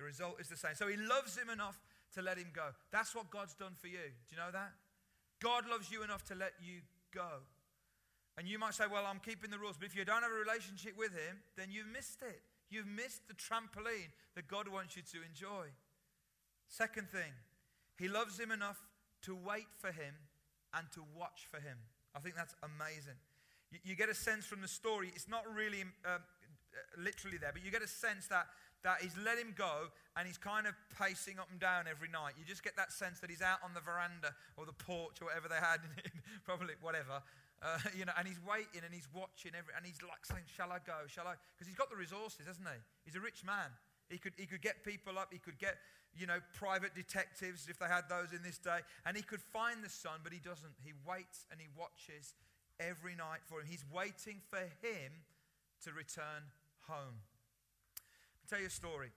The 0.00 0.06
result 0.06 0.40
is 0.40 0.48
the 0.48 0.56
same. 0.56 0.74
So 0.74 0.88
he 0.88 0.96
loves 0.96 1.36
him 1.36 1.50
enough 1.50 1.78
to 2.14 2.22
let 2.22 2.38
him 2.38 2.48
go. 2.54 2.68
That's 2.90 3.14
what 3.14 3.30
God's 3.30 3.54
done 3.54 3.74
for 3.80 3.88
you. 3.88 4.10
Do 4.28 4.36
you 4.36 4.36
know 4.36 4.50
that? 4.52 4.72
God 5.42 5.64
loves 5.70 5.90
you 5.90 6.02
enough 6.02 6.24
to 6.26 6.34
let 6.34 6.52
you 6.62 6.80
go. 7.14 7.42
And 8.38 8.46
you 8.48 8.58
might 8.58 8.74
say, 8.74 8.84
Well, 8.90 9.04
I'm 9.06 9.20
keeping 9.20 9.50
the 9.50 9.58
rules. 9.58 9.76
But 9.76 9.86
if 9.86 9.96
you 9.96 10.04
don't 10.04 10.22
have 10.22 10.32
a 10.32 10.34
relationship 10.34 10.96
with 10.96 11.12
Him, 11.12 11.38
then 11.56 11.68
you've 11.70 11.88
missed 11.88 12.22
it. 12.22 12.42
You've 12.70 12.86
missed 12.86 13.26
the 13.26 13.34
trampoline 13.34 14.12
that 14.34 14.46
God 14.48 14.68
wants 14.68 14.96
you 14.96 15.02
to 15.02 15.18
enjoy. 15.26 15.66
Second 16.68 17.08
thing, 17.10 17.32
He 17.98 18.08
loves 18.08 18.38
Him 18.38 18.50
enough 18.50 18.78
to 19.22 19.34
wait 19.34 19.66
for 19.78 19.92
Him 19.92 20.14
and 20.74 20.86
to 20.94 21.02
watch 21.16 21.48
for 21.50 21.58
him. 21.58 21.78
I 22.14 22.18
think 22.20 22.34
that's 22.34 22.54
amazing. 22.62 23.18
You, 23.70 23.78
you 23.84 23.94
get 23.96 24.08
a 24.08 24.14
sense 24.14 24.46
from 24.46 24.62
the 24.62 24.68
story, 24.68 25.10
it's 25.14 25.28
not 25.28 25.44
really 25.52 25.82
um, 26.04 26.22
literally 26.98 27.38
there, 27.38 27.50
but 27.52 27.64
you 27.64 27.70
get 27.70 27.82
a 27.82 27.88
sense 27.88 28.26
that, 28.28 28.46
that 28.82 29.02
he's 29.02 29.16
let 29.24 29.38
him 29.38 29.54
go 29.56 29.92
and 30.16 30.26
he's 30.26 30.38
kind 30.38 30.66
of 30.66 30.74
pacing 30.96 31.38
up 31.38 31.48
and 31.50 31.60
down 31.60 31.84
every 31.88 32.08
night. 32.08 32.34
You 32.38 32.44
just 32.44 32.64
get 32.64 32.76
that 32.76 32.92
sense 32.92 33.20
that 33.20 33.30
he's 33.30 33.42
out 33.42 33.60
on 33.62 33.74
the 33.74 33.80
veranda 33.80 34.34
or 34.56 34.64
the 34.66 34.76
porch 34.76 35.20
or 35.20 35.26
whatever 35.26 35.48
they 35.48 35.60
had, 35.60 35.80
probably 36.44 36.74
whatever. 36.80 37.22
Uh, 37.60 37.76
you 37.96 38.04
know, 38.04 38.12
and 38.16 38.26
he's 38.26 38.40
waiting 38.40 38.80
and 38.84 38.92
he's 38.92 39.08
watching 39.12 39.52
every, 39.52 39.72
and 39.76 39.84
he's 39.84 40.00
like 40.00 40.24
saying, 40.24 40.48
"Shall 40.48 40.72
I 40.72 40.80
go? 40.80 41.04
Shall 41.06 41.28
I?" 41.28 41.36
Because 41.52 41.68
he's 41.68 41.76
got 41.76 41.92
the 41.92 41.96
resources, 41.96 42.48
hasn't 42.48 42.64
he? 42.64 42.80
He's 43.04 43.16
a 43.16 43.20
rich 43.20 43.44
man. 43.44 43.68
He 44.08 44.18
could, 44.18 44.32
he 44.36 44.46
could 44.46 44.62
get 44.62 44.82
people 44.82 45.18
up. 45.20 45.28
He 45.30 45.38
could 45.38 45.58
get, 45.58 45.76
you 46.16 46.26
know, 46.26 46.40
private 46.56 46.96
detectives 46.96 47.68
if 47.68 47.78
they 47.78 47.86
had 47.86 48.08
those 48.08 48.32
in 48.32 48.42
this 48.42 48.58
day, 48.58 48.80
and 49.04 49.16
he 49.16 49.22
could 49.22 49.40
find 49.52 49.84
the 49.84 49.92
son, 49.92 50.24
but 50.24 50.32
he 50.32 50.40
doesn't. 50.40 50.72
He 50.82 50.92
waits 51.06 51.44
and 51.52 51.60
he 51.60 51.68
watches 51.76 52.34
every 52.80 53.14
night 53.14 53.44
for 53.44 53.60
him. 53.60 53.66
He's 53.68 53.84
waiting 53.92 54.40
for 54.48 54.64
him 54.80 55.12
to 55.84 55.92
return 55.92 56.48
home. 56.88 57.20
Tell 58.50 58.58
you 58.58 58.66
a 58.66 58.70
story. 58.70 59.14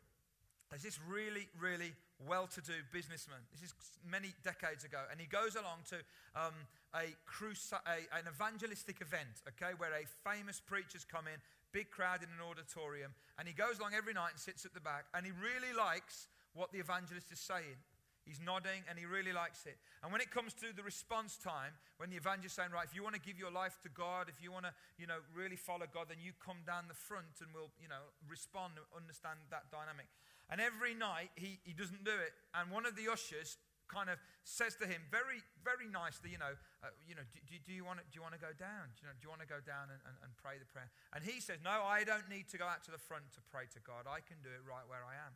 There's 0.69 0.83
this 0.83 0.99
really, 1.09 1.49
really 1.57 1.97
well 2.29 2.45
to 2.53 2.61
do 2.61 2.77
businessman. 2.93 3.41
This 3.49 3.65
is 3.65 3.73
many 4.05 4.29
decades 4.45 4.85
ago. 4.85 5.01
And 5.09 5.19
he 5.19 5.25
goes 5.25 5.55
along 5.55 5.89
to 5.89 5.97
um, 6.37 6.53
a, 6.93 7.17
cruci- 7.25 7.81
a, 7.81 8.05
an 8.13 8.29
evangelistic 8.29 9.01
event, 9.01 9.41
okay, 9.57 9.73
where 9.81 9.89
a 9.89 10.05
famous 10.21 10.61
preacher's 10.61 11.03
come 11.03 11.25
in, 11.25 11.41
big 11.73 11.89
crowd 11.89 12.21
in 12.21 12.29
an 12.29 12.45
auditorium. 12.45 13.17
And 13.39 13.47
he 13.47 13.55
goes 13.55 13.79
along 13.79 13.97
every 13.97 14.13
night 14.13 14.37
and 14.37 14.39
sits 14.39 14.69
at 14.69 14.77
the 14.77 14.85
back. 14.85 15.09
And 15.17 15.25
he 15.25 15.33
really 15.33 15.73
likes 15.73 16.29
what 16.53 16.71
the 16.71 16.77
evangelist 16.77 17.31
is 17.31 17.39
saying. 17.41 17.81
He's 18.25 18.39
nodding 18.39 18.87
and 18.87 18.97
he 18.97 19.05
really 19.05 19.35
likes 19.35 19.67
it. 19.67 19.75
And 20.01 20.11
when 20.11 20.21
it 20.23 20.31
comes 20.31 20.55
to 20.63 20.71
the 20.71 20.83
response 20.83 21.35
time, 21.35 21.75
when 21.97 22.09
the 22.09 22.15
evangelist 22.15 22.55
is 22.55 22.57
saying, 22.57 22.71
right, 22.71 22.87
if 22.87 22.95
you 22.95 23.03
want 23.03 23.15
to 23.15 23.21
give 23.21 23.35
your 23.37 23.51
life 23.51 23.79
to 23.83 23.89
God, 23.91 24.31
if 24.31 24.39
you 24.39 24.51
want 24.51 24.63
to, 24.63 24.73
you 24.95 25.07
know, 25.07 25.19
really 25.35 25.59
follow 25.59 25.85
God, 25.91 26.07
then 26.07 26.23
you 26.23 26.31
come 26.39 26.63
down 26.63 26.87
the 26.87 26.95
front 26.95 27.43
and 27.43 27.51
we'll, 27.51 27.71
you 27.79 27.91
know, 27.91 28.11
respond 28.27 28.79
and 28.79 28.87
understand 28.95 29.43
that 29.51 29.67
dynamic. 29.67 30.07
And 30.47 30.63
every 30.63 30.95
night 30.95 31.35
he, 31.35 31.59
he 31.67 31.75
doesn't 31.75 32.07
do 32.07 32.15
it. 32.15 32.31
And 32.55 32.71
one 32.71 32.87
of 32.87 32.95
the 32.95 33.11
ushers 33.11 33.59
kind 33.91 34.07
of 34.07 34.17
says 34.47 34.79
to 34.79 34.87
him 34.87 35.03
very, 35.11 35.43
very 35.61 35.91
nicely, 35.91 36.31
you 36.31 36.39
know, 36.39 36.55
uh, 36.81 36.89
you 37.03 37.15
know, 37.15 37.23
do, 37.29 37.39
do, 37.45 37.55
do, 37.59 37.71
you 37.75 37.83
want 37.83 37.99
to, 37.99 38.05
do 38.07 38.17
you 38.17 38.23
want 38.23 38.35
to 38.35 38.41
go 38.41 38.55
down? 38.55 38.89
Do 38.95 39.03
you, 39.03 39.07
know, 39.11 39.15
do 39.19 39.21
you 39.27 39.31
want 39.31 39.43
to 39.43 39.51
go 39.51 39.59
down 39.61 39.91
and, 39.91 39.99
and, 40.07 40.15
and 40.23 40.31
pray 40.39 40.55
the 40.57 40.67
prayer? 40.67 40.87
And 41.11 41.23
he 41.23 41.43
says, 41.43 41.59
no, 41.59 41.83
I 41.83 42.07
don't 42.07 42.27
need 42.31 42.47
to 42.55 42.57
go 42.57 42.65
out 42.67 42.87
to 42.87 42.91
the 42.91 42.99
front 42.99 43.35
to 43.35 43.41
pray 43.51 43.67
to 43.75 43.79
God. 43.83 44.07
I 44.07 44.23
can 44.23 44.39
do 44.39 44.51
it 44.51 44.63
right 44.63 44.87
where 44.87 45.03
I 45.03 45.19
am. 45.19 45.35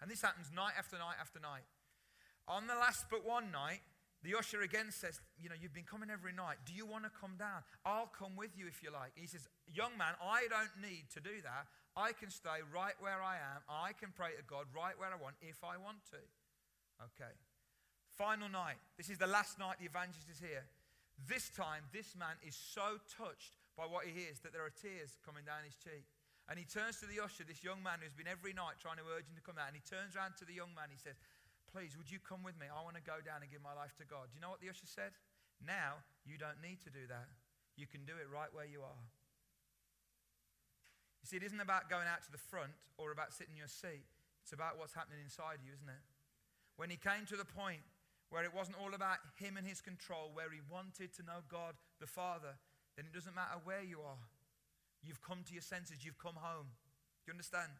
And 0.00 0.10
this 0.10 0.22
happens 0.22 0.50
night 0.50 0.74
after 0.76 0.98
night 0.98 1.18
after 1.20 1.38
night. 1.38 1.62
On 2.48 2.66
the 2.66 2.74
last 2.74 3.06
but 3.10 3.26
one 3.26 3.50
night, 3.50 3.80
the 4.22 4.38
usher 4.38 4.62
again 4.62 4.90
says, 4.90 5.20
You 5.38 5.48
know, 5.48 5.58
you've 5.58 5.74
been 5.74 5.88
coming 5.88 6.10
every 6.10 6.32
night. 6.32 6.62
Do 6.64 6.74
you 6.74 6.86
want 6.86 7.04
to 7.04 7.10
come 7.10 7.34
down? 7.38 7.66
I'll 7.84 8.10
come 8.10 8.36
with 8.36 8.54
you 8.54 8.66
if 8.66 8.82
you 8.82 8.90
like. 8.90 9.12
He 9.14 9.26
says, 9.26 9.48
Young 9.66 9.98
man, 9.98 10.14
I 10.22 10.46
don't 10.46 10.74
need 10.78 11.10
to 11.14 11.20
do 11.20 11.42
that. 11.42 11.66
I 11.96 12.12
can 12.14 12.30
stay 12.30 12.62
right 12.72 12.94
where 13.02 13.20
I 13.20 13.36
am. 13.36 13.60
I 13.68 13.92
can 13.92 14.14
pray 14.14 14.32
to 14.38 14.44
God 14.46 14.70
right 14.70 14.94
where 14.96 15.10
I 15.10 15.18
want 15.18 15.36
if 15.42 15.60
I 15.62 15.76
want 15.76 16.06
to. 16.14 16.22
Okay. 17.02 17.34
Final 18.14 18.48
night. 18.48 18.78
This 18.96 19.10
is 19.10 19.18
the 19.18 19.26
last 19.26 19.58
night 19.58 19.82
the 19.82 19.90
evangelist 19.90 20.30
is 20.30 20.38
here. 20.38 20.64
This 21.28 21.50
time, 21.50 21.84
this 21.92 22.14
man 22.14 22.38
is 22.46 22.54
so 22.54 22.98
touched 23.10 23.58
by 23.76 23.84
what 23.84 24.06
he 24.06 24.12
hears 24.14 24.38
that 24.42 24.52
there 24.52 24.64
are 24.64 24.72
tears 24.72 25.18
coming 25.26 25.44
down 25.44 25.66
his 25.66 25.76
cheek. 25.76 26.06
And 26.50 26.58
he 26.58 26.66
turns 26.66 26.98
to 27.00 27.06
the 27.06 27.22
usher, 27.22 27.46
this 27.46 27.62
young 27.62 27.80
man 27.82 28.02
who's 28.02 28.12
been 28.12 28.26
every 28.28 28.52
night 28.52 28.82
trying 28.82 28.98
to 28.98 29.06
urge 29.14 29.30
him 29.30 29.38
to 29.38 29.44
come 29.44 29.56
out. 29.56 29.70
And 29.70 29.78
he 29.78 29.84
turns 29.84 30.18
around 30.18 30.34
to 30.42 30.44
the 30.44 30.52
young 30.52 30.74
man. 30.74 30.90
He 30.90 30.98
says, 30.98 31.14
Please, 31.72 31.96
would 31.96 32.12
you 32.12 32.20
come 32.20 32.44
with 32.44 32.52
me? 32.60 32.68
I 32.68 32.84
want 32.84 33.00
to 33.00 33.02
go 33.02 33.24
down 33.24 33.40
and 33.40 33.48
give 33.48 33.64
my 33.64 33.72
life 33.72 33.96
to 33.96 34.04
God. 34.04 34.28
Do 34.28 34.36
you 34.36 34.44
know 34.44 34.52
what 34.52 34.60
the 34.60 34.68
usher 34.68 34.84
said? 34.84 35.16
Now, 35.64 36.04
you 36.28 36.36
don't 36.36 36.60
need 36.60 36.84
to 36.84 36.92
do 36.92 37.08
that. 37.08 37.32
You 37.80 37.88
can 37.88 38.04
do 38.04 38.12
it 38.12 38.28
right 38.28 38.52
where 38.52 38.68
you 38.68 38.84
are. 38.84 39.02
You 41.24 41.26
see, 41.32 41.40
it 41.40 41.46
isn't 41.48 41.64
about 41.64 41.88
going 41.88 42.04
out 42.04 42.20
to 42.28 42.32
the 42.32 42.42
front 42.52 42.76
or 43.00 43.08
about 43.08 43.32
sitting 43.32 43.56
in 43.56 43.64
your 43.64 43.72
seat. 43.72 44.04
It's 44.44 44.52
about 44.52 44.76
what's 44.76 44.92
happening 44.92 45.24
inside 45.24 45.64
you, 45.64 45.72
isn't 45.72 45.88
it? 45.88 46.04
When 46.76 46.90
he 46.92 47.00
came 47.00 47.24
to 47.30 47.38
the 47.40 47.48
point 47.48 47.80
where 48.28 48.44
it 48.44 48.52
wasn't 48.52 48.76
all 48.76 48.92
about 48.92 49.24
him 49.40 49.56
and 49.56 49.64
his 49.64 49.80
control, 49.80 50.28
where 50.34 50.50
he 50.52 50.60
wanted 50.68 51.14
to 51.16 51.22
know 51.22 51.40
God 51.48 51.78
the 52.00 52.10
Father, 52.10 52.58
then 52.96 53.06
it 53.06 53.14
doesn't 53.14 53.34
matter 53.34 53.56
where 53.64 53.80
you 53.82 54.04
are. 54.04 54.20
You've 55.00 55.22
come 55.22 55.40
to 55.46 55.52
your 55.52 55.64
senses, 55.64 56.04
you've 56.04 56.18
come 56.18 56.36
home. 56.36 56.68
Do 57.24 57.30
you 57.30 57.32
understand? 57.32 57.72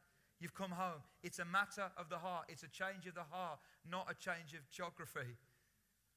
You've 0.42 0.54
come 0.54 0.72
home. 0.72 0.98
It's 1.22 1.38
a 1.38 1.44
matter 1.44 1.86
of 1.96 2.08
the 2.08 2.18
heart. 2.18 2.46
It's 2.48 2.64
a 2.64 2.68
change 2.68 3.06
of 3.06 3.14
the 3.14 3.22
heart, 3.30 3.60
not 3.88 4.10
a 4.10 4.14
change 4.18 4.58
of 4.58 4.68
geography. 4.74 5.38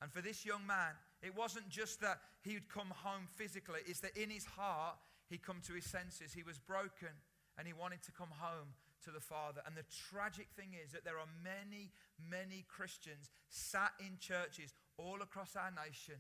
And 0.02 0.12
for 0.12 0.20
this 0.20 0.44
young 0.44 0.66
man, 0.66 0.98
it 1.22 1.38
wasn't 1.38 1.70
just 1.70 2.02
that 2.02 2.18
he'd 2.42 2.68
come 2.68 2.90
home 3.06 3.30
physically, 3.38 3.82
it's 3.86 4.00
that 4.00 4.18
in 4.18 4.32
his 4.32 4.46
heart, 4.46 4.98
he'd 5.30 5.44
come 5.44 5.62
to 5.68 5.74
his 5.74 5.86
senses. 5.86 6.34
He 6.34 6.42
was 6.42 6.58
broken 6.58 7.14
and 7.58 7.68
he 7.68 7.74
wanted 7.74 8.02
to 8.02 8.12
come 8.12 8.34
home 8.42 8.74
to 9.06 9.12
the 9.12 9.22
Father. 9.22 9.62
And 9.66 9.78
the 9.78 9.86
tragic 10.10 10.48
thing 10.58 10.74
is 10.74 10.92
that 10.94 11.06
there 11.06 11.22
are 11.22 11.30
many, 11.44 11.92
many 12.18 12.66
Christians 12.68 13.30
sat 13.50 13.94
in 14.00 14.18
churches 14.18 14.74
all 14.98 15.22
across 15.22 15.56
our 15.56 15.70
nation 15.70 16.18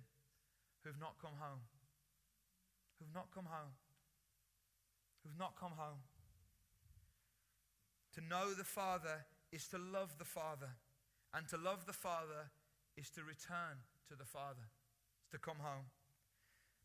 who've 0.83 0.99
not 1.01 1.17
come 1.19 1.41
home. 1.41 1.65
Who've 2.99 3.15
not 3.15 3.33
come 3.33 3.49
home. 3.49 3.73
Who've 5.23 5.39
not 5.39 5.57
come 5.59 5.73
home. 5.75 6.05
To 8.15 8.21
know 8.21 8.53
the 8.53 8.63
Father 8.63 9.25
is 9.51 9.67
to 9.69 9.77
love 9.77 10.17
the 10.17 10.25
Father. 10.25 10.79
And 11.33 11.47
to 11.49 11.57
love 11.57 11.85
the 11.85 11.93
Father 11.93 12.51
is 12.95 13.09
to 13.11 13.21
return 13.23 13.83
to 14.07 14.15
the 14.15 14.25
Father, 14.25 14.71
it's 15.19 15.31
to 15.31 15.37
come 15.37 15.59
home. 15.59 15.91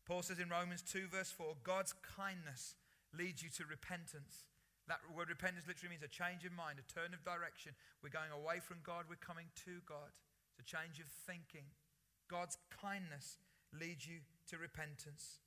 Paul 0.05 0.23
says 0.23 0.39
in 0.39 0.49
Romans 0.49 0.83
2, 0.83 1.07
verse 1.07 1.31
4, 1.31 1.55
God's 1.63 1.93
kindness 2.03 2.75
leads 3.15 3.43
you 3.43 3.49
to 3.55 3.63
repentance. 3.63 4.43
That 4.87 4.99
word 5.15 5.29
repentance 5.29 5.67
literally 5.67 5.95
means 5.95 6.03
a 6.03 6.11
change 6.11 6.43
of 6.43 6.51
mind, 6.51 6.83
a 6.83 6.87
turn 6.91 7.13
of 7.13 7.23
direction. 7.23 7.71
We're 8.03 8.11
going 8.11 8.33
away 8.33 8.59
from 8.59 8.83
God, 8.83 9.05
we're 9.07 9.21
coming 9.21 9.47
to 9.63 9.79
God. 9.87 10.11
It's 10.51 10.67
a 10.67 10.67
change 10.67 10.99
of 10.99 11.07
thinking. 11.07 11.71
God's 12.27 12.57
kindness 12.75 13.37
leads 13.71 14.03
you 14.03 14.19
to 14.51 14.57
repentance. 14.57 15.39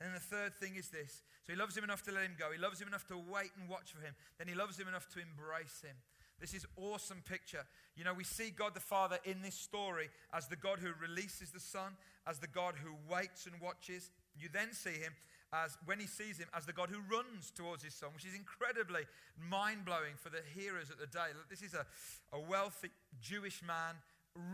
And 0.00 0.08
then 0.08 0.14
the 0.14 0.36
third 0.36 0.54
thing 0.56 0.76
is 0.76 0.88
this. 0.88 1.22
So 1.44 1.52
he 1.52 1.58
loves 1.58 1.76
him 1.76 1.84
enough 1.84 2.02
to 2.04 2.12
let 2.12 2.24
him 2.24 2.36
go. 2.38 2.50
He 2.50 2.58
loves 2.58 2.80
him 2.80 2.88
enough 2.88 3.06
to 3.08 3.16
wait 3.18 3.50
and 3.60 3.68
watch 3.68 3.92
for 3.92 4.00
him. 4.00 4.14
Then 4.38 4.48
he 4.48 4.54
loves 4.54 4.78
him 4.78 4.88
enough 4.88 5.08
to 5.12 5.20
embrace 5.20 5.82
him. 5.84 5.96
This 6.40 6.54
is 6.54 6.64
awesome 6.76 7.22
picture. 7.28 7.66
You 7.96 8.04
know, 8.04 8.14
we 8.14 8.24
see 8.24 8.50
God 8.50 8.72
the 8.72 8.80
Father 8.80 9.18
in 9.24 9.42
this 9.42 9.54
story 9.54 10.08
as 10.32 10.48
the 10.48 10.56
God 10.56 10.78
who 10.78 10.88
releases 10.98 11.50
the 11.50 11.60
Son, 11.60 11.92
as 12.26 12.38
the 12.38 12.46
God 12.46 12.76
who 12.82 12.96
waits 13.12 13.44
and 13.44 13.60
watches. 13.60 14.10
You 14.34 14.48
then 14.50 14.72
see 14.72 14.96
him 14.96 15.12
as 15.52 15.76
when 15.84 16.00
he 16.00 16.06
sees 16.06 16.38
him 16.38 16.48
as 16.54 16.64
the 16.64 16.72
God 16.72 16.88
who 16.88 17.00
runs 17.14 17.50
towards 17.50 17.82
his 17.82 17.94
son, 17.94 18.10
which 18.14 18.24
is 18.24 18.34
incredibly 18.34 19.02
mind-blowing 19.36 20.14
for 20.16 20.30
the 20.30 20.42
hearers 20.54 20.90
at 20.90 20.98
the 20.98 21.06
day. 21.06 21.34
This 21.50 21.62
is 21.62 21.74
a, 21.74 21.84
a 22.32 22.40
wealthy 22.40 22.90
Jewish 23.20 23.60
man 23.62 23.96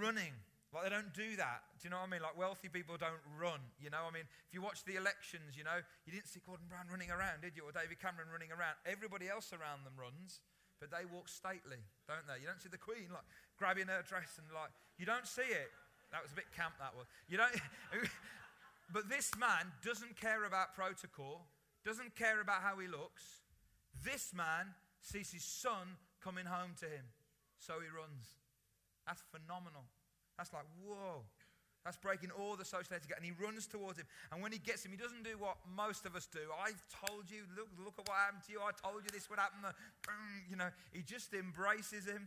running 0.00 0.32
like, 0.74 0.84
they 0.84 0.92
don't 0.92 1.14
do 1.14 1.38
that. 1.38 1.62
Do 1.78 1.86
you 1.86 1.90
know 1.94 2.02
what 2.02 2.10
I 2.10 2.18
mean? 2.18 2.24
Like, 2.26 2.34
wealthy 2.34 2.66
people 2.66 2.98
don't 2.98 3.22
run. 3.38 3.62
You 3.78 3.88
know, 3.88 4.04
I 4.04 4.12
mean, 4.12 4.26
if 4.26 4.50
you 4.50 4.60
watch 4.60 4.82
the 4.82 4.98
elections, 4.98 5.54
you 5.54 5.62
know, 5.62 5.78
you 6.04 6.10
didn't 6.10 6.26
see 6.26 6.42
Gordon 6.42 6.66
Brown 6.66 6.90
running 6.90 7.08
around, 7.08 7.46
did 7.46 7.54
you? 7.54 7.62
Or 7.62 7.72
David 7.72 8.02
Cameron 8.02 8.28
running 8.28 8.50
around. 8.50 8.74
Everybody 8.82 9.30
else 9.30 9.54
around 9.54 9.86
them 9.86 9.94
runs, 9.94 10.42
but 10.82 10.90
they 10.90 11.06
walk 11.06 11.30
stately, 11.30 11.80
don't 12.10 12.26
they? 12.26 12.42
You 12.42 12.50
don't 12.50 12.58
see 12.58 12.68
the 12.68 12.82
Queen, 12.82 13.08
like, 13.14 13.24
grabbing 13.54 13.86
her 13.86 14.02
dress 14.02 14.36
and, 14.42 14.50
like, 14.50 14.74
you 14.98 15.06
don't 15.06 15.26
see 15.26 15.46
it. 15.46 15.70
That 16.10 16.22
was 16.22 16.34
a 16.34 16.38
bit 16.38 16.50
camp, 16.50 16.74
that 16.82 16.94
was. 16.98 17.06
You 17.30 17.38
don't. 17.38 17.54
but 18.94 19.06
this 19.08 19.30
man 19.38 19.70
doesn't 19.86 20.18
care 20.18 20.44
about 20.44 20.74
protocol, 20.74 21.46
doesn't 21.86 22.18
care 22.18 22.42
about 22.42 22.66
how 22.66 22.78
he 22.82 22.90
looks. 22.90 23.46
This 24.02 24.34
man 24.34 24.74
sees 24.98 25.30
his 25.30 25.46
son 25.46 25.94
coming 26.22 26.46
home 26.46 26.74
to 26.82 26.86
him, 26.86 27.06
so 27.58 27.78
he 27.78 27.86
runs. 27.86 28.34
That's 29.06 29.22
phenomenal. 29.30 29.86
That's 30.36 30.52
like, 30.52 30.68
whoa. 30.84 31.24
That's 31.86 31.96
breaking 32.02 32.34
all 32.34 32.58
the 32.58 32.66
social 32.66 32.98
etiquette. 32.98 33.14
And 33.14 33.24
he 33.24 33.30
runs 33.30 33.70
towards 33.70 34.02
him. 34.02 34.10
And 34.34 34.42
when 34.42 34.50
he 34.50 34.58
gets 34.58 34.84
him, 34.84 34.90
he 34.90 34.98
doesn't 34.98 35.22
do 35.22 35.38
what 35.38 35.54
most 35.70 36.04
of 36.04 36.18
us 36.18 36.26
do. 36.26 36.42
I've 36.50 36.82
told 36.90 37.30
you, 37.30 37.46
look, 37.54 37.70
look 37.78 37.94
at 37.94 38.10
what 38.10 38.18
happened 38.18 38.42
to 38.50 38.52
you. 38.52 38.58
I 38.58 38.74
told 38.74 39.06
you 39.06 39.10
this 39.14 39.30
would 39.30 39.38
happen. 39.38 39.62
You 40.50 40.58
know, 40.58 40.74
he 40.90 41.06
just 41.06 41.32
embraces 41.32 42.04
him, 42.10 42.26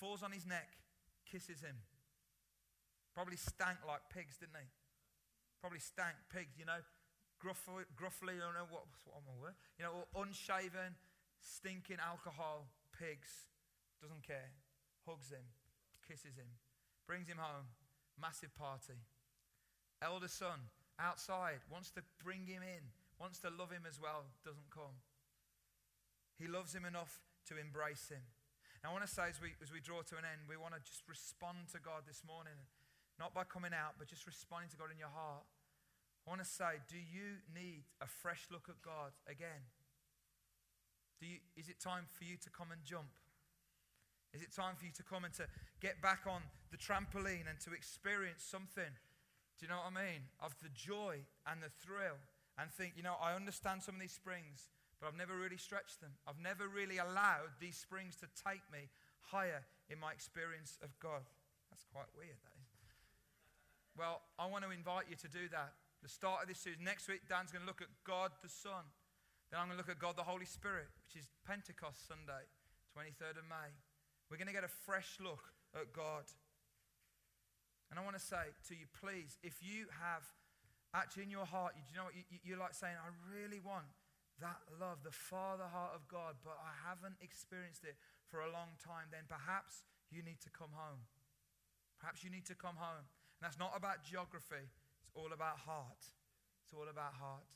falls 0.00 0.24
on 0.24 0.32
his 0.32 0.46
neck, 0.48 0.80
kisses 1.28 1.60
him. 1.60 1.76
Probably 3.12 3.36
stank 3.36 3.84
like 3.86 4.00
pigs, 4.08 4.40
didn't 4.40 4.56
he? 4.56 4.68
Probably 5.60 5.80
stank 5.80 6.16
pigs, 6.32 6.56
you 6.56 6.64
know, 6.64 6.80
gruffly, 7.36 7.84
gruffly 7.96 8.40
I 8.40 8.48
don't 8.48 8.56
know 8.56 8.68
what, 8.72 8.88
what 9.04 9.20
my 9.28 9.36
word, 9.36 9.60
you 9.76 9.84
know, 9.84 10.08
unshaven, 10.16 10.96
stinking 11.44 12.00
alcohol 12.00 12.64
pigs. 12.96 13.52
Doesn't 14.00 14.24
care. 14.24 14.56
Hugs 15.04 15.28
him, 15.28 15.44
kisses 16.08 16.36
him 16.36 16.48
brings 17.06 17.28
him 17.28 17.38
home, 17.38 17.70
massive 18.20 18.54
party. 18.54 18.98
Elder 20.02 20.28
son, 20.28 20.68
outside, 20.98 21.64
wants 21.70 21.90
to 21.92 22.02
bring 22.22 22.46
him 22.46 22.62
in, 22.62 22.92
wants 23.18 23.38
to 23.40 23.50
love 23.50 23.70
him 23.70 23.86
as 23.88 24.00
well, 24.00 24.26
doesn't 24.44 24.70
come. 24.70 25.00
He 26.38 26.46
loves 26.46 26.74
him 26.74 26.84
enough 26.84 27.22
to 27.48 27.56
embrace 27.56 28.10
him. 28.10 28.20
Now, 28.84 28.90
I 28.90 28.92
want 28.92 29.06
to 29.06 29.10
say 29.10 29.30
as 29.30 29.40
we, 29.40 29.56
as 29.62 29.72
we 29.72 29.80
draw 29.80 30.02
to 30.02 30.20
an 30.20 30.28
end, 30.28 30.44
we 30.50 30.60
want 30.60 30.74
to 30.74 30.82
just 30.84 31.02
respond 31.08 31.72
to 31.72 31.80
God 31.80 32.04
this 32.06 32.22
morning. 32.26 32.58
not 33.18 33.32
by 33.32 33.44
coming 33.44 33.72
out, 33.72 33.96
but 33.98 34.08
just 34.08 34.26
responding 34.26 34.68
to 34.70 34.76
God 34.76 34.92
in 34.92 34.98
your 35.00 35.12
heart. 35.12 35.44
I 36.26 36.30
want 36.30 36.42
to 36.42 36.48
say, 36.48 36.84
do 36.90 36.98
you 36.98 37.40
need 37.54 37.84
a 38.02 38.06
fresh 38.06 38.48
look 38.50 38.68
at 38.68 38.82
God 38.82 39.16
again? 39.24 39.72
Do 41.20 41.26
you, 41.26 41.38
is 41.56 41.68
it 41.68 41.80
time 41.80 42.04
for 42.12 42.24
you 42.24 42.36
to 42.36 42.50
come 42.50 42.68
and 42.72 42.84
jump? 42.84 43.08
Is 44.36 44.44
it 44.44 44.52
time 44.52 44.76
for 44.76 44.84
you 44.84 44.92
to 45.00 45.02
come 45.02 45.24
and 45.24 45.32
to 45.40 45.48
get 45.80 46.04
back 46.04 46.28
on 46.28 46.44
the 46.68 46.76
trampoline 46.76 47.48
and 47.48 47.56
to 47.64 47.72
experience 47.72 48.44
something? 48.44 48.92
Do 49.56 49.64
you 49.64 49.72
know 49.72 49.80
what 49.80 49.96
I 49.96 50.12
mean? 50.12 50.28
Of 50.44 50.52
the 50.60 50.68
joy 50.68 51.24
and 51.48 51.64
the 51.64 51.72
thrill 51.80 52.20
and 52.60 52.68
think, 52.68 53.00
you 53.00 53.02
know, 53.02 53.16
I 53.16 53.32
understand 53.32 53.80
some 53.80 53.96
of 53.96 54.00
these 54.04 54.12
springs, 54.12 54.68
but 55.00 55.08
I've 55.08 55.16
never 55.16 55.32
really 55.32 55.56
stretched 55.56 56.04
them. 56.04 56.12
I've 56.28 56.36
never 56.36 56.68
really 56.68 57.00
allowed 57.00 57.56
these 57.64 57.80
springs 57.80 58.12
to 58.20 58.28
take 58.36 58.60
me 58.68 58.92
higher 59.32 59.64
in 59.88 59.96
my 59.96 60.12
experience 60.12 60.76
of 60.84 60.92
God. 61.00 61.24
That's 61.72 61.88
quite 61.88 62.12
weird, 62.12 62.36
that 62.44 62.52
is. 62.60 62.68
Well, 63.96 64.20
I 64.36 64.44
want 64.52 64.68
to 64.68 64.70
invite 64.70 65.08
you 65.08 65.16
to 65.16 65.32
do 65.32 65.48
that. 65.56 65.72
The 66.04 66.12
start 66.12 66.44
of 66.44 66.48
this 66.52 66.60
series. 66.60 66.76
Next 66.84 67.08
week, 67.08 67.24
Dan's 67.24 67.48
going 67.48 67.64
to 67.64 67.68
look 67.68 67.80
at 67.80 67.88
God 68.04 68.36
the 68.44 68.52
Son. 68.52 68.84
Then 69.48 69.64
I'm 69.64 69.72
going 69.72 69.80
to 69.80 69.82
look 69.82 69.88
at 69.88 69.96
God 69.96 70.20
the 70.20 70.28
Holy 70.28 70.44
Spirit, 70.44 70.92
which 71.08 71.16
is 71.16 71.32
Pentecost 71.48 72.04
Sunday, 72.04 72.44
23rd 72.92 73.40
of 73.40 73.48
May. 73.48 73.72
We're 74.30 74.36
going 74.36 74.50
to 74.50 74.56
get 74.56 74.64
a 74.64 74.76
fresh 74.86 75.18
look 75.22 75.54
at 75.74 75.92
God. 75.92 76.26
And 77.90 77.98
I 77.98 78.02
want 78.02 78.18
to 78.18 78.22
say 78.22 78.50
to 78.68 78.74
you, 78.74 78.90
please, 78.90 79.38
if 79.46 79.62
you 79.62 79.86
have 80.02 80.26
actually 80.94 81.22
in 81.24 81.30
your 81.30 81.46
heart, 81.46 81.78
you, 81.78 81.82
you 81.86 81.96
know 81.96 82.10
what, 82.10 82.16
you, 82.16 82.24
you're 82.42 82.58
like 82.58 82.74
saying, 82.74 82.98
I 82.98 83.14
really 83.30 83.62
want 83.62 83.86
that 84.42 84.60
love, 84.80 85.00
the 85.06 85.14
Father 85.14 85.64
heart 85.70 85.94
of 85.94 86.04
God, 86.10 86.36
but 86.44 86.58
I 86.60 86.74
haven't 86.84 87.16
experienced 87.22 87.84
it 87.86 87.96
for 88.28 88.42
a 88.42 88.50
long 88.50 88.76
time, 88.82 89.08
then 89.14 89.24
perhaps 89.30 89.86
you 90.10 90.20
need 90.20 90.42
to 90.44 90.50
come 90.50 90.74
home. 90.74 91.06
Perhaps 92.02 92.20
you 92.26 92.28
need 92.28 92.44
to 92.50 92.58
come 92.58 92.76
home. 92.76 93.06
And 93.38 93.42
that's 93.42 93.56
not 93.56 93.72
about 93.72 94.04
geography, 94.04 94.66
it's 95.00 95.12
all 95.14 95.32
about 95.32 95.62
heart. 95.64 96.02
It's 96.66 96.74
all 96.74 96.90
about 96.90 97.14
heart. 97.14 97.46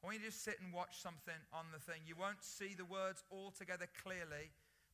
I 0.00 0.08
want 0.08 0.16
you 0.16 0.24
to 0.24 0.32
just 0.32 0.40
sit 0.40 0.56
and 0.64 0.72
watch 0.72 0.96
something 1.02 1.36
on 1.52 1.68
the 1.76 1.82
thing. 1.82 2.00
You 2.08 2.16
won't 2.16 2.40
see 2.40 2.72
the 2.72 2.88
words 2.88 3.20
altogether 3.28 3.84
clearly, 4.00 4.48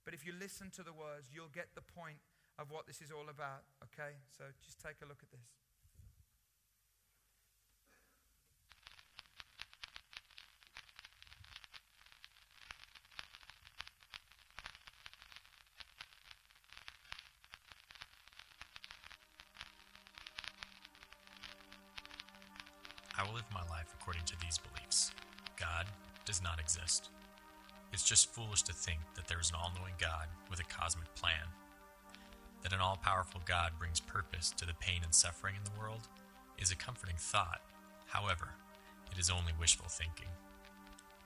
but 0.05 0.15
if 0.15 0.27
you 0.27 0.33
listen 0.33 0.71
to 0.77 0.83
the 0.83 0.93
words, 0.93 1.31
you'll 1.33 1.53
get 1.53 1.75
the 1.75 1.83
point 1.83 2.19
of 2.59 2.71
what 2.71 2.87
this 2.87 3.01
is 3.01 3.11
all 3.11 3.29
about. 3.31 3.65
Okay? 3.85 4.19
So 4.37 4.45
just 4.65 4.81
take 4.81 4.99
a 5.03 5.07
look 5.07 5.23
at 5.23 5.31
this. 5.31 5.62
It's 28.03 28.09
just 28.09 28.35
foolish 28.35 28.63
to 28.63 28.73
think 28.73 28.99
that 29.15 29.29
there 29.29 29.39
is 29.39 29.51
an 29.51 29.55
all 29.63 29.71
knowing 29.79 29.95
God 29.97 30.27
with 30.51 30.59
a 30.59 30.65
cosmic 30.65 31.15
plan. 31.15 31.47
That 32.65 32.73
an 32.73 32.81
all 32.81 32.99
powerful 33.01 33.41
God 33.45 33.79
brings 33.79 34.01
purpose 34.01 34.51
to 34.57 34.67
the 34.67 34.75
pain 34.75 35.03
and 35.05 35.15
suffering 35.15 35.55
in 35.55 35.63
the 35.63 35.79
world 35.79 36.09
is 36.59 36.73
a 36.73 36.75
comforting 36.75 37.15
thought. 37.17 37.61
However, 38.07 38.55
it 39.13 39.21
is 39.21 39.31
only 39.31 39.53
wishful 39.57 39.87
thinking. 39.89 40.27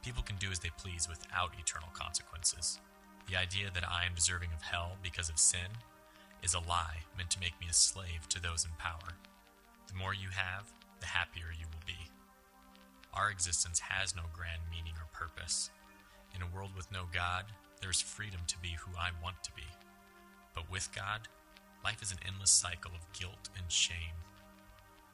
People 0.05 0.23
can 0.23 0.37
do 0.37 0.51
as 0.51 0.59
they 0.59 0.69
please 0.77 1.09
without 1.09 1.59
eternal 1.59 1.89
consequences. 1.95 2.79
The 3.27 3.39
idea 3.39 3.71
that 3.73 3.89
I 3.89 4.05
am 4.05 4.15
deserving 4.15 4.51
of 4.55 4.61
hell 4.61 4.99
because 5.03 5.31
of 5.31 5.39
sin 5.39 5.81
is 6.43 6.53
a 6.53 6.61
lie 6.61 7.09
meant 7.17 7.31
to 7.31 7.41
make 7.41 7.59
me 7.59 7.69
a 7.71 7.73
slave 7.73 8.29
to 8.29 8.39
those 8.39 8.67
in 8.67 8.73
power. 8.77 9.17
The 9.89 9.97
more 9.97 10.13
you 10.13 10.29
have, 10.29 10.65
the 11.01 11.07
happier 11.07 11.57
you 11.59 11.65
will 11.73 11.87
be. 11.87 12.13
Our 13.15 13.31
existence 13.31 13.79
has 13.81 14.15
no 14.15 14.25
grand 14.35 14.61
meaning 14.71 14.93
or 15.01 15.09
purpose. 15.11 15.71
In 16.37 16.43
a 16.43 16.55
world 16.55 16.73
with 16.77 16.93
no 16.93 17.05
God, 17.15 17.47
there 17.81 17.91
is 17.91 18.03
freedom 18.03 18.41
to 18.47 18.59
be 18.59 18.77
who 18.79 18.93
I 18.99 19.09
want 19.23 19.43
to 19.43 19.53
be. 19.53 19.65
But 20.55 20.71
with 20.71 20.95
God, 20.95 21.29
life 21.83 22.03
is 22.03 22.13
an 22.13 22.21
endless 22.27 22.51
cycle 22.51 22.93
of 22.95 23.19
guilt 23.19 23.49
and 23.57 23.73
shame. 23.73 24.21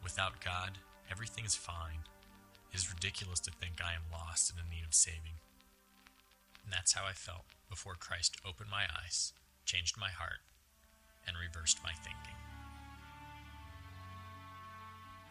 Without 0.02 0.44
God, 0.44 0.78
everything 1.08 1.44
is 1.44 1.54
fine. 1.54 2.02
It 2.72 2.76
is 2.76 2.92
ridiculous 2.92 3.38
to 3.40 3.52
think 3.52 3.78
I 3.80 3.94
am 3.94 4.10
lost 4.10 4.50
and 4.50 4.58
in 4.58 4.68
need 4.68 4.84
of 4.84 4.94
saving. 4.94 5.38
And 6.64 6.72
that's 6.72 6.94
how 6.94 7.06
I 7.06 7.12
felt 7.12 7.44
before 7.70 7.94
Christ 7.94 8.36
opened 8.44 8.70
my 8.70 8.84
eyes, 8.90 9.32
changed 9.64 9.96
my 9.98 10.10
heart, 10.10 10.42
and 11.26 11.36
reversed 11.38 11.78
my 11.84 11.92
thinking. 11.92 12.38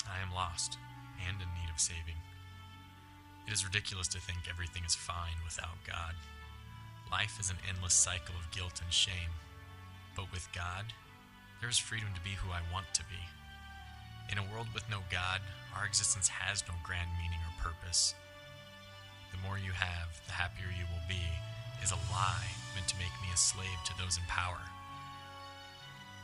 I 0.07 0.21
am 0.23 0.33
lost 0.33 0.77
and 1.27 1.35
in 1.41 1.47
need 1.59 1.69
of 1.73 1.79
saving. 1.79 2.15
It 3.47 3.53
is 3.53 3.65
ridiculous 3.65 4.07
to 4.09 4.19
think 4.19 4.39
everything 4.49 4.83
is 4.85 4.95
fine 4.95 5.37
without 5.43 5.81
God. 5.85 6.15
Life 7.11 7.39
is 7.39 7.49
an 7.49 7.57
endless 7.67 7.93
cycle 7.93 8.35
of 8.35 8.51
guilt 8.55 8.81
and 8.83 8.93
shame. 8.93 9.35
But 10.15 10.31
with 10.31 10.47
God, 10.53 10.93
there 11.59 11.69
is 11.69 11.77
freedom 11.77 12.09
to 12.15 12.21
be 12.21 12.39
who 12.39 12.51
I 12.51 12.61
want 12.71 12.93
to 12.93 13.03
be. 13.03 13.21
In 14.31 14.37
a 14.37 14.47
world 14.53 14.67
with 14.73 14.89
no 14.89 14.99
God, 15.11 15.41
our 15.75 15.85
existence 15.85 16.27
has 16.27 16.63
no 16.67 16.73
grand 16.83 17.09
meaning 17.19 17.39
or 17.43 17.63
purpose. 17.71 18.15
The 19.31 19.41
more 19.43 19.57
you 19.57 19.71
have, 19.71 20.15
the 20.27 20.33
happier 20.33 20.71
you 20.71 20.87
will 20.87 21.03
be, 21.07 21.23
is 21.83 21.91
a 21.91 21.99
lie 22.11 22.51
meant 22.75 22.87
to 22.87 22.99
make 22.99 23.13
me 23.19 23.27
a 23.33 23.37
slave 23.37 23.79
to 23.85 23.97
those 23.97 24.17
in 24.17 24.23
power. 24.27 24.61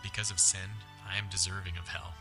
Because 0.03 0.31
of 0.31 0.39
sin, 0.39 0.71
I 1.03 1.17
am 1.17 1.27
deserving 1.31 1.75
of 1.75 1.87
hell. 1.87 2.13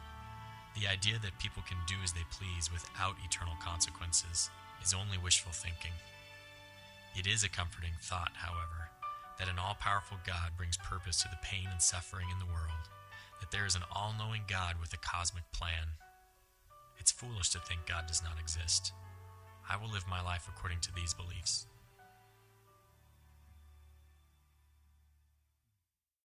The 0.74 0.88
idea 0.88 1.18
that 1.22 1.38
people 1.38 1.62
can 1.66 1.78
do 1.86 1.96
as 2.02 2.12
they 2.12 2.26
please 2.30 2.72
without 2.72 3.16
eternal 3.24 3.54
consequences 3.62 4.50
is 4.82 4.94
only 4.94 5.18
wishful 5.18 5.52
thinking. 5.52 5.92
It 7.16 7.26
is 7.26 7.44
a 7.44 7.48
comforting 7.48 7.96
thought, 8.02 8.32
however, 8.34 8.90
that 9.38 9.48
an 9.48 9.58
all 9.58 9.76
powerful 9.80 10.18
God 10.26 10.52
brings 10.56 10.76
purpose 10.76 11.22
to 11.22 11.28
the 11.28 11.38
pain 11.42 11.68
and 11.70 11.80
suffering 11.80 12.26
in 12.32 12.38
the 12.38 12.52
world, 12.52 12.88
that 13.40 13.50
there 13.50 13.66
is 13.66 13.74
an 13.74 13.84
all 13.92 14.14
knowing 14.18 14.42
God 14.48 14.76
with 14.80 14.92
a 14.92 14.98
cosmic 14.98 15.50
plan. 15.52 15.96
It's 16.98 17.12
foolish 17.12 17.50
to 17.50 17.58
think 17.60 17.86
God 17.86 18.06
does 18.06 18.22
not 18.22 18.40
exist. 18.40 18.92
I 19.68 19.76
will 19.76 19.90
live 19.90 20.04
my 20.08 20.22
life 20.22 20.48
according 20.48 20.80
to 20.80 20.94
these 20.94 21.14
beliefs. 21.14 21.66